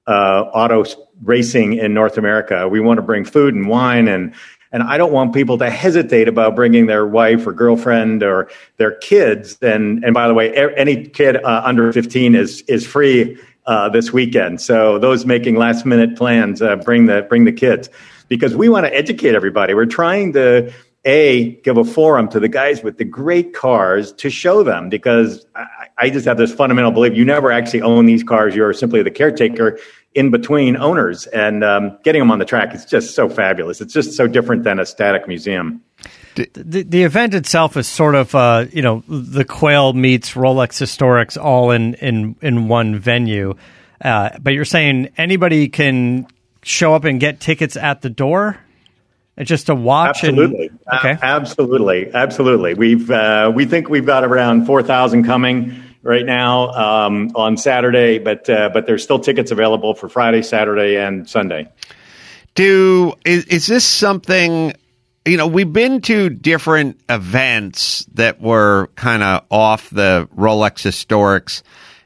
uh, 0.07 0.11
auto 0.53 0.83
racing 1.23 1.73
in 1.73 1.93
North 1.93 2.17
America. 2.17 2.67
We 2.67 2.79
want 2.79 2.97
to 2.97 3.01
bring 3.01 3.25
food 3.25 3.55
and 3.55 3.67
wine 3.67 4.07
and 4.07 4.33
and 4.73 4.81
I 4.81 4.97
don't 4.97 5.13
want 5.13 5.35
people 5.35 5.59
to 5.59 5.69
hesitate 5.69 6.27
about 6.27 6.55
bringing 6.55 6.87
their 6.87 7.05
wife 7.05 7.45
or 7.45 7.53
girlfriend 7.53 8.23
or 8.23 8.49
their 8.77 8.95
kids. 8.95 9.57
And 9.61 10.03
and 10.03 10.13
by 10.15 10.27
the 10.27 10.33
way, 10.33 10.51
any 10.75 11.07
kid 11.07 11.37
uh, 11.37 11.61
under 11.63 11.93
15 11.93 12.33
is 12.35 12.61
is 12.61 12.85
free 12.85 13.37
uh, 13.67 13.89
this 13.89 14.11
weekend. 14.11 14.59
So 14.61 14.97
those 14.97 15.25
making 15.25 15.55
last 15.55 15.85
minute 15.85 16.17
plans, 16.17 16.61
uh, 16.61 16.75
bring 16.77 17.05
the 17.05 17.21
bring 17.21 17.45
the 17.45 17.51
kids 17.51 17.89
because 18.27 18.55
we 18.55 18.67
want 18.67 18.87
to 18.87 18.95
educate 18.95 19.35
everybody. 19.35 19.75
We're 19.75 19.85
trying 19.85 20.33
to 20.33 20.73
a 21.05 21.51
give 21.61 21.77
a 21.77 21.83
forum 21.83 22.29
to 22.29 22.39
the 22.39 22.47
guys 22.47 22.81
with 22.81 22.97
the 22.97 23.03
great 23.03 23.53
cars 23.53 24.13
to 24.13 24.29
show 24.29 24.63
them 24.63 24.89
because 24.89 25.45
I, 25.55 25.65
I 25.97 26.09
just 26.09 26.25
have 26.25 26.37
this 26.37 26.53
fundamental 26.53 26.91
belief 26.91 27.13
you 27.13 27.25
never 27.25 27.51
actually 27.51 27.81
own 27.81 28.05
these 28.05 28.23
cars. 28.23 28.55
You're 28.55 28.73
simply 28.73 29.03
the 29.03 29.11
caretaker 29.11 29.79
in 30.15 30.31
between 30.31 30.77
owners 30.77 31.27
and 31.27 31.63
um, 31.63 31.97
getting 32.03 32.21
them 32.21 32.31
on 32.31 32.39
the 32.39 32.45
track 32.45 32.73
is 32.75 32.85
just 32.85 33.15
so 33.15 33.27
fabulous. 33.29 33.81
It's 33.81 33.93
just 33.93 34.13
so 34.13 34.27
different 34.27 34.63
than 34.63 34.79
a 34.79 34.85
static 34.85 35.27
museum. 35.27 35.81
the, 36.35 36.83
the 36.83 37.03
event 37.03 37.33
itself 37.33 37.77
is 37.77 37.87
sort 37.87 38.15
of 38.15 38.33
uh, 38.35 38.65
you 38.71 38.81
know 38.81 39.03
the 39.07 39.45
Quail 39.45 39.93
meets 39.93 40.33
Rolex 40.33 40.81
Historics 40.81 41.41
all 41.41 41.71
in 41.71 41.93
in 41.95 42.35
in 42.41 42.67
one 42.67 42.97
venue. 42.97 43.55
Uh, 44.01 44.37
but 44.41 44.53
you're 44.53 44.65
saying 44.65 45.09
anybody 45.17 45.69
can 45.69 46.27
show 46.63 46.93
up 46.93 47.03
and 47.05 47.19
get 47.19 47.39
tickets 47.39 47.77
at 47.77 48.01
the 48.01 48.09
door, 48.09 48.57
It's 49.37 49.47
just 49.47 49.67
to 49.67 49.75
watch. 49.75 50.23
Absolutely. 50.23 50.67
And, 50.67 50.79
okay. 50.99 51.11
A- 51.11 51.25
absolutely. 51.25 52.13
Absolutely. 52.13 52.73
We've 52.73 53.09
uh, 53.09 53.51
we 53.53 53.65
think 53.65 53.89
we've 53.89 54.05
got 54.05 54.23
around 54.23 54.65
four 54.65 54.83
thousand 54.83 55.23
coming. 55.25 55.82
Right 56.03 56.25
now 56.25 56.69
um, 56.69 57.31
on 57.33 57.57
Saturday, 57.57 58.19
but 58.19 58.49
uh, 58.49 58.69
but 58.71 58.85
there's 58.85 59.03
still 59.03 59.19
tickets 59.19 59.51
available 59.51 59.95
for 59.95 60.09
Friday, 60.09 60.43
Saturday, 60.43 60.97
and 60.97 61.27
Sunday. 61.27 61.67
Do 62.53 63.13
is, 63.25 63.45
is 63.45 63.65
this 63.65 63.85
something? 63.85 64.73
You 65.25 65.37
know, 65.37 65.47
we've 65.47 65.71
been 65.71 66.01
to 66.01 66.29
different 66.29 66.99
events 67.09 68.05
that 68.13 68.41
were 68.41 68.89
kind 68.95 69.23
of 69.23 69.45
off 69.49 69.89
the 69.89 70.27
Rolex 70.35 70.83
Historics 70.83 71.63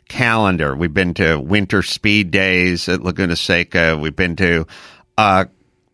calendar. 0.07 0.75
We've 0.75 0.93
been 0.93 1.15
to 1.15 1.37
Winter 1.39 1.81
Speed 1.81 2.29
Days 2.29 2.87
at 2.87 3.01
Laguna 3.01 3.35
Seca. 3.35 3.97
We've 3.97 4.15
been 4.15 4.35
to 4.35 4.67
uh, 5.17 5.45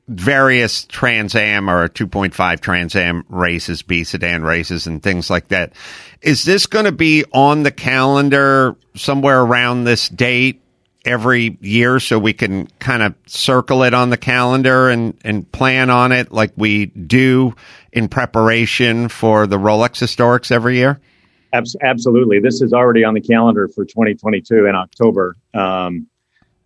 various 0.07 0.85
Trans 0.85 1.35
Am 1.35 1.69
or 1.69 1.87
2.5 1.87 2.59
Trans 2.59 2.95
Am 2.95 3.23
races, 3.29 3.81
B 3.81 4.03
sedan 4.03 4.43
races, 4.43 4.87
and 4.87 5.01
things 5.01 5.29
like 5.29 5.49
that. 5.49 5.73
Is 6.21 6.43
this 6.43 6.65
going 6.65 6.85
to 6.85 6.91
be 6.91 7.23
on 7.31 7.63
the 7.63 7.71
calendar 7.71 8.75
somewhere 8.95 9.41
around 9.41 9.85
this 9.85 10.09
date 10.09 10.61
every 11.05 11.57
year 11.61 11.99
so 11.99 12.17
we 12.17 12.33
can 12.33 12.67
kind 12.79 13.03
of 13.03 13.13
circle 13.25 13.83
it 13.83 13.93
on 13.93 14.09
the 14.09 14.17
calendar 14.17 14.89
and, 14.89 15.17
and 15.23 15.49
plan 15.51 15.89
on 15.89 16.11
it 16.11 16.31
like 16.31 16.51
we 16.55 16.85
do 16.87 17.53
in 17.91 18.07
preparation 18.07 19.09
for 19.09 19.47
the 19.47 19.57
Rolex 19.57 20.01
Historics 20.01 20.51
every 20.51 20.77
year? 20.77 20.99
Absolutely. 21.53 22.39
This 22.39 22.61
is 22.61 22.73
already 22.73 23.03
on 23.03 23.13
the 23.13 23.21
calendar 23.21 23.67
for 23.67 23.85
2022 23.85 24.65
in 24.65 24.75
October. 24.75 25.35
Um, 25.53 26.07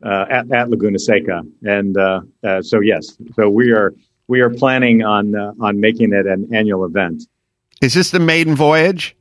uh, 0.04 0.26
at, 0.30 0.52
at, 0.52 0.70
Laguna 0.70 1.00
Seca, 1.00 1.44
and 1.64 1.98
uh, 1.98 2.22
uh, 2.44 2.62
so 2.62 2.80
yes, 2.80 3.18
so 3.36 3.50
we 3.50 3.72
are 3.72 3.94
we 4.28 4.42
are 4.42 4.50
planning 4.50 5.04
on 5.04 5.36
uh, 5.36 5.54
on 5.60 5.80
making 5.80 6.14
it 6.14 6.26
an 6.26 6.54
annual 6.54 6.86
event. 6.86 7.24
Is 7.82 7.94
this 7.94 8.12
the 8.12 8.20
maiden 8.20 8.56
voyage? 8.56 9.16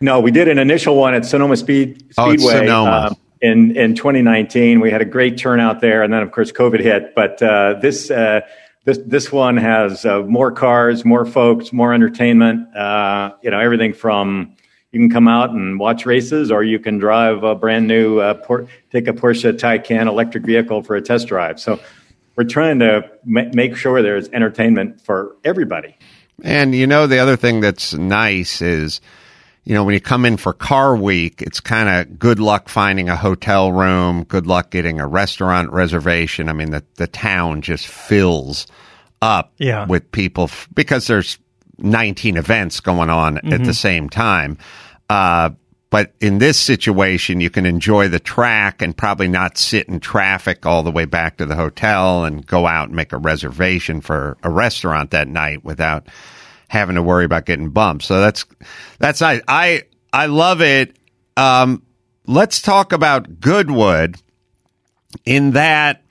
No, 0.00 0.20
we 0.20 0.30
did 0.30 0.48
an 0.48 0.58
initial 0.58 0.96
one 0.96 1.14
at 1.14 1.24
Sonoma 1.24 1.56
Speed 1.56 2.12
oh, 2.18 2.30
Speedway 2.30 2.54
oh, 2.54 2.58
Sonoma. 2.58 3.16
in 3.40 3.76
in 3.76 3.94
2019. 3.94 4.80
We 4.80 4.90
had 4.90 5.00
a 5.00 5.06
great 5.06 5.38
turnout 5.38 5.80
there, 5.80 6.02
and 6.02 6.12
then 6.12 6.22
of 6.22 6.32
course 6.32 6.52
COVID 6.52 6.80
hit. 6.80 7.14
But 7.14 7.42
uh, 7.42 7.78
this 7.80 8.08
this 8.08 8.98
this 9.06 9.32
one 9.32 9.56
has 9.56 10.04
more 10.04 10.52
cars, 10.52 11.04
more 11.04 11.24
folks, 11.24 11.72
more 11.72 11.94
entertainment. 11.94 12.68
you 13.42 13.50
know, 13.50 13.58
everything 13.58 13.94
from 13.94 14.54
you 14.92 15.00
can 15.00 15.10
come 15.10 15.28
out 15.28 15.50
and 15.50 15.78
watch 15.78 16.04
races, 16.04 16.50
or 16.50 16.64
you 16.64 16.78
can 16.78 16.98
drive 16.98 17.42
a 17.44 17.54
brand 17.54 17.86
new, 17.86 18.18
uh, 18.18 18.34
Por- 18.34 18.66
take 18.90 19.06
a 19.06 19.12
Porsche 19.12 19.52
Taycan 19.52 20.06
electric 20.06 20.44
vehicle 20.44 20.82
for 20.82 20.96
a 20.96 21.00
test 21.00 21.28
drive. 21.28 21.60
So 21.60 21.78
we're 22.36 22.44
trying 22.44 22.80
to 22.80 23.08
ma- 23.24 23.50
make 23.52 23.76
sure 23.76 24.02
there's 24.02 24.28
entertainment 24.30 25.00
for 25.00 25.36
everybody. 25.44 25.96
And 26.42 26.74
you 26.74 26.86
know, 26.86 27.06
the 27.06 27.18
other 27.18 27.36
thing 27.36 27.60
that's 27.60 27.94
nice 27.94 28.62
is, 28.62 29.00
you 29.64 29.74
know, 29.74 29.84
when 29.84 29.94
you 29.94 30.00
come 30.00 30.24
in 30.24 30.36
for 30.36 30.52
car 30.52 30.96
week, 30.96 31.42
it's 31.42 31.60
kind 31.60 31.88
of 31.88 32.18
good 32.18 32.40
luck 32.40 32.68
finding 32.68 33.08
a 33.08 33.16
hotel 33.16 33.70
room, 33.70 34.24
good 34.24 34.46
luck 34.46 34.70
getting 34.70 34.98
a 34.98 35.06
restaurant 35.06 35.70
reservation. 35.70 36.48
I 36.48 36.52
mean, 36.52 36.70
the, 36.70 36.82
the 36.96 37.06
town 37.06 37.62
just 37.62 37.86
fills 37.86 38.66
up 39.22 39.52
yeah. 39.58 39.86
with 39.86 40.10
people 40.10 40.44
f- 40.44 40.66
because 40.74 41.06
there's 41.06 41.38
19 41.80 42.36
events 42.36 42.80
going 42.80 43.10
on 43.10 43.36
mm-hmm. 43.36 43.52
at 43.52 43.64
the 43.64 43.74
same 43.74 44.08
time. 44.08 44.58
Uh, 45.08 45.50
but 45.90 46.14
in 46.20 46.38
this 46.38 46.56
situation, 46.58 47.40
you 47.40 47.50
can 47.50 47.66
enjoy 47.66 48.08
the 48.08 48.20
track 48.20 48.80
and 48.80 48.96
probably 48.96 49.26
not 49.26 49.58
sit 49.58 49.88
in 49.88 49.98
traffic 49.98 50.64
all 50.64 50.84
the 50.84 50.92
way 50.92 51.04
back 51.04 51.38
to 51.38 51.46
the 51.46 51.56
hotel 51.56 52.24
and 52.24 52.46
go 52.46 52.64
out 52.64 52.88
and 52.88 52.96
make 52.96 53.12
a 53.12 53.18
reservation 53.18 54.00
for 54.00 54.38
a 54.44 54.50
restaurant 54.50 55.10
that 55.10 55.26
night 55.26 55.64
without 55.64 56.06
having 56.68 56.94
to 56.94 57.02
worry 57.02 57.24
about 57.24 57.44
getting 57.44 57.70
bumped. 57.70 58.04
So 58.04 58.20
that's 58.20 58.46
that's 59.00 59.20
nice. 59.20 59.40
I 59.48 59.82
I 60.12 60.26
love 60.26 60.62
it. 60.62 60.96
Um, 61.36 61.82
let's 62.24 62.62
talk 62.62 62.92
about 62.92 63.40
Goodwood. 63.40 64.16
In 65.24 65.52
that 65.52 66.04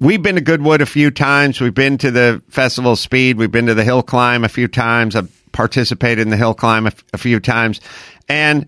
we've 0.00 0.22
been 0.22 0.36
to 0.36 0.40
Goodwood 0.40 0.80
a 0.80 0.86
few 0.86 1.10
times. 1.10 1.60
We've 1.60 1.74
been 1.74 1.98
to 1.98 2.10
the 2.10 2.42
Festival 2.48 2.92
of 2.92 2.98
Speed. 2.98 3.36
We've 3.38 3.50
been 3.50 3.66
to 3.66 3.74
the 3.74 3.84
hill 3.84 4.02
climb 4.02 4.44
a 4.44 4.48
few 4.48 4.68
times. 4.68 5.16
I've 5.16 5.32
participated 5.52 6.20
in 6.20 6.30
the 6.30 6.36
hill 6.36 6.54
climb 6.54 6.86
a, 6.86 6.90
f- 6.90 7.04
a 7.12 7.18
few 7.18 7.40
times. 7.40 7.80
And 8.28 8.66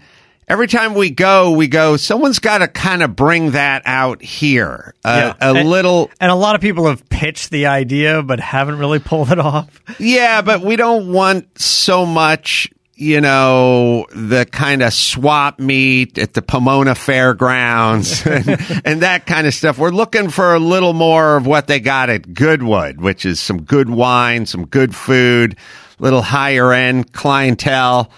every 0.48 0.66
time 0.66 0.94
we 0.94 1.10
go, 1.10 1.52
we 1.52 1.68
go, 1.68 1.96
someone's 1.96 2.38
got 2.38 2.58
to 2.58 2.68
kind 2.68 3.02
of 3.02 3.14
bring 3.14 3.52
that 3.52 3.82
out 3.84 4.22
here. 4.22 4.94
Uh, 5.04 5.34
yeah. 5.40 5.48
A 5.48 5.54
and, 5.54 5.68
little. 5.68 6.10
And 6.20 6.30
a 6.30 6.34
lot 6.34 6.54
of 6.54 6.60
people 6.60 6.86
have 6.86 7.08
pitched 7.08 7.50
the 7.50 7.66
idea, 7.66 8.22
but 8.22 8.40
haven't 8.40 8.78
really 8.78 8.98
pulled 8.98 9.30
it 9.30 9.38
off. 9.38 9.80
Yeah, 9.98 10.42
but 10.42 10.62
we 10.62 10.76
don't 10.76 11.12
want 11.12 11.60
so 11.60 12.04
much 12.06 12.70
you 13.00 13.18
know, 13.22 14.06
the 14.14 14.44
kind 14.44 14.82
of 14.82 14.92
swap 14.92 15.58
meet 15.58 16.18
at 16.18 16.34
the 16.34 16.42
Pomona 16.42 16.94
Fairgrounds 16.94 18.26
and, 18.26 18.82
and, 18.84 19.02
that 19.02 19.24
kind 19.24 19.46
of 19.46 19.54
stuff. 19.54 19.78
We're 19.78 19.88
looking 19.88 20.28
for 20.28 20.54
a 20.54 20.58
little 20.58 20.92
more 20.92 21.38
of 21.38 21.46
what 21.46 21.66
they 21.66 21.80
got 21.80 22.10
at 22.10 22.34
Goodwood, 22.34 23.00
which 23.00 23.24
is 23.24 23.40
some 23.40 23.62
good 23.62 23.88
wine, 23.88 24.44
some 24.44 24.66
good 24.66 24.94
food, 24.94 25.56
little 25.98 26.20
higher 26.20 26.74
end 26.74 27.14
clientele. 27.14 28.10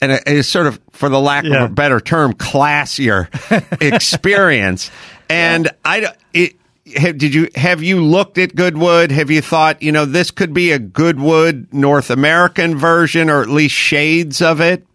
And 0.00 0.12
it's 0.24 0.48
sort 0.48 0.68
of, 0.68 0.80
for 0.92 1.08
the 1.08 1.20
lack 1.20 1.44
yeah. 1.44 1.64
of 1.64 1.72
a 1.72 1.74
better 1.74 1.98
term, 1.98 2.32
classier 2.32 3.26
experience. 3.82 4.92
And. 5.28 5.68
I, 5.84 6.14
it, 6.32 6.54
have, 6.96 7.18
did 7.18 7.34
you 7.34 7.48
have 7.54 7.82
you 7.82 8.02
looked 8.02 8.38
at 8.38 8.54
Goodwood? 8.54 9.10
Have 9.10 9.30
you 9.30 9.40
thought 9.40 9.82
you 9.82 9.92
know 9.92 10.04
this 10.04 10.30
could 10.30 10.52
be 10.52 10.72
a 10.72 10.78
Goodwood 10.78 11.68
North 11.72 12.10
American 12.10 12.76
version, 12.76 13.30
or 13.30 13.42
at 13.42 13.48
least 13.48 13.74
shades 13.74 14.40
of 14.40 14.60
it? 14.60 14.86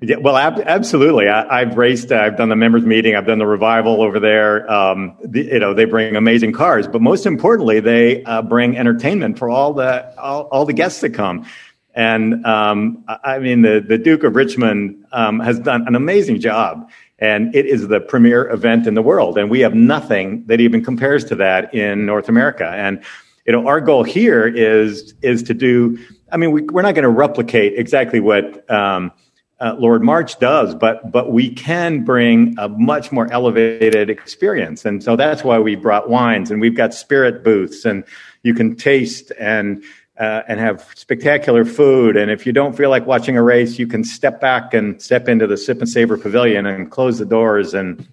Yeah, 0.00 0.16
well, 0.16 0.36
ab- 0.36 0.60
absolutely. 0.66 1.28
I, 1.28 1.60
have 1.60 1.76
raced. 1.76 2.10
Uh, 2.10 2.16
I've 2.16 2.36
done 2.36 2.48
the 2.48 2.56
members 2.56 2.84
meeting. 2.84 3.14
I've 3.14 3.26
done 3.26 3.38
the 3.38 3.46
revival 3.46 4.02
over 4.02 4.18
there. 4.18 4.68
Um, 4.70 5.16
the, 5.24 5.44
you 5.44 5.58
know, 5.60 5.74
they 5.74 5.84
bring 5.84 6.16
amazing 6.16 6.52
cars, 6.52 6.88
but 6.88 7.00
most 7.00 7.24
importantly, 7.24 7.78
they 7.78 8.24
uh, 8.24 8.42
bring 8.42 8.76
entertainment 8.76 9.38
for 9.38 9.48
all 9.48 9.74
the 9.74 10.18
all, 10.18 10.42
all 10.44 10.64
the 10.64 10.72
guests 10.72 11.02
that 11.02 11.10
come. 11.10 11.46
And 11.94 12.44
um, 12.44 13.04
I 13.06 13.38
mean, 13.38 13.62
the 13.62 13.84
the 13.86 13.98
Duke 13.98 14.24
of 14.24 14.34
Richmond 14.34 15.04
um, 15.12 15.38
has 15.40 15.60
done 15.60 15.86
an 15.86 15.94
amazing 15.94 16.40
job 16.40 16.90
and 17.22 17.54
it 17.54 17.66
is 17.66 17.86
the 17.86 18.00
premier 18.00 18.50
event 18.50 18.84
in 18.88 18.94
the 18.94 19.00
world. 19.00 19.38
And 19.38 19.48
we 19.48 19.60
have 19.60 19.74
nothing 19.74 20.44
that 20.46 20.60
even 20.60 20.84
compares 20.84 21.24
to 21.26 21.36
that 21.36 21.72
in 21.72 22.04
North 22.04 22.28
America. 22.28 22.66
And 22.66 23.00
you 23.46 23.52
know, 23.52 23.66
our 23.68 23.80
goal 23.80 24.02
here 24.02 24.46
is 24.46 25.14
is 25.22 25.42
to 25.44 25.54
do. 25.54 25.98
I 26.32 26.36
mean, 26.36 26.50
we, 26.50 26.62
are 26.62 26.82
not 26.82 26.94
going 26.94 27.04
to 27.04 27.08
replicate 27.08 27.78
exactly 27.78 28.18
what 28.18 28.68
um, 28.70 29.12
uh, 29.60 29.76
Lord 29.78 30.02
March 30.02 30.38
does, 30.40 30.74
but 30.74 31.12
but 31.12 31.30
we 31.32 31.50
can 31.50 32.04
bring 32.04 32.56
a 32.58 32.68
much 32.68 33.12
more 33.12 33.32
elevated 33.32 34.10
experience. 34.10 34.84
And 34.84 35.02
so 35.02 35.14
that's 35.14 35.44
why 35.44 35.60
we 35.60 35.76
brought 35.76 36.10
wines, 36.10 36.50
and 36.50 36.60
we've 36.60 36.76
got 36.76 36.92
spirit 36.92 37.44
booths, 37.44 37.84
and 37.84 38.04
you 38.42 38.52
can 38.52 38.74
taste 38.74 39.30
and 39.38 39.84
uh, 40.18 40.42
and 40.46 40.60
have 40.60 40.86
spectacular 40.94 41.64
food. 41.64 42.16
And 42.16 42.30
if 42.30 42.46
you 42.46 42.52
don't 42.52 42.76
feel 42.76 42.90
like 42.90 43.06
watching 43.06 43.36
a 43.36 43.42
race, 43.42 43.78
you 43.78 43.86
can 43.86 44.04
step 44.04 44.40
back 44.40 44.74
and 44.74 45.00
step 45.00 45.28
into 45.28 45.46
the 45.46 45.56
Sip 45.56 45.78
and 45.78 45.88
Savor 45.88 46.18
Pavilion 46.18 46.66
and 46.66 46.90
close 46.90 47.18
the 47.18 47.24
doors 47.24 47.74
and 47.74 48.06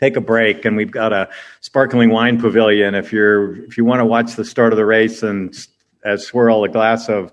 take 0.00 0.16
a 0.16 0.20
break. 0.20 0.64
And 0.64 0.76
we've 0.76 0.90
got 0.90 1.12
a 1.12 1.28
sparkling 1.60 2.10
wine 2.10 2.40
pavilion 2.40 2.94
if 2.94 3.12
you're 3.12 3.64
if 3.64 3.76
you 3.76 3.84
want 3.84 4.00
to 4.00 4.06
watch 4.06 4.34
the 4.34 4.44
start 4.44 4.72
of 4.72 4.76
the 4.76 4.86
race 4.86 5.22
and 5.22 5.54
uh, 6.04 6.16
swirl 6.16 6.64
a 6.64 6.68
glass 6.68 7.08
of 7.08 7.32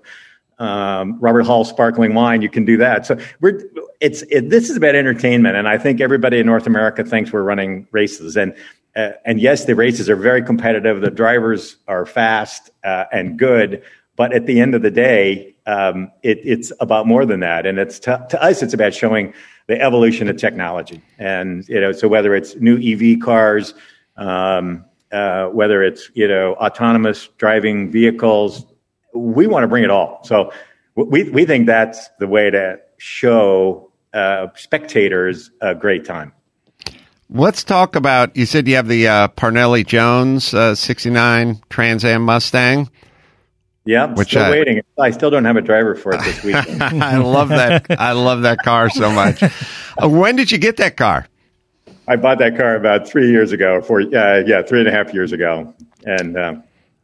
um, 0.58 1.18
Robert 1.20 1.42
Hall 1.42 1.64
sparkling 1.64 2.14
wine, 2.14 2.42
you 2.42 2.48
can 2.50 2.64
do 2.64 2.76
that. 2.76 3.06
So 3.06 3.18
we're 3.40 3.62
it's 4.00 4.22
it, 4.30 4.50
this 4.50 4.70
is 4.70 4.76
about 4.76 4.94
entertainment, 4.94 5.56
and 5.56 5.68
I 5.68 5.78
think 5.78 6.00
everybody 6.00 6.38
in 6.38 6.46
North 6.46 6.66
America 6.66 7.04
thinks 7.04 7.32
we're 7.32 7.42
running 7.42 7.88
races 7.90 8.36
and. 8.36 8.54
Uh, 8.98 9.12
and 9.24 9.40
yes, 9.40 9.64
the 9.64 9.76
races 9.76 10.10
are 10.10 10.16
very 10.16 10.42
competitive. 10.42 11.00
The 11.00 11.10
drivers 11.10 11.76
are 11.86 12.04
fast 12.04 12.70
uh, 12.82 13.04
and 13.12 13.38
good, 13.38 13.80
but 14.16 14.32
at 14.32 14.46
the 14.46 14.58
end 14.58 14.74
of 14.74 14.82
the 14.82 14.90
day, 14.90 15.54
um, 15.66 16.10
it, 16.24 16.40
it's 16.42 16.72
about 16.80 17.06
more 17.06 17.24
than 17.24 17.38
that. 17.38 17.64
And 17.64 17.78
it's 17.78 18.00
to, 18.00 18.42
us, 18.42 18.60
it's 18.60 18.74
about 18.74 18.92
showing 18.92 19.32
the 19.68 19.80
evolution 19.80 20.28
of 20.28 20.36
technology. 20.36 21.00
And 21.16 21.68
you 21.68 21.80
know, 21.80 21.92
so 21.92 22.08
whether 22.08 22.34
it's 22.34 22.56
new 22.56 22.76
EV 22.76 23.20
cars, 23.20 23.72
um, 24.16 24.84
uh, 25.12 25.46
whether 25.46 25.84
it's 25.84 26.10
you 26.14 26.26
know 26.26 26.54
autonomous 26.54 27.28
driving 27.38 27.92
vehicles, 27.92 28.66
we 29.14 29.46
want 29.46 29.62
to 29.62 29.68
bring 29.68 29.84
it 29.84 29.90
all. 29.90 30.24
So 30.24 30.52
we 30.96 31.30
we 31.30 31.44
think 31.44 31.66
that's 31.66 32.08
the 32.18 32.26
way 32.26 32.50
to 32.50 32.80
show 32.96 33.92
uh, 34.12 34.48
spectators 34.56 35.52
a 35.60 35.76
great 35.76 36.04
time. 36.04 36.32
Let's 37.30 37.62
talk 37.62 37.94
about. 37.94 38.36
You 38.36 38.46
said 38.46 38.66
you 38.66 38.76
have 38.76 38.88
the 38.88 39.06
uh, 39.06 39.28
Parnelli 39.28 39.86
Jones 39.86 40.54
uh, 40.54 40.74
'69 40.74 41.60
Trans 41.68 42.04
Am 42.04 42.22
Mustang. 42.22 42.90
Yeah, 43.84 44.06
which 44.06 44.28
still 44.28 44.42
I, 44.42 44.50
waiting. 44.50 44.82
I 44.98 45.10
still 45.10 45.30
don't 45.30 45.44
have 45.44 45.56
a 45.56 45.62
driver 45.62 45.94
for 45.94 46.12
it 46.12 46.20
this 46.22 46.42
weekend. 46.44 46.82
I 47.02 47.18
love 47.18 47.48
that. 47.48 47.86
I 47.90 48.12
love 48.12 48.42
that 48.42 48.58
car 48.58 48.90
so 48.90 49.10
much. 49.10 49.42
Uh, 50.00 50.08
when 50.08 50.36
did 50.36 50.48
you 50.52 50.58
get 50.58 50.76
that 50.76 50.96
car? 50.96 51.26
I 52.06 52.14
bought 52.14 52.38
that 52.38 52.56
car 52.56 52.76
about 52.76 53.08
three 53.08 53.32
years 53.32 53.50
ago. 53.50 53.82
For 53.82 54.00
uh, 54.00 54.44
yeah, 54.46 54.62
three 54.62 54.78
and 54.78 54.88
a 54.88 54.92
half 54.92 55.12
years 55.12 55.32
ago, 55.32 55.74
and 56.04 56.36
uh, 56.36 56.54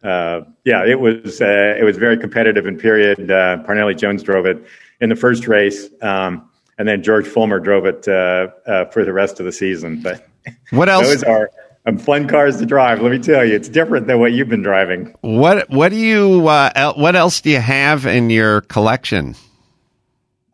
uh 0.05 0.43
yeah, 0.65 0.87
it 0.87 1.01
was 1.01 1.41
uh, 1.41 1.75
it 1.77 1.83
was 1.83 1.97
very 1.97 2.17
competitive 2.17 2.67
in 2.67 2.79
period. 2.79 3.33
Uh, 3.33 3.65
Parnelli 3.67 3.99
Jones 3.99 4.23
drove 4.23 4.47
it 4.47 4.65
in 5.01 5.09
the 5.09 5.17
first 5.17 5.49
race. 5.49 5.89
Um, 6.03 6.49
and 6.79 6.89
then 6.89 7.03
George 7.03 7.27
Follmer 7.27 7.63
drove 7.63 7.87
it 7.87 8.07
uh, 8.09 8.49
uh, 8.67 8.85
for 8.87 9.05
the 9.05 9.13
rest 9.13 9.41
of 9.41 9.47
the 9.47 9.53
season. 9.53 10.01
But 10.03 10.27
What 10.71 10.89
else? 10.89 11.07
those 11.07 11.23
are 11.23 11.51
um, 11.87 11.99
fun 11.99 12.29
cars 12.29 12.59
to 12.59 12.67
drive. 12.67 13.01
Let 13.01 13.13
me 13.13 13.19
tell 13.19 13.45
you, 13.45 13.55
it's 13.55 13.69
different 13.69 14.07
than 14.07 14.21
what 14.21 14.33
you've 14.33 14.49
been 14.49 14.63
driving. 14.63 15.15
What 15.21 15.71
what 15.71 15.91
do 15.91 15.97
you 15.97 16.49
uh, 16.49 16.71
el- 16.75 16.95
what 16.95 17.17
else 17.17 17.41
do 17.41 17.51
you 17.51 17.61
have 17.61 18.07
in 18.07 18.31
your 18.31 18.63
collection? 18.63 19.37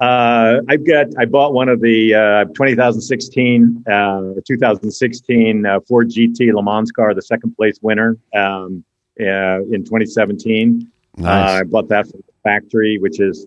Uh, 0.00 0.60
I've 0.66 0.86
got. 0.86 1.08
I 1.18 1.26
bought 1.26 1.52
one 1.52 1.68
of 1.68 1.82
the 1.82 2.14
uh, 2.14 2.44
2016 2.54 3.84
uh, 3.86 4.32
2016 4.46 5.66
uh, 5.66 5.80
Ford 5.80 6.08
GT 6.08 6.54
Le 6.54 6.62
Mans 6.62 6.90
car, 6.90 7.14
the 7.14 7.20
second 7.20 7.54
place 7.54 7.78
winner 7.82 8.16
um, 8.34 8.82
uh, 9.20 9.60
in 9.70 9.84
2017. 9.84 10.90
Nice. 11.18 11.26
Uh, 11.26 11.52
I 11.52 11.62
bought 11.64 11.88
that 11.88 12.06
factory, 12.42 12.98
which 12.98 13.20
is 13.20 13.46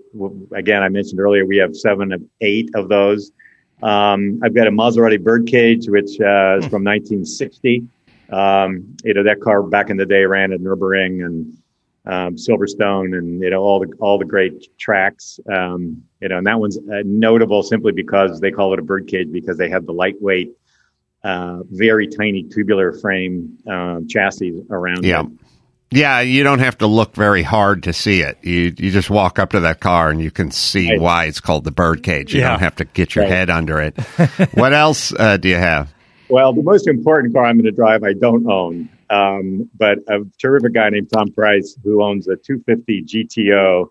again 0.56 0.84
I 0.84 0.89
mentioned 0.89 1.20
earlier. 1.20 1.46
We 1.46 1.58
have 1.58 1.76
seven 1.76 2.12
of 2.12 2.22
eight 2.41 2.70
of 2.76 2.89
those. 2.89 3.32
Um, 3.82 4.39
I've 4.44 4.54
got 4.54 4.68
a 4.68 4.72
Maserati 4.72 5.22
Birdcage, 5.22 5.88
which 5.89 6.20
uh, 6.22 6.58
is 6.60 6.68
from 6.70 6.84
1960. 6.84 7.84
Um, 8.32 8.96
you 9.04 9.14
know 9.14 9.24
that 9.24 9.41
car 9.41 9.62
back 9.64 9.89
in 9.89 9.98
the 9.98 10.06
day 10.06 10.24
ran 10.26 10.54
at 10.54 10.62
Nurburgring 10.62 11.26
and 11.26 11.58
um, 12.06 12.36
Silverstone, 12.36 13.18
and 13.18 13.41
you 13.41 13.50
know 13.50 13.62
all 13.62 13.80
the 13.80 13.91
all 14.00 14.18
the 14.18 14.26
great 14.26 14.78
tracks. 14.78 15.39
Um, 15.52 16.04
you 16.22 16.30
know, 16.30 16.38
and 16.38 16.48
that 16.48 16.60
one's 16.60 16.78
uh, 16.78 17.02
notable 17.06 17.64
simply 17.64 17.91
because 17.91 18.39
they 18.39 18.52
call 18.52 18.74
it 18.74 18.80
a 18.80 18.82
birdcage 18.82 19.32
because 19.32 19.58
they 19.58 19.70
have 19.70 19.86
the 19.86 19.91
lightweight, 19.94 20.52
uh, 21.24 21.64
very 21.70 22.08
tiny 22.08 22.44
tubular 22.44 22.94
frame 22.94 23.58
um, 23.68 24.08
chassis 24.08 24.64
around 24.70 25.04
Yeah. 25.04 25.24
it. 25.24 25.28
Yeah, 25.96 26.22
you 26.22 26.44
don't 26.44 26.58
have 26.60 26.80
to 26.80 26.88
look 26.88 27.14
very 27.14 27.44
hard 27.44 27.84
to 27.84 27.94
see 27.94 28.22
it. 28.22 28.39
You 28.41 28.74
you 28.78 28.89
just 28.89 29.12
walk 29.12 29.38
up 29.38 29.52
to 29.52 29.60
that 29.60 29.80
car 29.80 30.10
and 30.10 30.20
you 30.20 30.32
can 30.32 30.50
see 30.50 30.89
Right. 30.89 31.00
why 31.00 31.26
it's 31.26 31.39
called 31.39 31.66
the 31.66 31.72
birdcage. 31.72 32.34
You 32.34 32.39
Yeah. 32.41 32.50
don't 32.52 32.62
have 32.62 32.76
to 32.78 32.86
get 32.86 33.14
your 33.16 33.26
Right. 33.26 33.32
head 33.34 33.50
under 33.52 33.80
it. 33.80 33.96
what 34.56 34.74
else 34.74 35.14
uh, 35.18 35.38
do 35.38 35.50
you 35.50 35.56
have? 35.56 35.94
Well, 36.30 36.52
the 36.54 36.64
most 36.64 36.88
important 36.88 37.34
car 37.36 37.46
I'm 37.46 37.58
going 37.58 37.66
to 37.66 37.72
drive, 37.72 38.04
I 38.04 38.14
don't 38.14 38.50
own, 38.50 38.89
um, 39.12 39.70
but 39.78 40.00
a 40.10 40.22
terrific 40.41 40.74
guy 40.74 40.89
named 40.89 41.12
Tom 41.14 41.32
Price 41.32 41.78
who 41.84 42.02
owns 42.02 42.28
a 42.28 42.38
250 42.38 43.04
GTO, 43.04 43.84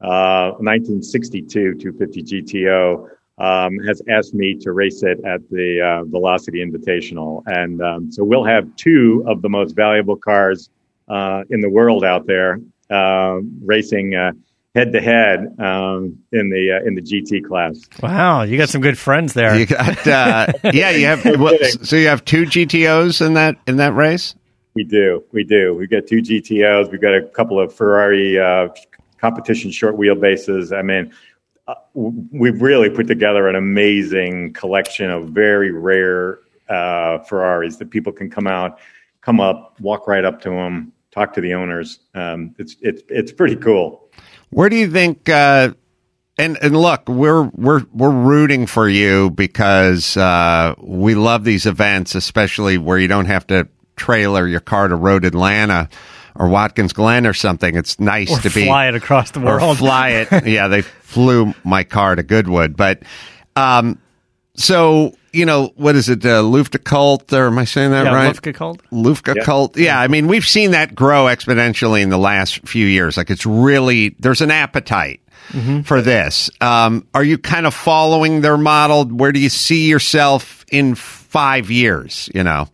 uh, 0.00 0.52
1962 0.60 1.74
250 1.74 2.22
GTO, 2.22 3.06
um, 3.36 3.78
has 3.86 4.00
asked 4.08 4.32
me 4.32 4.54
to 4.60 4.72
race 4.72 5.02
it 5.02 5.18
at 5.26 5.40
the 5.50 5.82
uh, 5.82 6.04
Velocity 6.04 6.64
Invitational, 6.64 7.42
and 7.46 7.82
um, 7.82 8.10
so 8.10 8.24
we'll 8.24 8.44
have 8.44 8.64
two 8.76 9.22
of 9.26 9.42
the 9.42 9.48
most 9.50 9.72
valuable 9.76 10.16
cars 10.16 10.70
in 11.08 11.60
the 11.60 11.70
world 11.70 12.04
out 12.04 12.26
there 12.26 12.58
uh, 12.90 13.38
racing 13.62 14.12
head 14.74 14.92
to 14.92 15.00
head 15.00 15.40
in 15.40 16.50
the 16.50 16.80
uh, 16.80 16.86
in 16.86 16.94
the 16.94 17.02
GT 17.02 17.44
class. 17.44 17.80
Wow, 18.02 18.42
you 18.42 18.58
got 18.58 18.68
some 18.68 18.80
good 18.80 18.98
friends 18.98 19.32
there. 19.32 19.56
You 19.56 19.66
got 19.66 20.06
uh, 20.06 20.46
yeah, 20.72 20.90
you 20.90 21.06
have 21.06 21.24
well, 21.40 21.56
so 21.82 21.96
you 21.96 22.08
have 22.08 22.24
two 22.24 22.44
GTOs 22.44 23.24
in 23.24 23.34
that 23.34 23.56
in 23.66 23.76
that 23.76 23.94
race. 23.94 24.34
We 24.74 24.82
do, 24.82 25.22
we 25.30 25.44
do. 25.44 25.74
We've 25.74 25.90
got 25.90 26.08
two 26.08 26.20
GTOs. 26.20 26.90
We've 26.90 27.00
got 27.00 27.14
a 27.14 27.22
couple 27.22 27.60
of 27.60 27.72
Ferrari 27.72 28.38
uh, 28.38 28.68
competition 29.18 29.70
short 29.70 29.96
wheelbases. 29.96 30.76
I 30.76 30.82
mean, 30.82 31.12
uh, 31.68 31.74
we've 31.94 32.60
really 32.60 32.90
put 32.90 33.06
together 33.06 33.46
an 33.48 33.54
amazing 33.54 34.52
collection 34.52 35.10
of 35.10 35.28
very 35.28 35.70
rare 35.70 36.40
uh, 36.68 37.18
Ferraris 37.18 37.76
that 37.76 37.90
people 37.90 38.12
can 38.12 38.28
come 38.28 38.48
out, 38.48 38.80
come 39.20 39.38
up, 39.38 39.80
walk 39.80 40.08
right 40.08 40.24
up 40.24 40.40
to 40.42 40.50
them, 40.50 40.92
talk 41.14 41.34
to 41.34 41.40
the 41.40 41.54
owners. 41.54 42.00
Um, 42.14 42.54
it's 42.58 42.76
it's 42.80 43.02
it's 43.08 43.32
pretty 43.32 43.56
cool. 43.56 44.08
Where 44.50 44.68
do 44.68 44.76
you 44.76 44.90
think? 44.90 45.28
Uh, 45.28 45.74
and 46.36 46.58
and 46.60 46.76
look, 46.76 47.08
we're 47.08 47.44
we're 47.54 47.82
we're 47.92 48.10
rooting 48.10 48.66
for 48.66 48.88
you 48.88 49.30
because 49.30 50.16
uh, 50.16 50.74
we 50.78 51.14
love 51.14 51.44
these 51.44 51.66
events, 51.66 52.14
especially 52.14 52.76
where 52.76 52.98
you 52.98 53.08
don't 53.08 53.26
have 53.26 53.46
to 53.48 53.68
trailer 53.96 54.46
your 54.46 54.60
car 54.60 54.88
to 54.88 54.96
Road 54.96 55.24
Atlanta 55.24 55.88
or 56.34 56.48
Watkins 56.48 56.92
Glen 56.92 57.26
or 57.26 57.32
something. 57.32 57.76
It's 57.76 58.00
nice 58.00 58.30
or 58.30 58.40
to 58.40 58.50
be 58.50 58.66
fly 58.66 58.88
it 58.88 58.96
across 58.96 59.30
the 59.30 59.40
or 59.40 59.58
world. 59.58 59.78
fly 59.78 60.10
it. 60.10 60.46
yeah, 60.46 60.66
they 60.66 60.82
flew 60.82 61.54
my 61.62 61.84
car 61.84 62.16
to 62.16 62.24
Goodwood, 62.24 62.76
but 62.76 63.02
um, 63.54 64.00
so 64.56 65.14
you 65.32 65.44
know 65.44 65.72
what 65.76 65.96
is 65.96 66.08
it, 66.08 66.24
uh, 66.24 66.42
Luftgekalt, 66.42 67.32
or 67.32 67.48
am 67.48 67.58
I 67.58 67.64
saying 67.64 67.90
that 67.90 68.06
yeah, 68.06 68.14
right? 68.14 68.34
Lufka 68.34 68.54
called. 68.54 68.82
Lufka 68.90 69.34
Yeah. 69.34 69.42
cult. 69.42 69.76
Yeah, 69.76 70.00
I 70.00 70.08
mean, 70.08 70.28
we've 70.28 70.46
seen 70.46 70.70
that 70.70 70.94
grow 70.94 71.24
exponentially 71.24 72.02
in 72.02 72.10
the 72.10 72.18
last 72.18 72.66
few 72.66 72.86
years. 72.86 73.16
Like 73.16 73.30
it's 73.30 73.44
really, 73.44 74.14
there's 74.20 74.40
an 74.40 74.52
appetite 74.52 75.20
for 75.84 76.00
this. 76.00 76.50
Um, 76.60 77.06
are 77.14 77.22
you 77.24 77.36
kind 77.36 77.66
of 77.66 77.74
following 77.74 78.40
their 78.40 78.56
model? 78.56 79.04
Where 79.04 79.32
do 79.32 79.40
you 79.40 79.50
see 79.50 79.88
yourself 79.88 80.64
in 80.70 80.94
five 80.94 81.70
years? 81.70 82.30
You 82.34 82.44
know? 82.44 82.68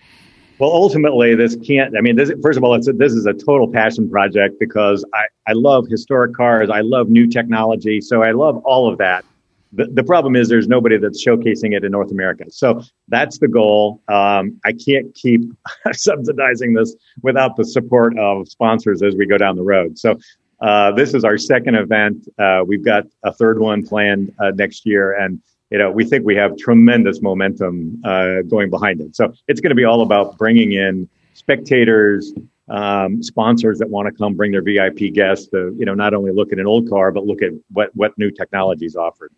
Well, 0.59 0.70
ultimately, 0.70 1.35
this 1.35 1.57
can't. 1.57 1.97
I 1.97 2.03
mean, 2.03 2.16
this, 2.16 2.31
first 2.43 2.59
of 2.59 2.64
all, 2.64 2.74
it's 2.74 2.87
a, 2.87 2.93
this 2.93 3.14
is 3.14 3.24
a 3.24 3.33
total 3.33 3.66
passion 3.66 4.11
project 4.11 4.61
because 4.61 5.05
I, 5.14 5.24
I 5.49 5.53
love 5.55 5.87
historic 5.89 6.35
cars. 6.35 6.68
I 6.68 6.83
love 6.83 7.09
new 7.09 7.26
technology. 7.26 8.03
So 8.03 8.22
I 8.22 8.33
love 8.33 8.59
all 8.64 8.91
of 8.93 8.99
that. 8.99 9.24
The, 9.73 9.87
the 9.87 10.03
problem 10.03 10.35
is 10.35 10.49
there's 10.49 10.66
nobody 10.66 10.99
that's 10.99 11.25
showcasing 11.25 11.77
it 11.77 11.85
in 11.85 11.93
North 11.93 12.11
America. 12.11 12.45
So 12.51 12.83
that's 13.09 13.39
the 13.39 13.49
goal. 13.49 14.03
Um, 14.09 14.61
I 14.64 14.73
can't 14.73 15.14
keep 15.14 15.43
subsidizing 15.93 16.75
this 16.75 16.95
without 17.23 17.57
the 17.57 17.64
support 17.64 18.18
of 18.18 18.49
sponsors 18.49 19.03
as 19.03 19.14
we 19.14 19.27
go 19.27 19.39
down 19.39 19.57
the 19.57 19.62
road. 19.62 19.99
So 19.99 20.18
uh, 20.61 20.93
this 20.93 21.14
is 21.14 21.25
our 21.25 21.39
second 21.39 21.75
event. 21.77 22.29
Uh, 22.39 22.62
we've 22.66 22.85
got 22.85 23.05
a 23.25 23.33
third 23.33 23.61
one 23.61 23.87
planned 23.87 24.35
uh, 24.39 24.51
next 24.51 24.85
year, 24.85 25.12
and 25.12 25.41
you 25.71 25.79
know 25.79 25.91
we 25.91 26.05
think 26.05 26.25
we 26.25 26.37
have 26.37 26.57
tremendous 26.59 27.23
momentum 27.23 28.01
uh, 28.05 28.43
going 28.43 28.68
behind 28.68 29.01
it. 29.01 29.16
So 29.16 29.33
it's 29.49 29.61
going 29.61 29.71
to 29.71 29.77
be 29.77 29.85
all 29.85 30.03
about 30.03 30.37
bringing 30.37 30.73
in 30.73 31.09
spectators, 31.33 32.35
um, 32.68 33.23
sponsors 33.23 33.79
that 33.79 33.89
want 33.89 34.07
to 34.07 34.12
come 34.12 34.35
bring 34.35 34.53
their 34.53 34.62
VIP 34.62 35.14
guests 35.14 35.47
to 35.49 35.75
you 35.79 35.87
know 35.87 35.95
not 35.95 36.12
only 36.12 36.31
look 36.31 36.53
at 36.53 36.59
an 36.59 36.66
old 36.66 36.91
car 36.91 37.11
but 37.11 37.25
look 37.25 37.41
at 37.41 37.53
what 37.73 37.95
what 37.97 38.16
new 38.18 38.31
technology 38.31 38.85
is 38.85 38.97
offered. 38.97 39.33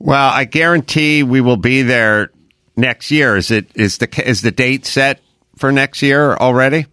Well, 0.00 0.30
I 0.30 0.44
guarantee 0.44 1.22
we 1.22 1.40
will 1.40 1.56
be 1.58 1.82
there 1.82 2.30
next 2.76 3.10
year. 3.10 3.36
Is 3.36 3.50
it, 3.50 3.70
is 3.74 3.98
the, 3.98 4.28
is 4.28 4.42
the 4.42 4.50
date 4.50 4.86
set 4.86 5.20
for 5.56 5.70
next 5.70 6.02
year 6.02 6.34
already? 6.34 6.86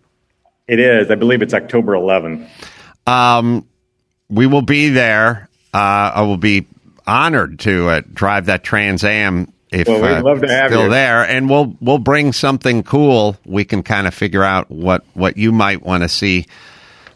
It 0.68 0.80
is, 0.80 1.10
I 1.10 1.16
believe, 1.16 1.42
it's 1.42 1.54
October 1.54 1.96
11. 1.96 2.48
Um, 3.08 3.66
we 4.30 4.46
will 4.46 4.62
be 4.62 4.90
there. 4.90 5.50
Uh, 5.74 6.12
I 6.16 6.22
will 6.24 6.38
be 6.38 6.68
honored 7.08 7.60
to 7.60 7.88
uh, 7.88 8.02
drive 8.14 8.48
that 8.48 8.64
Trans 8.64 9.04
Am 9.06 9.54
if 9.72 9.88
Well, 9.88 10.02
we'd 10.02 10.12
uh, 10.12 10.24
love 10.24 10.42
to 10.42 10.48
have 10.50 10.72
still 10.72 10.84
you. 10.84 10.90
there, 10.90 11.24
and 11.24 11.50
we'll 11.50 11.76
we'll 11.82 11.98
bring 11.98 12.34
something 12.34 12.84
cool. 12.84 13.38
We 13.46 13.66
can 13.66 13.84
kind 13.84 14.08
of 14.08 14.14
figure 14.14 14.44
out 14.44 14.70
what 14.70 15.04
what 15.14 15.38
you 15.38 15.52
might 15.52 15.82
want 15.82 16.04
to 16.04 16.10
see 16.10 16.46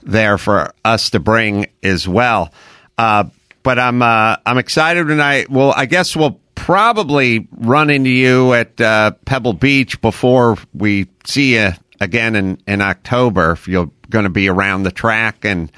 there 0.04 0.38
for 0.38 0.74
us 0.84 1.10
to 1.12 1.20
bring 1.20 1.68
as 1.84 2.08
well. 2.08 2.52
Uh, 2.98 3.26
but 3.64 3.80
I'm 3.80 4.02
uh, 4.02 4.38
I'm 4.46 4.58
excited 4.58 5.08
tonight. 5.08 5.50
Well, 5.50 5.74
I 5.76 5.86
guess 5.86 6.16
we'll 6.16 6.40
probably 6.56 7.48
run 7.52 7.90
into 7.90 8.10
you 8.10 8.54
at 8.54 8.80
uh, 8.80 9.12
Pebble 9.26 9.54
Beach 9.54 10.00
before 10.02 10.58
we 10.74 11.08
see 11.26 11.56
you 11.56 11.72
again 12.00 12.36
in 12.36 12.62
in 12.68 12.82
October. 12.82 13.52
If 13.52 13.68
you're 13.68 13.92
going 14.10 14.24
to 14.24 14.30
be 14.30 14.50
around 14.50 14.84
the 14.84 14.92
track 14.92 15.46
and 15.46 15.72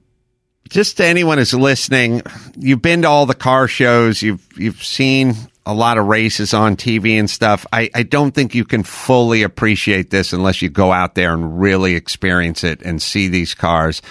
just 0.73 0.97
to 0.97 1.05
anyone 1.05 1.37
who's 1.37 1.53
listening, 1.53 2.23
you've 2.57 2.81
been 2.81 3.03
to 3.03 3.07
all 3.07 3.27
the 3.27 3.35
car 3.35 3.67
shows, 3.67 4.23
you've 4.23 4.45
you've 4.57 4.83
seen 4.83 5.35
a 5.67 5.73
lot 5.73 5.99
of 5.99 6.07
races 6.07 6.51
on 6.51 6.75
TV 6.75 7.19
and 7.19 7.29
stuff. 7.29 7.63
I, 7.71 7.91
I 7.93 8.01
don't 8.01 8.31
think 8.31 8.55
you 8.55 8.65
can 8.65 8.81
fully 8.81 9.43
appreciate 9.43 10.09
this 10.09 10.33
unless 10.33 10.63
you 10.63 10.69
go 10.69 10.91
out 10.91 11.13
there 11.13 11.31
and 11.31 11.61
really 11.61 11.93
experience 11.93 12.63
it 12.63 12.81
and 12.81 12.99
see 12.99 13.27
these 13.27 13.53
cars. 13.53 14.01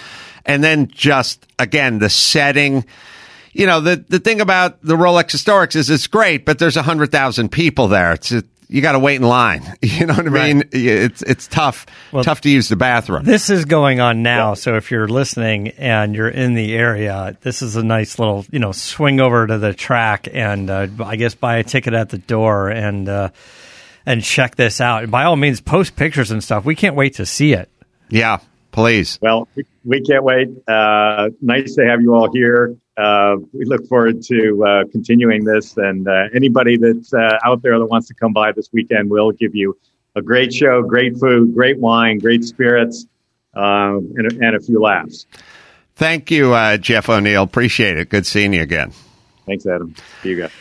And 0.45 0.63
then 0.63 0.87
just 0.87 1.45
again 1.59 1.99
the 1.99 2.09
setting 2.09 2.85
you 3.51 3.65
know 3.65 3.81
the 3.81 3.97
the 4.07 4.19
thing 4.19 4.39
about 4.39 4.81
the 4.81 4.95
Rolex 4.95 5.31
Historics 5.31 5.75
is 5.75 5.89
it's 5.89 6.07
great, 6.07 6.45
but 6.45 6.59
there's 6.59 6.77
a 6.77 6.81
hundred 6.81 7.11
thousand 7.11 7.51
people 7.51 7.89
there. 7.89 8.13
It's 8.13 8.31
it, 8.31 8.45
you 8.67 8.81
got 8.81 8.93
to 8.93 8.99
wait 8.99 9.15
in 9.17 9.23
line. 9.23 9.61
You 9.83 10.05
know 10.07 10.15
what 10.15 10.27
I 10.27 10.29
mean? 10.29 10.57
Right. 10.57 10.67
It's 10.71 11.21
it's 11.21 11.47
tough 11.47 11.85
Well, 12.11 12.23
tough 12.23 12.41
to 12.41 12.49
use 12.49 12.67
the 12.69 12.75
bathroom. 12.75 13.23
This 13.23 13.49
is 13.49 13.65
going 13.65 13.99
on 13.99 14.23
now, 14.23 14.53
so 14.55 14.75
if 14.75 14.89
you're 14.91 15.07
listening 15.07 15.69
and 15.69 16.15
you're 16.15 16.29
in 16.29 16.55
the 16.55 16.73
area, 16.75 17.37
this 17.41 17.61
is 17.61 17.75
a 17.75 17.83
nice 17.83 18.17
little, 18.19 18.45
you 18.51 18.59
know, 18.59 18.71
swing 18.71 19.19
over 19.21 19.45
to 19.45 19.57
the 19.59 19.73
track 19.73 20.27
and 20.31 20.69
uh, 20.69 20.87
I 21.03 21.15
guess 21.15 21.35
buy 21.35 21.57
a 21.57 21.63
ticket 21.63 21.93
at 21.93 22.09
the 22.09 22.17
door 22.17 22.69
and 22.69 23.07
uh, 23.07 23.29
and 24.05 24.23
check 24.23 24.55
this 24.55 24.81
out. 24.81 25.03
And 25.03 25.11
by 25.11 25.23
all 25.25 25.35
means, 25.35 25.61
post 25.61 25.95
pictures 25.95 26.31
and 26.31 26.43
stuff. 26.43 26.65
We 26.65 26.75
can't 26.75 26.95
wait 26.95 27.15
to 27.15 27.25
see 27.25 27.53
it. 27.53 27.69
yeah, 28.09 28.39
please. 28.71 29.19
Well, 29.21 29.47
we, 29.55 29.65
we 29.85 30.01
can't 30.01 30.23
wait. 30.23 30.47
Uh, 30.67 31.29
nice 31.41 31.75
to 31.75 31.85
have 31.85 32.01
you 32.01 32.13
all 32.15 32.31
here. 32.33 32.75
Uh, 32.97 33.37
we 33.53 33.65
look 33.65 33.87
forward 33.87 34.21
to 34.23 34.63
uh, 34.65 34.83
continuing 34.91 35.43
this. 35.43 35.77
And 35.77 36.07
uh, 36.07 36.25
anybody 36.35 36.77
that's 36.77 37.13
uh, 37.13 37.37
out 37.43 37.61
there 37.61 37.77
that 37.79 37.85
wants 37.85 38.07
to 38.09 38.13
come 38.13 38.33
by 38.33 38.51
this 38.51 38.69
weekend, 38.71 39.09
we'll 39.09 39.31
give 39.31 39.55
you 39.55 39.77
a 40.15 40.21
great 40.21 40.53
show, 40.53 40.83
great 40.83 41.17
food, 41.17 41.53
great 41.53 41.79
wine, 41.79 42.19
great 42.19 42.43
spirits, 42.43 43.07
um, 43.55 44.13
and, 44.15 44.31
and, 44.43 44.55
a 44.55 44.59
few 44.59 44.79
laughs. 44.79 45.25
Thank 45.95 46.31
you, 46.31 46.53
uh, 46.53 46.77
Jeff 46.77 47.09
O'Neill. 47.09 47.43
Appreciate 47.43 47.97
it. 47.97 48.09
Good 48.09 48.25
seeing 48.25 48.53
you 48.53 48.61
again. 48.61 48.93
Thanks, 49.45 49.65
Adam. 49.65 49.95
See 50.21 50.29
you 50.29 50.41
guys. 50.41 50.51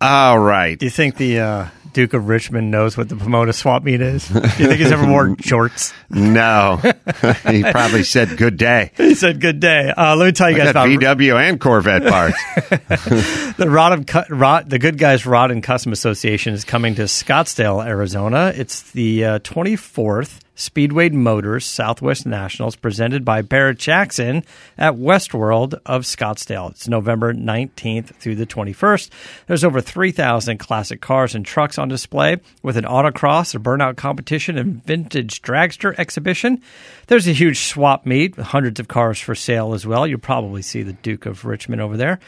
All 0.00 0.38
right. 0.38 0.78
Do 0.78 0.86
you 0.86 0.90
think 0.90 1.16
the 1.16 1.40
uh, 1.40 1.68
Duke 1.94 2.12
of 2.12 2.28
Richmond 2.28 2.70
knows 2.70 2.96
what 2.96 3.08
the 3.08 3.16
Pomona 3.16 3.52
swap 3.52 3.82
meet 3.82 4.00
is? 4.00 4.28
Do 4.28 4.34
you 4.34 4.48
think 4.48 4.80
he's 4.80 4.92
ever 4.92 5.06
worn 5.06 5.36
shorts? 5.40 5.94
No. 6.10 6.76
he 7.48 7.62
probably 7.62 8.02
said 8.02 8.36
good 8.36 8.56
day. 8.56 8.90
He 8.96 9.14
said 9.14 9.40
good 9.40 9.60
day. 9.60 9.92
Uh, 9.96 10.16
let 10.16 10.26
me 10.26 10.32
tell 10.32 10.50
you 10.50 10.56
I 10.56 10.58
guys 10.58 10.70
about 10.70 10.88
VW 10.88 11.40
and 11.40 11.58
Corvette 11.60 12.04
parts. 12.04 12.36
the 13.56 13.66
Rod, 13.68 14.06
Cu- 14.06 14.34
Rod, 14.34 14.68
the 14.68 14.78
Goodguys 14.78 15.24
Rod 15.24 15.50
and 15.50 15.62
Custom 15.62 15.92
Association 15.92 16.52
is 16.52 16.64
coming 16.64 16.96
to 16.96 17.02
Scottsdale, 17.02 17.84
Arizona. 17.84 18.52
It's 18.54 18.90
the 18.90 19.24
uh, 19.24 19.38
24th 19.38 20.40
Speedway 20.56 21.08
Motors 21.08 21.66
Southwest 21.66 22.26
Nationals 22.26 22.76
presented 22.76 23.24
by 23.24 23.42
Barrett 23.42 23.78
Jackson 23.78 24.44
at 24.78 24.94
Westworld 24.94 25.74
of 25.84 26.02
Scottsdale. 26.02 26.70
It's 26.70 26.86
November 26.86 27.34
19th 27.34 28.14
through 28.14 28.36
the 28.36 28.46
21st. 28.46 29.10
There's 29.46 29.64
over 29.64 29.80
3,000 29.80 30.58
classic 30.58 31.00
cars 31.00 31.34
and 31.34 31.44
trucks 31.44 31.76
on 31.76 31.88
display 31.88 32.36
with 32.62 32.76
an 32.76 32.84
autocross, 32.84 33.54
a 33.54 33.58
burnout 33.58 33.96
competition, 33.96 34.56
and 34.56 34.84
vintage 34.84 35.42
dragster 35.42 35.98
exhibition. 35.98 36.62
There's 37.08 37.26
a 37.26 37.32
huge 37.32 37.58
swap 37.58 38.06
meet 38.06 38.36
with 38.36 38.46
hundreds 38.46 38.78
of 38.78 38.86
cars 38.86 39.18
for 39.18 39.34
sale 39.34 39.74
as 39.74 39.84
well. 39.84 40.06
You'll 40.06 40.20
probably 40.20 40.62
see 40.62 40.82
the 40.82 40.92
Duke 40.92 41.26
of 41.26 41.44
Richmond 41.44 41.82
over 41.82 41.96
there. 41.96 42.20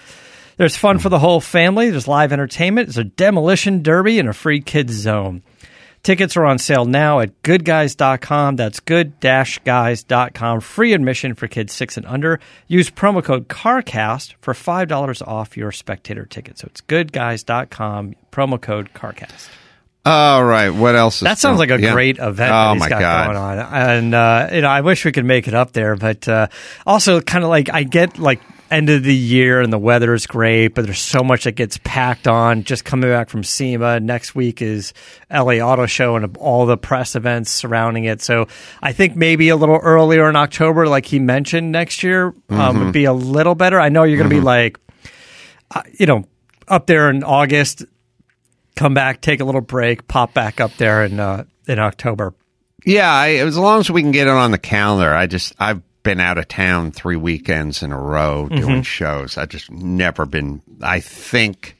There's 0.56 0.76
fun 0.76 0.98
for 0.98 1.10
the 1.10 1.18
whole 1.18 1.40
family. 1.40 1.90
There's 1.90 2.08
live 2.08 2.32
entertainment. 2.32 2.88
There's 2.88 2.96
a 2.96 3.04
demolition 3.04 3.82
derby 3.82 4.18
and 4.18 4.28
a 4.28 4.32
free 4.32 4.62
kids 4.62 4.94
zone. 4.94 5.42
Tickets 6.06 6.36
are 6.36 6.44
on 6.44 6.58
sale 6.58 6.84
now 6.84 7.18
at 7.18 7.42
goodguys.com. 7.42 8.54
That's 8.54 8.78
good-guys.com. 8.78 10.60
Free 10.60 10.92
admission 10.92 11.34
for 11.34 11.48
kids 11.48 11.72
6 11.72 11.96
and 11.96 12.06
under. 12.06 12.38
Use 12.68 12.92
promo 12.92 13.24
code 13.24 13.48
CARCAST 13.48 14.34
for 14.40 14.54
$5 14.54 15.26
off 15.26 15.56
your 15.56 15.72
spectator 15.72 16.24
ticket. 16.24 16.58
So 16.58 16.68
it's 16.70 16.80
goodguys.com, 16.80 18.14
promo 18.30 18.60
code 18.60 18.94
CARCAST. 18.94 19.48
All 20.04 20.44
right. 20.44 20.70
What 20.70 20.94
else? 20.94 21.18
That 21.18 21.38
sounds 21.38 21.58
like 21.58 21.70
a 21.70 21.80
yeah. 21.80 21.92
great 21.92 22.18
event 22.18 22.52
Oh 22.52 22.54
that 22.54 22.72
he's 22.74 22.80
my 22.82 22.88
got 22.88 23.00
god. 23.00 23.26
going 23.26 23.36
on. 23.36 23.58
And 23.58 24.14
uh, 24.14 24.48
you 24.52 24.60
know, 24.60 24.68
I 24.68 24.82
wish 24.82 25.04
we 25.04 25.10
could 25.10 25.24
make 25.24 25.48
it 25.48 25.54
up 25.54 25.72
there, 25.72 25.96
but 25.96 26.28
uh, 26.28 26.46
also 26.86 27.20
kind 27.20 27.42
of 27.42 27.50
like 27.50 27.68
I 27.74 27.82
get 27.82 28.16
like 28.16 28.40
end 28.70 28.90
of 28.90 29.02
the 29.02 29.14
year 29.14 29.60
and 29.60 29.72
the 29.72 29.78
weather 29.78 30.14
is 30.14 30.26
great, 30.26 30.68
but 30.68 30.84
there's 30.84 31.00
so 31.00 31.22
much 31.22 31.44
that 31.44 31.52
gets 31.52 31.78
packed 31.84 32.26
on. 32.26 32.64
Just 32.64 32.84
coming 32.84 33.10
back 33.10 33.28
from 33.28 33.42
SEMA, 33.42 34.00
next 34.00 34.34
week 34.34 34.62
is 34.62 34.92
LA 35.30 35.54
Auto 35.54 35.86
Show 35.86 36.16
and 36.16 36.36
all 36.36 36.66
the 36.66 36.76
press 36.76 37.16
events 37.16 37.50
surrounding 37.50 38.04
it. 38.04 38.20
So 38.22 38.48
I 38.82 38.92
think 38.92 39.16
maybe 39.16 39.48
a 39.48 39.56
little 39.56 39.78
earlier 39.82 40.28
in 40.28 40.36
October, 40.36 40.88
like 40.88 41.06
he 41.06 41.18
mentioned, 41.18 41.72
next 41.72 42.02
year 42.02 42.34
um, 42.48 42.84
would 42.84 42.92
be 42.92 43.04
a 43.04 43.12
little 43.12 43.54
better. 43.54 43.80
I 43.80 43.88
know 43.88 44.04
you're 44.04 44.18
going 44.18 44.30
to 44.30 44.36
be 44.36 44.42
like, 44.42 44.78
uh, 45.74 45.82
you 45.98 46.06
know, 46.06 46.24
up 46.68 46.86
there 46.86 47.10
in 47.10 47.22
August. 47.24 47.84
Come 48.74 48.94
back, 48.94 49.22
take 49.22 49.40
a 49.40 49.44
little 49.44 49.62
break, 49.62 50.06
pop 50.06 50.34
back 50.34 50.60
up 50.60 50.76
there 50.76 51.04
in 51.04 51.18
uh, 51.18 51.44
in 51.66 51.78
October. 51.78 52.34
Yeah, 52.84 53.10
I, 53.10 53.36
as 53.36 53.56
long 53.56 53.80
as 53.80 53.90
we 53.90 54.02
can 54.02 54.12
get 54.12 54.26
it 54.26 54.30
on 54.30 54.50
the 54.50 54.58
calendar. 54.58 55.12
I 55.12 55.26
just 55.26 55.54
I've 55.58 55.82
been 56.06 56.20
out 56.20 56.38
of 56.38 56.48
town 56.48 56.90
three 56.92 57.16
weekends 57.16 57.82
in 57.82 57.92
a 57.92 57.98
row 58.00 58.46
Mm-hmm. 58.48 58.56
doing 58.60 58.82
shows. 58.82 59.36
I 59.36 59.44
just 59.44 59.70
never 59.70 60.24
been. 60.24 60.62
I 60.80 61.00
think. 61.00 61.76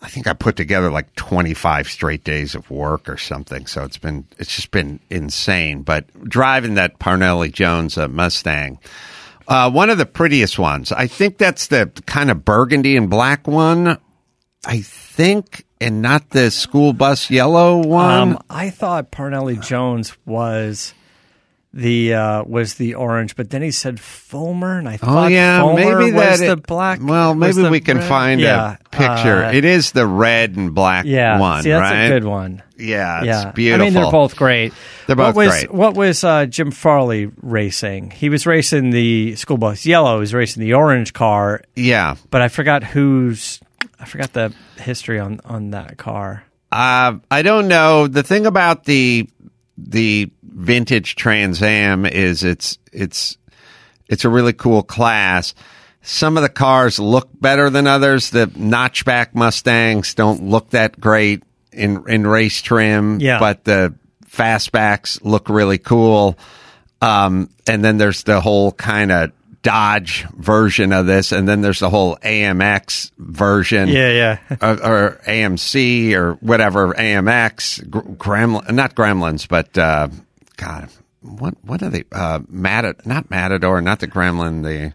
I 0.00 0.08
think 0.08 0.28
I 0.28 0.32
put 0.32 0.54
together 0.54 0.90
like 0.92 1.12
25 1.16 1.88
straight 1.88 2.22
days 2.22 2.54
of 2.54 2.70
work 2.70 3.08
or 3.08 3.16
something. 3.16 3.66
So 3.66 3.82
it's 3.82 3.98
been, 3.98 4.24
it's 4.38 4.54
just 4.54 4.70
been 4.70 5.00
insane. 5.10 5.82
But 5.82 6.06
driving 6.22 6.74
that 6.74 7.00
Parnelli 7.00 7.52
Jones 7.52 7.98
uh, 7.98 8.06
Mustang, 8.06 8.78
uh, 9.48 9.68
one 9.72 9.90
of 9.90 9.98
the 9.98 10.06
prettiest 10.06 10.56
ones. 10.56 10.92
I 10.92 11.08
think 11.08 11.36
that's 11.36 11.66
the 11.66 11.90
kind 12.06 12.30
of 12.30 12.44
burgundy 12.44 12.96
and 12.96 13.10
black 13.10 13.48
one. 13.48 13.98
I 14.64 14.82
think, 14.82 15.64
and 15.80 16.00
not 16.00 16.30
the 16.30 16.52
school 16.52 16.92
bus 16.92 17.28
yellow 17.28 17.78
one. 17.84 18.10
Um, 18.34 18.38
I 18.48 18.70
thought 18.70 19.10
Parnelli 19.10 19.60
Jones 19.60 20.16
was 20.24 20.94
the 21.74 22.14
uh, 22.14 22.44
was 22.44 22.74
the 22.74 22.94
orange, 22.94 23.36
but 23.36 23.50
then 23.50 23.60
he 23.62 23.70
said 23.70 23.96
Follmer, 23.98 24.78
and 24.78 24.88
I 24.88 24.96
thought, 24.96 25.26
Oh 25.26 25.28
yeah, 25.28 25.62
maybe 25.74 26.12
was 26.12 26.40
that 26.40 26.46
the 26.46 26.52
it- 26.52 26.66
black. 26.66 26.98
Well, 27.02 27.34
maybe 27.34 27.62
we 27.68 27.80
can 27.80 27.98
red- 27.98 28.08
find 28.08 28.40
yeah, 28.40 28.76
a 28.84 28.88
picture. 28.88 29.44
uh, 29.44 29.52
it 29.52 29.64
is 29.66 29.92
the 29.92 30.06
red 30.06 30.56
and 30.56 30.74
black 30.74 31.04
yeah, 31.04 31.38
one, 31.38 31.62
see, 31.62 31.70
that's 31.70 31.80
right? 31.90 32.04
a 32.04 32.08
good 32.08 32.24
one. 32.24 32.62
Yeah, 32.78 33.18
it's 33.18 33.26
yeah, 33.26 33.50
beautiful. 33.52 33.82
I 33.82 33.84
mean, 33.86 33.94
they're 33.94 34.10
both 34.10 34.36
great. 34.36 34.72
They're 35.06 35.16
what 35.16 35.26
both 35.34 35.36
was, 35.36 35.48
great. 35.50 35.72
What 35.74 35.94
was 35.94 36.24
uh, 36.24 36.46
Jim 36.46 36.70
Farley 36.70 37.30
racing? 37.42 38.12
He 38.12 38.28
was 38.28 38.46
racing 38.46 38.90
the 38.90 39.34
school 39.36 39.58
bus 39.58 39.84
yellow. 39.84 40.14
He 40.16 40.20
was 40.20 40.32
racing 40.34 40.62
the 40.62 40.74
orange 40.74 41.12
car, 41.12 41.62
Yeah, 41.76 42.14
but 42.30 42.40
I 42.40 42.48
forgot 42.48 42.82
who's. 42.84 43.60
I 44.00 44.04
forgot 44.06 44.32
the 44.32 44.54
history 44.78 45.18
on 45.18 45.40
on 45.44 45.70
that 45.72 45.98
car. 45.98 46.44
uh, 46.72 47.18
I 47.30 47.42
don't 47.42 47.68
know. 47.68 48.06
The 48.06 48.22
thing 48.22 48.46
about 48.46 48.84
the 48.84 49.28
the 49.76 50.30
vintage 50.58 51.14
Trans 51.14 51.62
Am 51.62 52.04
is 52.04 52.42
it's 52.44 52.78
it's 52.92 53.38
it's 54.08 54.24
a 54.24 54.28
really 54.28 54.52
cool 54.52 54.82
class. 54.82 55.54
Some 56.02 56.36
of 56.36 56.42
the 56.42 56.48
cars 56.48 56.98
look 56.98 57.28
better 57.40 57.70
than 57.70 57.86
others. 57.86 58.30
The 58.30 58.46
notchback 58.48 59.34
Mustangs 59.34 60.14
don't 60.14 60.42
look 60.44 60.70
that 60.70 60.98
great 61.00 61.42
in 61.72 62.02
in 62.08 62.26
race 62.26 62.60
trim, 62.60 63.20
Yeah. 63.20 63.38
but 63.38 63.64
the 63.64 63.94
fastbacks 64.26 65.18
look 65.22 65.48
really 65.48 65.78
cool. 65.78 66.36
Um, 67.00 67.50
and 67.68 67.84
then 67.84 67.98
there's 67.98 68.24
the 68.24 68.40
whole 68.40 68.72
kind 68.72 69.12
of 69.12 69.32
Dodge 69.62 70.24
version 70.36 70.92
of 70.92 71.06
this, 71.06 71.32
and 71.32 71.46
then 71.48 71.60
there's 71.62 71.80
the 71.80 71.90
whole 71.90 72.16
AMX 72.24 73.10
version 73.18 73.88
Yeah, 73.88 74.10
yeah. 74.12 74.56
or, 74.62 74.70
or 74.86 75.20
AMC 75.26 76.14
or 76.14 76.34
whatever 76.34 76.94
AMX 76.94 77.84
Gremlin, 78.16 78.70
not 78.72 78.94
Gremlins, 78.94 79.46
but 79.48 79.76
uh, 79.76 80.08
God, 80.58 80.90
what 81.22 81.54
what 81.62 81.82
are 81.82 81.88
they? 81.88 82.04
Uh, 82.12 82.40
Matad, 82.40 83.06
not 83.06 83.30
Matador, 83.30 83.80
not 83.80 84.00
the 84.00 84.06
Gremlin, 84.08 84.62
the 84.62 84.92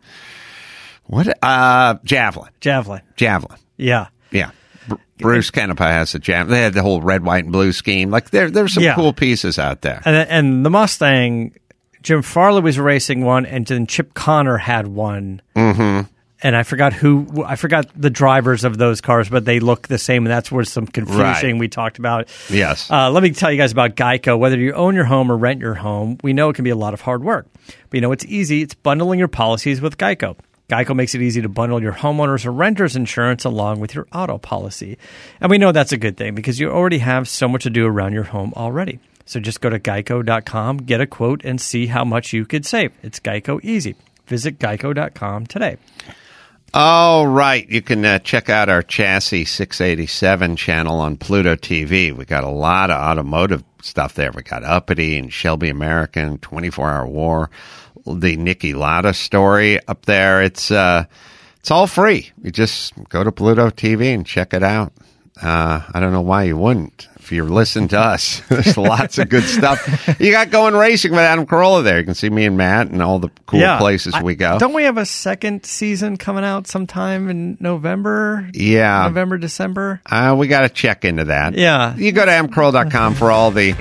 what? 1.06 1.28
Uh, 1.44 1.96
Javelin, 2.04 2.52
Javelin. 2.62 3.02
Javelin. 3.16 3.58
Yeah. 3.78 4.08
Yeah, 4.32 4.52
Br- 4.88 4.96
Bruce 5.18 5.52
Canepa 5.52 5.80
has 5.86 6.14
a 6.16 6.20
Javelin. 6.20 6.52
They 6.54 6.62
had 6.62 6.74
the 6.74 6.82
whole 6.82 7.02
red, 7.02 7.24
white, 7.24 7.44
and 7.46 7.52
blue 7.54 7.72
scheme. 7.72 8.10
Like 8.12 8.30
there, 8.32 8.50
there's 8.52 8.74
some 8.74 8.84
Yeah. 8.84 8.96
cool 8.96 9.14
pieces 9.14 9.58
out 9.60 9.82
there. 9.82 10.02
And 10.06 10.16
and 10.30 10.66
the 10.66 10.70
Mustang, 10.70 11.56
Jim 12.02 12.22
Farley 12.22 12.62
was 12.62 12.78
racing 12.80 13.24
one, 13.24 13.46
and 13.46 13.66
then 13.66 13.88
Chip 13.88 14.14
Connor 14.14 14.58
had 14.58 14.88
one. 14.88 15.42
Mm-hmm. 15.56 16.10
And 16.44 16.56
I 16.58 16.64
forgot 16.64 16.92
who 16.92 17.44
I 17.46 17.56
forgot 17.56 17.88
the 17.96 18.10
drivers 18.10 18.66
of 18.66 18.78
those 18.78 19.00
cars, 19.00 19.30
but 19.30 19.46
they 19.46 19.62
look 19.62 19.88
the 19.88 19.98
same, 19.98 20.26
and 20.26 20.32
that's 20.32 20.52
where 20.52 20.66
some 20.66 20.86
confusion 20.86 21.22
Right. 21.54 21.58
we 21.58 21.70
talked 21.70 21.98
about. 22.00 22.28
Yes. 22.50 22.92
Uh, 22.92 23.10
let 23.10 23.24
me 23.24 23.32
tell 23.32 23.50
you 23.50 23.58
guys 23.58 23.72
about 23.72 23.96
Geico. 23.96 24.38
Whether 24.38 24.58
you 24.58 24.74
own 24.74 24.94
your 24.94 25.06
home 25.06 25.32
or 25.32 25.38
rent 25.38 25.62
your 25.62 25.76
home, 25.76 26.18
we 26.22 26.34
know 26.34 26.50
it 26.50 26.56
can 26.56 26.64
be 26.66 26.70
a 26.70 26.76
lot 26.76 26.94
of 26.94 27.00
hard 27.02 27.24
work. 27.24 27.48
But 27.66 27.94
you 27.94 28.02
know 28.02 28.12
it's 28.12 28.26
easy. 28.26 28.62
It's 28.62 28.74
bundling 28.74 29.20
your 29.20 29.30
policies 29.30 29.80
with 29.80 29.98
Geico. 29.98 30.36
Geico 30.70 30.96
makes 30.96 31.14
it 31.16 31.22
easy 31.22 31.42
to 31.42 31.50
bundle 31.50 31.82
your 31.82 31.94
homeowners 31.94 32.46
or 32.46 32.52
renters 32.52 32.96
insurance 32.96 33.46
along 33.46 33.80
with 33.80 33.94
your 33.96 34.08
auto 34.14 34.38
policy. 34.38 34.98
And 35.40 35.50
we 35.50 35.58
know 35.58 35.72
that's 35.72 35.92
a 35.92 35.98
good 35.98 36.18
thing 36.18 36.36
because 36.36 36.60
you 36.60 36.70
already 36.70 36.98
have 37.00 37.28
so 37.30 37.48
much 37.48 37.64
to 37.64 37.70
do 37.70 37.86
around 37.86 38.14
your 38.14 38.24
home 38.24 38.54
already. 38.56 39.00
So 39.26 39.40
just 39.40 39.62
go 39.62 39.70
to 39.70 39.80
geico.com, 39.80 40.78
get 40.80 41.00
a 41.00 41.06
quote, 41.08 41.44
and 41.46 41.60
see 41.62 41.88
how 41.88 42.04
much 42.04 42.34
you 42.34 42.46
could 42.46 42.66
save. 42.66 42.92
It's 43.02 43.20
Geico 43.20 43.64
easy. 43.64 43.96
Visit 44.28 44.58
geico.com 44.60 45.46
today. 45.48 45.78
All 46.76 47.28
right. 47.28 47.70
You 47.70 47.84
can 47.84 48.04
uh, 48.04 48.18
check 48.18 48.50
out 48.50 48.68
our 48.68 48.82
Chassis 48.82 49.46
687 49.46 50.56
channel 50.56 51.00
on 51.02 51.18
Pluto 51.18 51.56
TV. 51.56 52.12
We 52.12 52.26
got 52.26 52.44
a 52.44 52.50
lot 52.50 52.90
of 52.90 53.00
automotive 53.00 53.64
stuff 53.84 54.16
there. 54.16 54.32
We 54.32 54.42
got 54.42 54.64
Uppity 54.64 55.20
and 55.20 55.32
Shelby 55.32 55.70
American, 55.70 56.40
24 56.40 56.90
Hour 56.90 57.08
War, 57.08 57.52
the 58.08 58.38
Nicky 58.38 58.74
Lotta 58.74 59.14
story 59.14 59.86
up 59.88 60.06
there. 60.06 60.42
It's 60.42 60.72
uh, 60.72 61.06
it's 61.60 61.70
all 61.70 61.86
free. 61.86 62.32
You 62.42 62.50
just 62.50 62.94
go 63.08 63.24
to 63.24 63.32
Pluto 63.32 63.70
TV 63.70 64.12
and 64.12 64.26
check 64.26 64.56
it 64.56 64.64
out. 64.64 64.94
Uh, 65.40 65.82
I 65.94 66.00
don't 66.00 66.12
know 66.12 66.22
why 66.22 66.44
you 66.46 66.58
wouldn't. 66.58 67.08
If 67.24 67.32
you're 67.32 67.46
listening 67.48 67.88
to 67.90 68.00
us, 68.00 68.42
there's 68.50 68.76
lots 68.78 69.18
of 69.18 69.30
good 69.30 69.44
stuff. 69.44 70.20
You 70.20 70.32
got 70.32 70.50
going 70.50 70.74
racing 70.76 71.12
with 71.12 71.22
Adam 71.22 71.46
Carolla 71.46 71.82
there. 71.82 72.00
You 72.00 72.04
can 72.06 72.16
see 72.16 72.30
me 72.30 72.44
and 72.46 72.58
Matt 72.58 72.88
and 72.88 73.02
all 73.02 73.18
the 73.20 73.30
cool 73.46 73.62
places 73.78 74.14
I- 74.14 74.22
we 74.22 74.36
go. 74.36 74.60
Don't 74.60 74.74
we 74.74 74.84
have 74.84 74.98
a 74.98 75.06
second 75.06 75.66
season 75.66 76.18
coming 76.18 76.44
out 76.44 76.68
sometime 76.68 77.30
in 77.30 77.56
November? 77.62 78.50
Yeah. 78.54 79.04
November, 79.08 79.38
December? 79.38 80.02
Uh, 80.06 80.36
we 80.38 80.50
got 80.50 80.62
to 80.62 80.70
check 80.70 81.06
into 81.06 81.24
that. 81.26 81.54
Yeah. 81.54 81.96
You 81.96 82.12
go 82.12 82.26
to 82.26 82.32
mcroll.com 82.32 83.14
for 83.16 83.32
all 83.32 83.52
the 83.52 83.74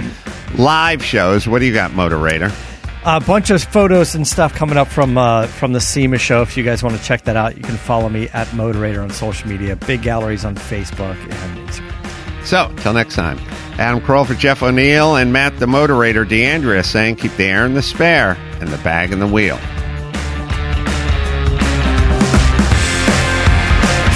live 0.56 1.04
shows. 1.04 1.48
What 1.48 1.58
do 1.58 1.64
you 1.64 1.74
got, 1.74 1.92
Moderator? 1.94 2.52
A 3.04 3.18
bunch 3.20 3.50
of 3.50 3.60
photos 3.64 4.14
and 4.14 4.24
stuff 4.24 4.54
coming 4.54 4.76
up 4.78 4.86
from 4.86 5.18
uh, 5.18 5.48
from 5.48 5.72
the 5.72 5.80
SEMA 5.80 6.18
show. 6.18 6.42
If 6.42 6.56
you 6.56 6.62
guys 6.62 6.84
want 6.84 6.96
to 6.96 7.02
check 7.02 7.24
that 7.24 7.34
out, 7.34 7.56
you 7.56 7.62
can 7.64 7.76
follow 7.76 8.08
me 8.08 8.28
at 8.28 8.54
Moderator 8.54 9.02
on 9.02 9.10
social 9.10 9.48
media. 9.48 9.74
Big 9.74 10.02
galleries 10.02 10.44
on 10.44 10.54
Facebook 10.54 11.16
and 11.16 11.68
Instagram. 11.68 11.91
So, 12.44 12.72
till 12.78 12.92
next 12.92 13.14
time, 13.14 13.38
Adam 13.78 14.00
Carolla 14.00 14.26
for 14.26 14.34
Jeff 14.34 14.62
O'Neill 14.62 15.16
and 15.16 15.32
Matt 15.32 15.58
the 15.58 15.66
Moderator, 15.66 16.24
D'Andria 16.24 16.84
saying 16.84 17.16
keep 17.16 17.32
the 17.36 17.44
air 17.44 17.64
in 17.64 17.74
the 17.74 17.82
spare 17.82 18.36
and 18.60 18.68
the 18.68 18.78
bag 18.78 19.12
in 19.12 19.18
the 19.18 19.26
wheel. 19.26 19.58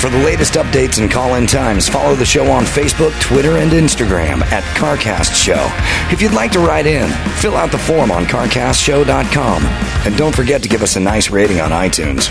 For 0.00 0.10
the 0.10 0.18
latest 0.18 0.54
updates 0.54 1.00
and 1.00 1.10
call 1.10 1.34
in 1.34 1.48
times, 1.48 1.88
follow 1.88 2.14
the 2.14 2.24
show 2.24 2.48
on 2.52 2.64
Facebook, 2.64 3.18
Twitter, 3.20 3.56
and 3.56 3.72
Instagram 3.72 4.40
at 4.52 4.62
CarCast 4.76 5.34
Show. 5.34 5.68
If 6.12 6.22
you'd 6.22 6.32
like 6.32 6.52
to 6.52 6.60
write 6.60 6.86
in, 6.86 7.10
fill 7.40 7.56
out 7.56 7.72
the 7.72 7.78
form 7.78 8.12
on 8.12 8.24
CarCastShow.com. 8.26 9.64
And 9.64 10.16
don't 10.16 10.36
forget 10.36 10.62
to 10.62 10.68
give 10.68 10.82
us 10.82 10.94
a 10.94 11.00
nice 11.00 11.30
rating 11.30 11.60
on 11.60 11.70
iTunes. 11.70 12.30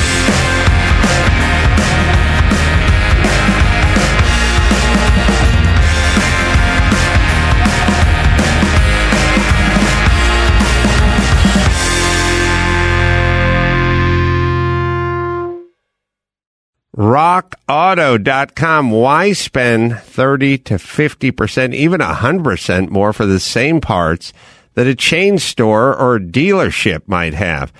rockauto.com. 17.01 18.91
Why 18.91 19.33
spend 19.33 19.97
30 19.97 20.59
to 20.59 20.75
50%, 20.75 21.73
even 21.73 21.99
100% 21.99 22.91
more 22.91 23.11
for 23.11 23.25
the 23.25 23.39
same 23.39 23.81
parts 23.81 24.31
that 24.75 24.85
a 24.85 24.93
chain 24.93 25.39
store 25.39 25.97
or 25.97 26.19
dealership 26.19 27.07
might 27.07 27.33
have? 27.33 27.73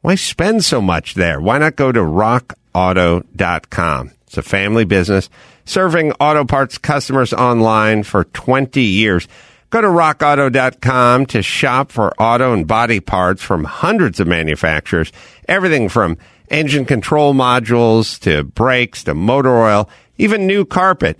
Why 0.00 0.14
spend 0.14 0.64
so 0.64 0.80
much 0.80 1.14
there? 1.14 1.40
Why 1.40 1.58
not 1.58 1.74
go 1.74 1.90
to 1.90 1.98
rockauto.com? 1.98 4.12
It's 4.26 4.38
a 4.38 4.42
family 4.42 4.84
business 4.84 5.28
serving 5.64 6.12
auto 6.12 6.44
parts 6.44 6.78
customers 6.78 7.32
online 7.32 8.04
for 8.04 8.22
20 8.24 8.80
years. 8.80 9.26
Go 9.70 9.80
to 9.80 9.88
rockauto.com 9.88 11.26
to 11.26 11.42
shop 11.42 11.90
for 11.90 12.14
auto 12.20 12.52
and 12.52 12.68
body 12.68 13.00
parts 13.00 13.42
from 13.42 13.64
hundreds 13.64 14.20
of 14.20 14.28
manufacturers. 14.28 15.10
Everything 15.48 15.88
from 15.88 16.16
engine 16.52 16.84
control 16.84 17.34
modules 17.34 18.20
to 18.20 18.44
brakes 18.44 19.02
to 19.04 19.14
motor 19.14 19.56
oil, 19.56 19.88
even 20.18 20.46
new 20.46 20.64
carpet. 20.64 21.18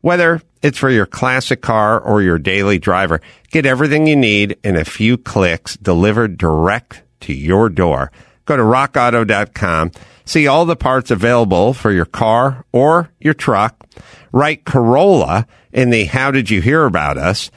Whether 0.00 0.42
it's 0.60 0.78
for 0.78 0.90
your 0.90 1.06
classic 1.06 1.62
car 1.62 2.00
or 2.00 2.20
your 2.20 2.38
daily 2.38 2.78
driver, 2.78 3.20
get 3.50 3.64
everything 3.64 4.06
you 4.06 4.16
need 4.16 4.58
in 4.62 4.76
a 4.76 4.84
few 4.84 5.16
clicks 5.16 5.76
delivered 5.76 6.36
direct 6.36 7.02
to 7.20 7.32
your 7.32 7.68
door. 7.68 8.10
Go 8.44 8.56
to 8.56 8.62
rockauto.com. 8.62 9.92
See 10.24 10.46
all 10.46 10.64
the 10.64 10.76
parts 10.76 11.10
available 11.10 11.72
for 11.72 11.90
your 11.92 12.04
car 12.04 12.64
or 12.72 13.10
your 13.20 13.34
truck. 13.34 13.86
Write 14.32 14.64
Carolla 14.64 15.46
in 15.72 15.90
the 15.90 16.04
How 16.04 16.30
Did 16.30 16.50
You 16.50 16.60
Hear 16.60 16.84
About 16.84 17.18
Us? 17.18 17.50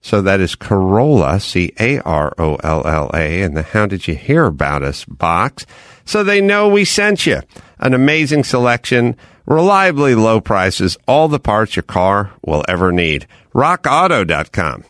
So 0.00 0.22
that 0.22 0.40
is 0.40 0.54
Carolla, 0.54 1.42
C 1.42 1.72
A 1.80 1.98
R 2.00 2.32
O 2.38 2.54
L 2.56 2.86
L 2.86 3.10
A, 3.12 3.42
in 3.42 3.54
the 3.54 3.62
How 3.62 3.86
Did 3.86 4.06
You 4.06 4.14
Hear 4.14 4.46
About 4.46 4.82
Us 4.82 5.04
box 5.04 5.66
so 6.06 6.24
they 6.24 6.40
know 6.40 6.68
we 6.68 6.84
sent 6.86 7.26
you. 7.26 7.42
An 7.78 7.92
amazing 7.92 8.44
selection, 8.44 9.16
reliably 9.44 10.14
low 10.14 10.40
prices, 10.40 10.96
all 11.06 11.28
the 11.28 11.38
parts 11.38 11.76
your 11.76 11.82
car 11.82 12.32
will 12.42 12.64
ever 12.68 12.92
need. 12.92 13.26
RockAuto.com. 13.54 14.84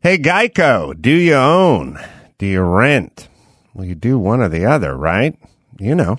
Hey, 0.00 0.18
Geico, 0.18 1.00
do 1.00 1.10
you 1.10 1.34
own? 1.34 2.00
Do 2.38 2.46
you 2.46 2.62
rent? 2.62 3.28
Well, 3.74 3.84
you 3.84 3.94
do 3.94 4.18
one 4.18 4.40
or 4.40 4.48
the 4.48 4.64
other, 4.64 4.96
right? 4.96 5.38
You 5.78 5.94
know, 5.94 6.18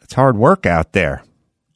it's 0.00 0.14
hard 0.14 0.36
work 0.36 0.66
out 0.66 0.92
there. 0.92 1.22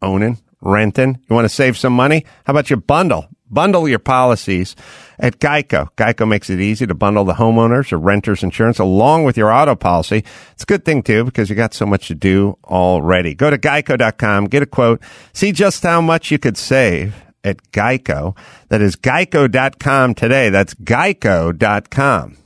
Owning, 0.02 0.38
renting. 0.60 1.20
You 1.28 1.36
want 1.36 1.44
to 1.44 1.54
save 1.54 1.78
some 1.78 1.92
money? 1.92 2.24
How 2.44 2.50
about 2.52 2.70
you 2.70 2.76
bundle? 2.76 3.28
Bundle 3.50 3.88
your 3.88 3.98
policies 3.98 4.74
at 5.18 5.38
Geico. 5.38 5.88
Geico 5.96 6.28
makes 6.28 6.50
it 6.50 6.60
easy 6.60 6.86
to 6.86 6.94
bundle 6.94 7.24
the 7.24 7.34
homeowners 7.34 7.92
or 7.92 7.98
renters 7.98 8.42
insurance 8.42 8.78
along 8.78 9.24
with 9.24 9.36
your 9.36 9.52
auto 9.52 9.74
policy. 9.74 10.24
It's 10.52 10.62
a 10.62 10.66
good 10.66 10.84
thing 10.84 11.02
too 11.02 11.24
because 11.24 11.48
you 11.48 11.56
got 11.56 11.74
so 11.74 11.86
much 11.86 12.08
to 12.08 12.14
do 12.14 12.58
already. 12.64 13.34
Go 13.34 13.50
to 13.50 13.58
geico.com, 13.58 14.46
get 14.46 14.62
a 14.62 14.66
quote, 14.66 15.00
see 15.32 15.52
just 15.52 15.82
how 15.82 16.00
much 16.00 16.30
you 16.30 16.38
could 16.38 16.56
save 16.56 17.14
at 17.44 17.70
Geico. 17.70 18.36
That 18.68 18.82
is 18.82 18.96
geico.com 18.96 20.14
today. 20.14 20.50
That's 20.50 20.74
geico.com. 20.74 22.36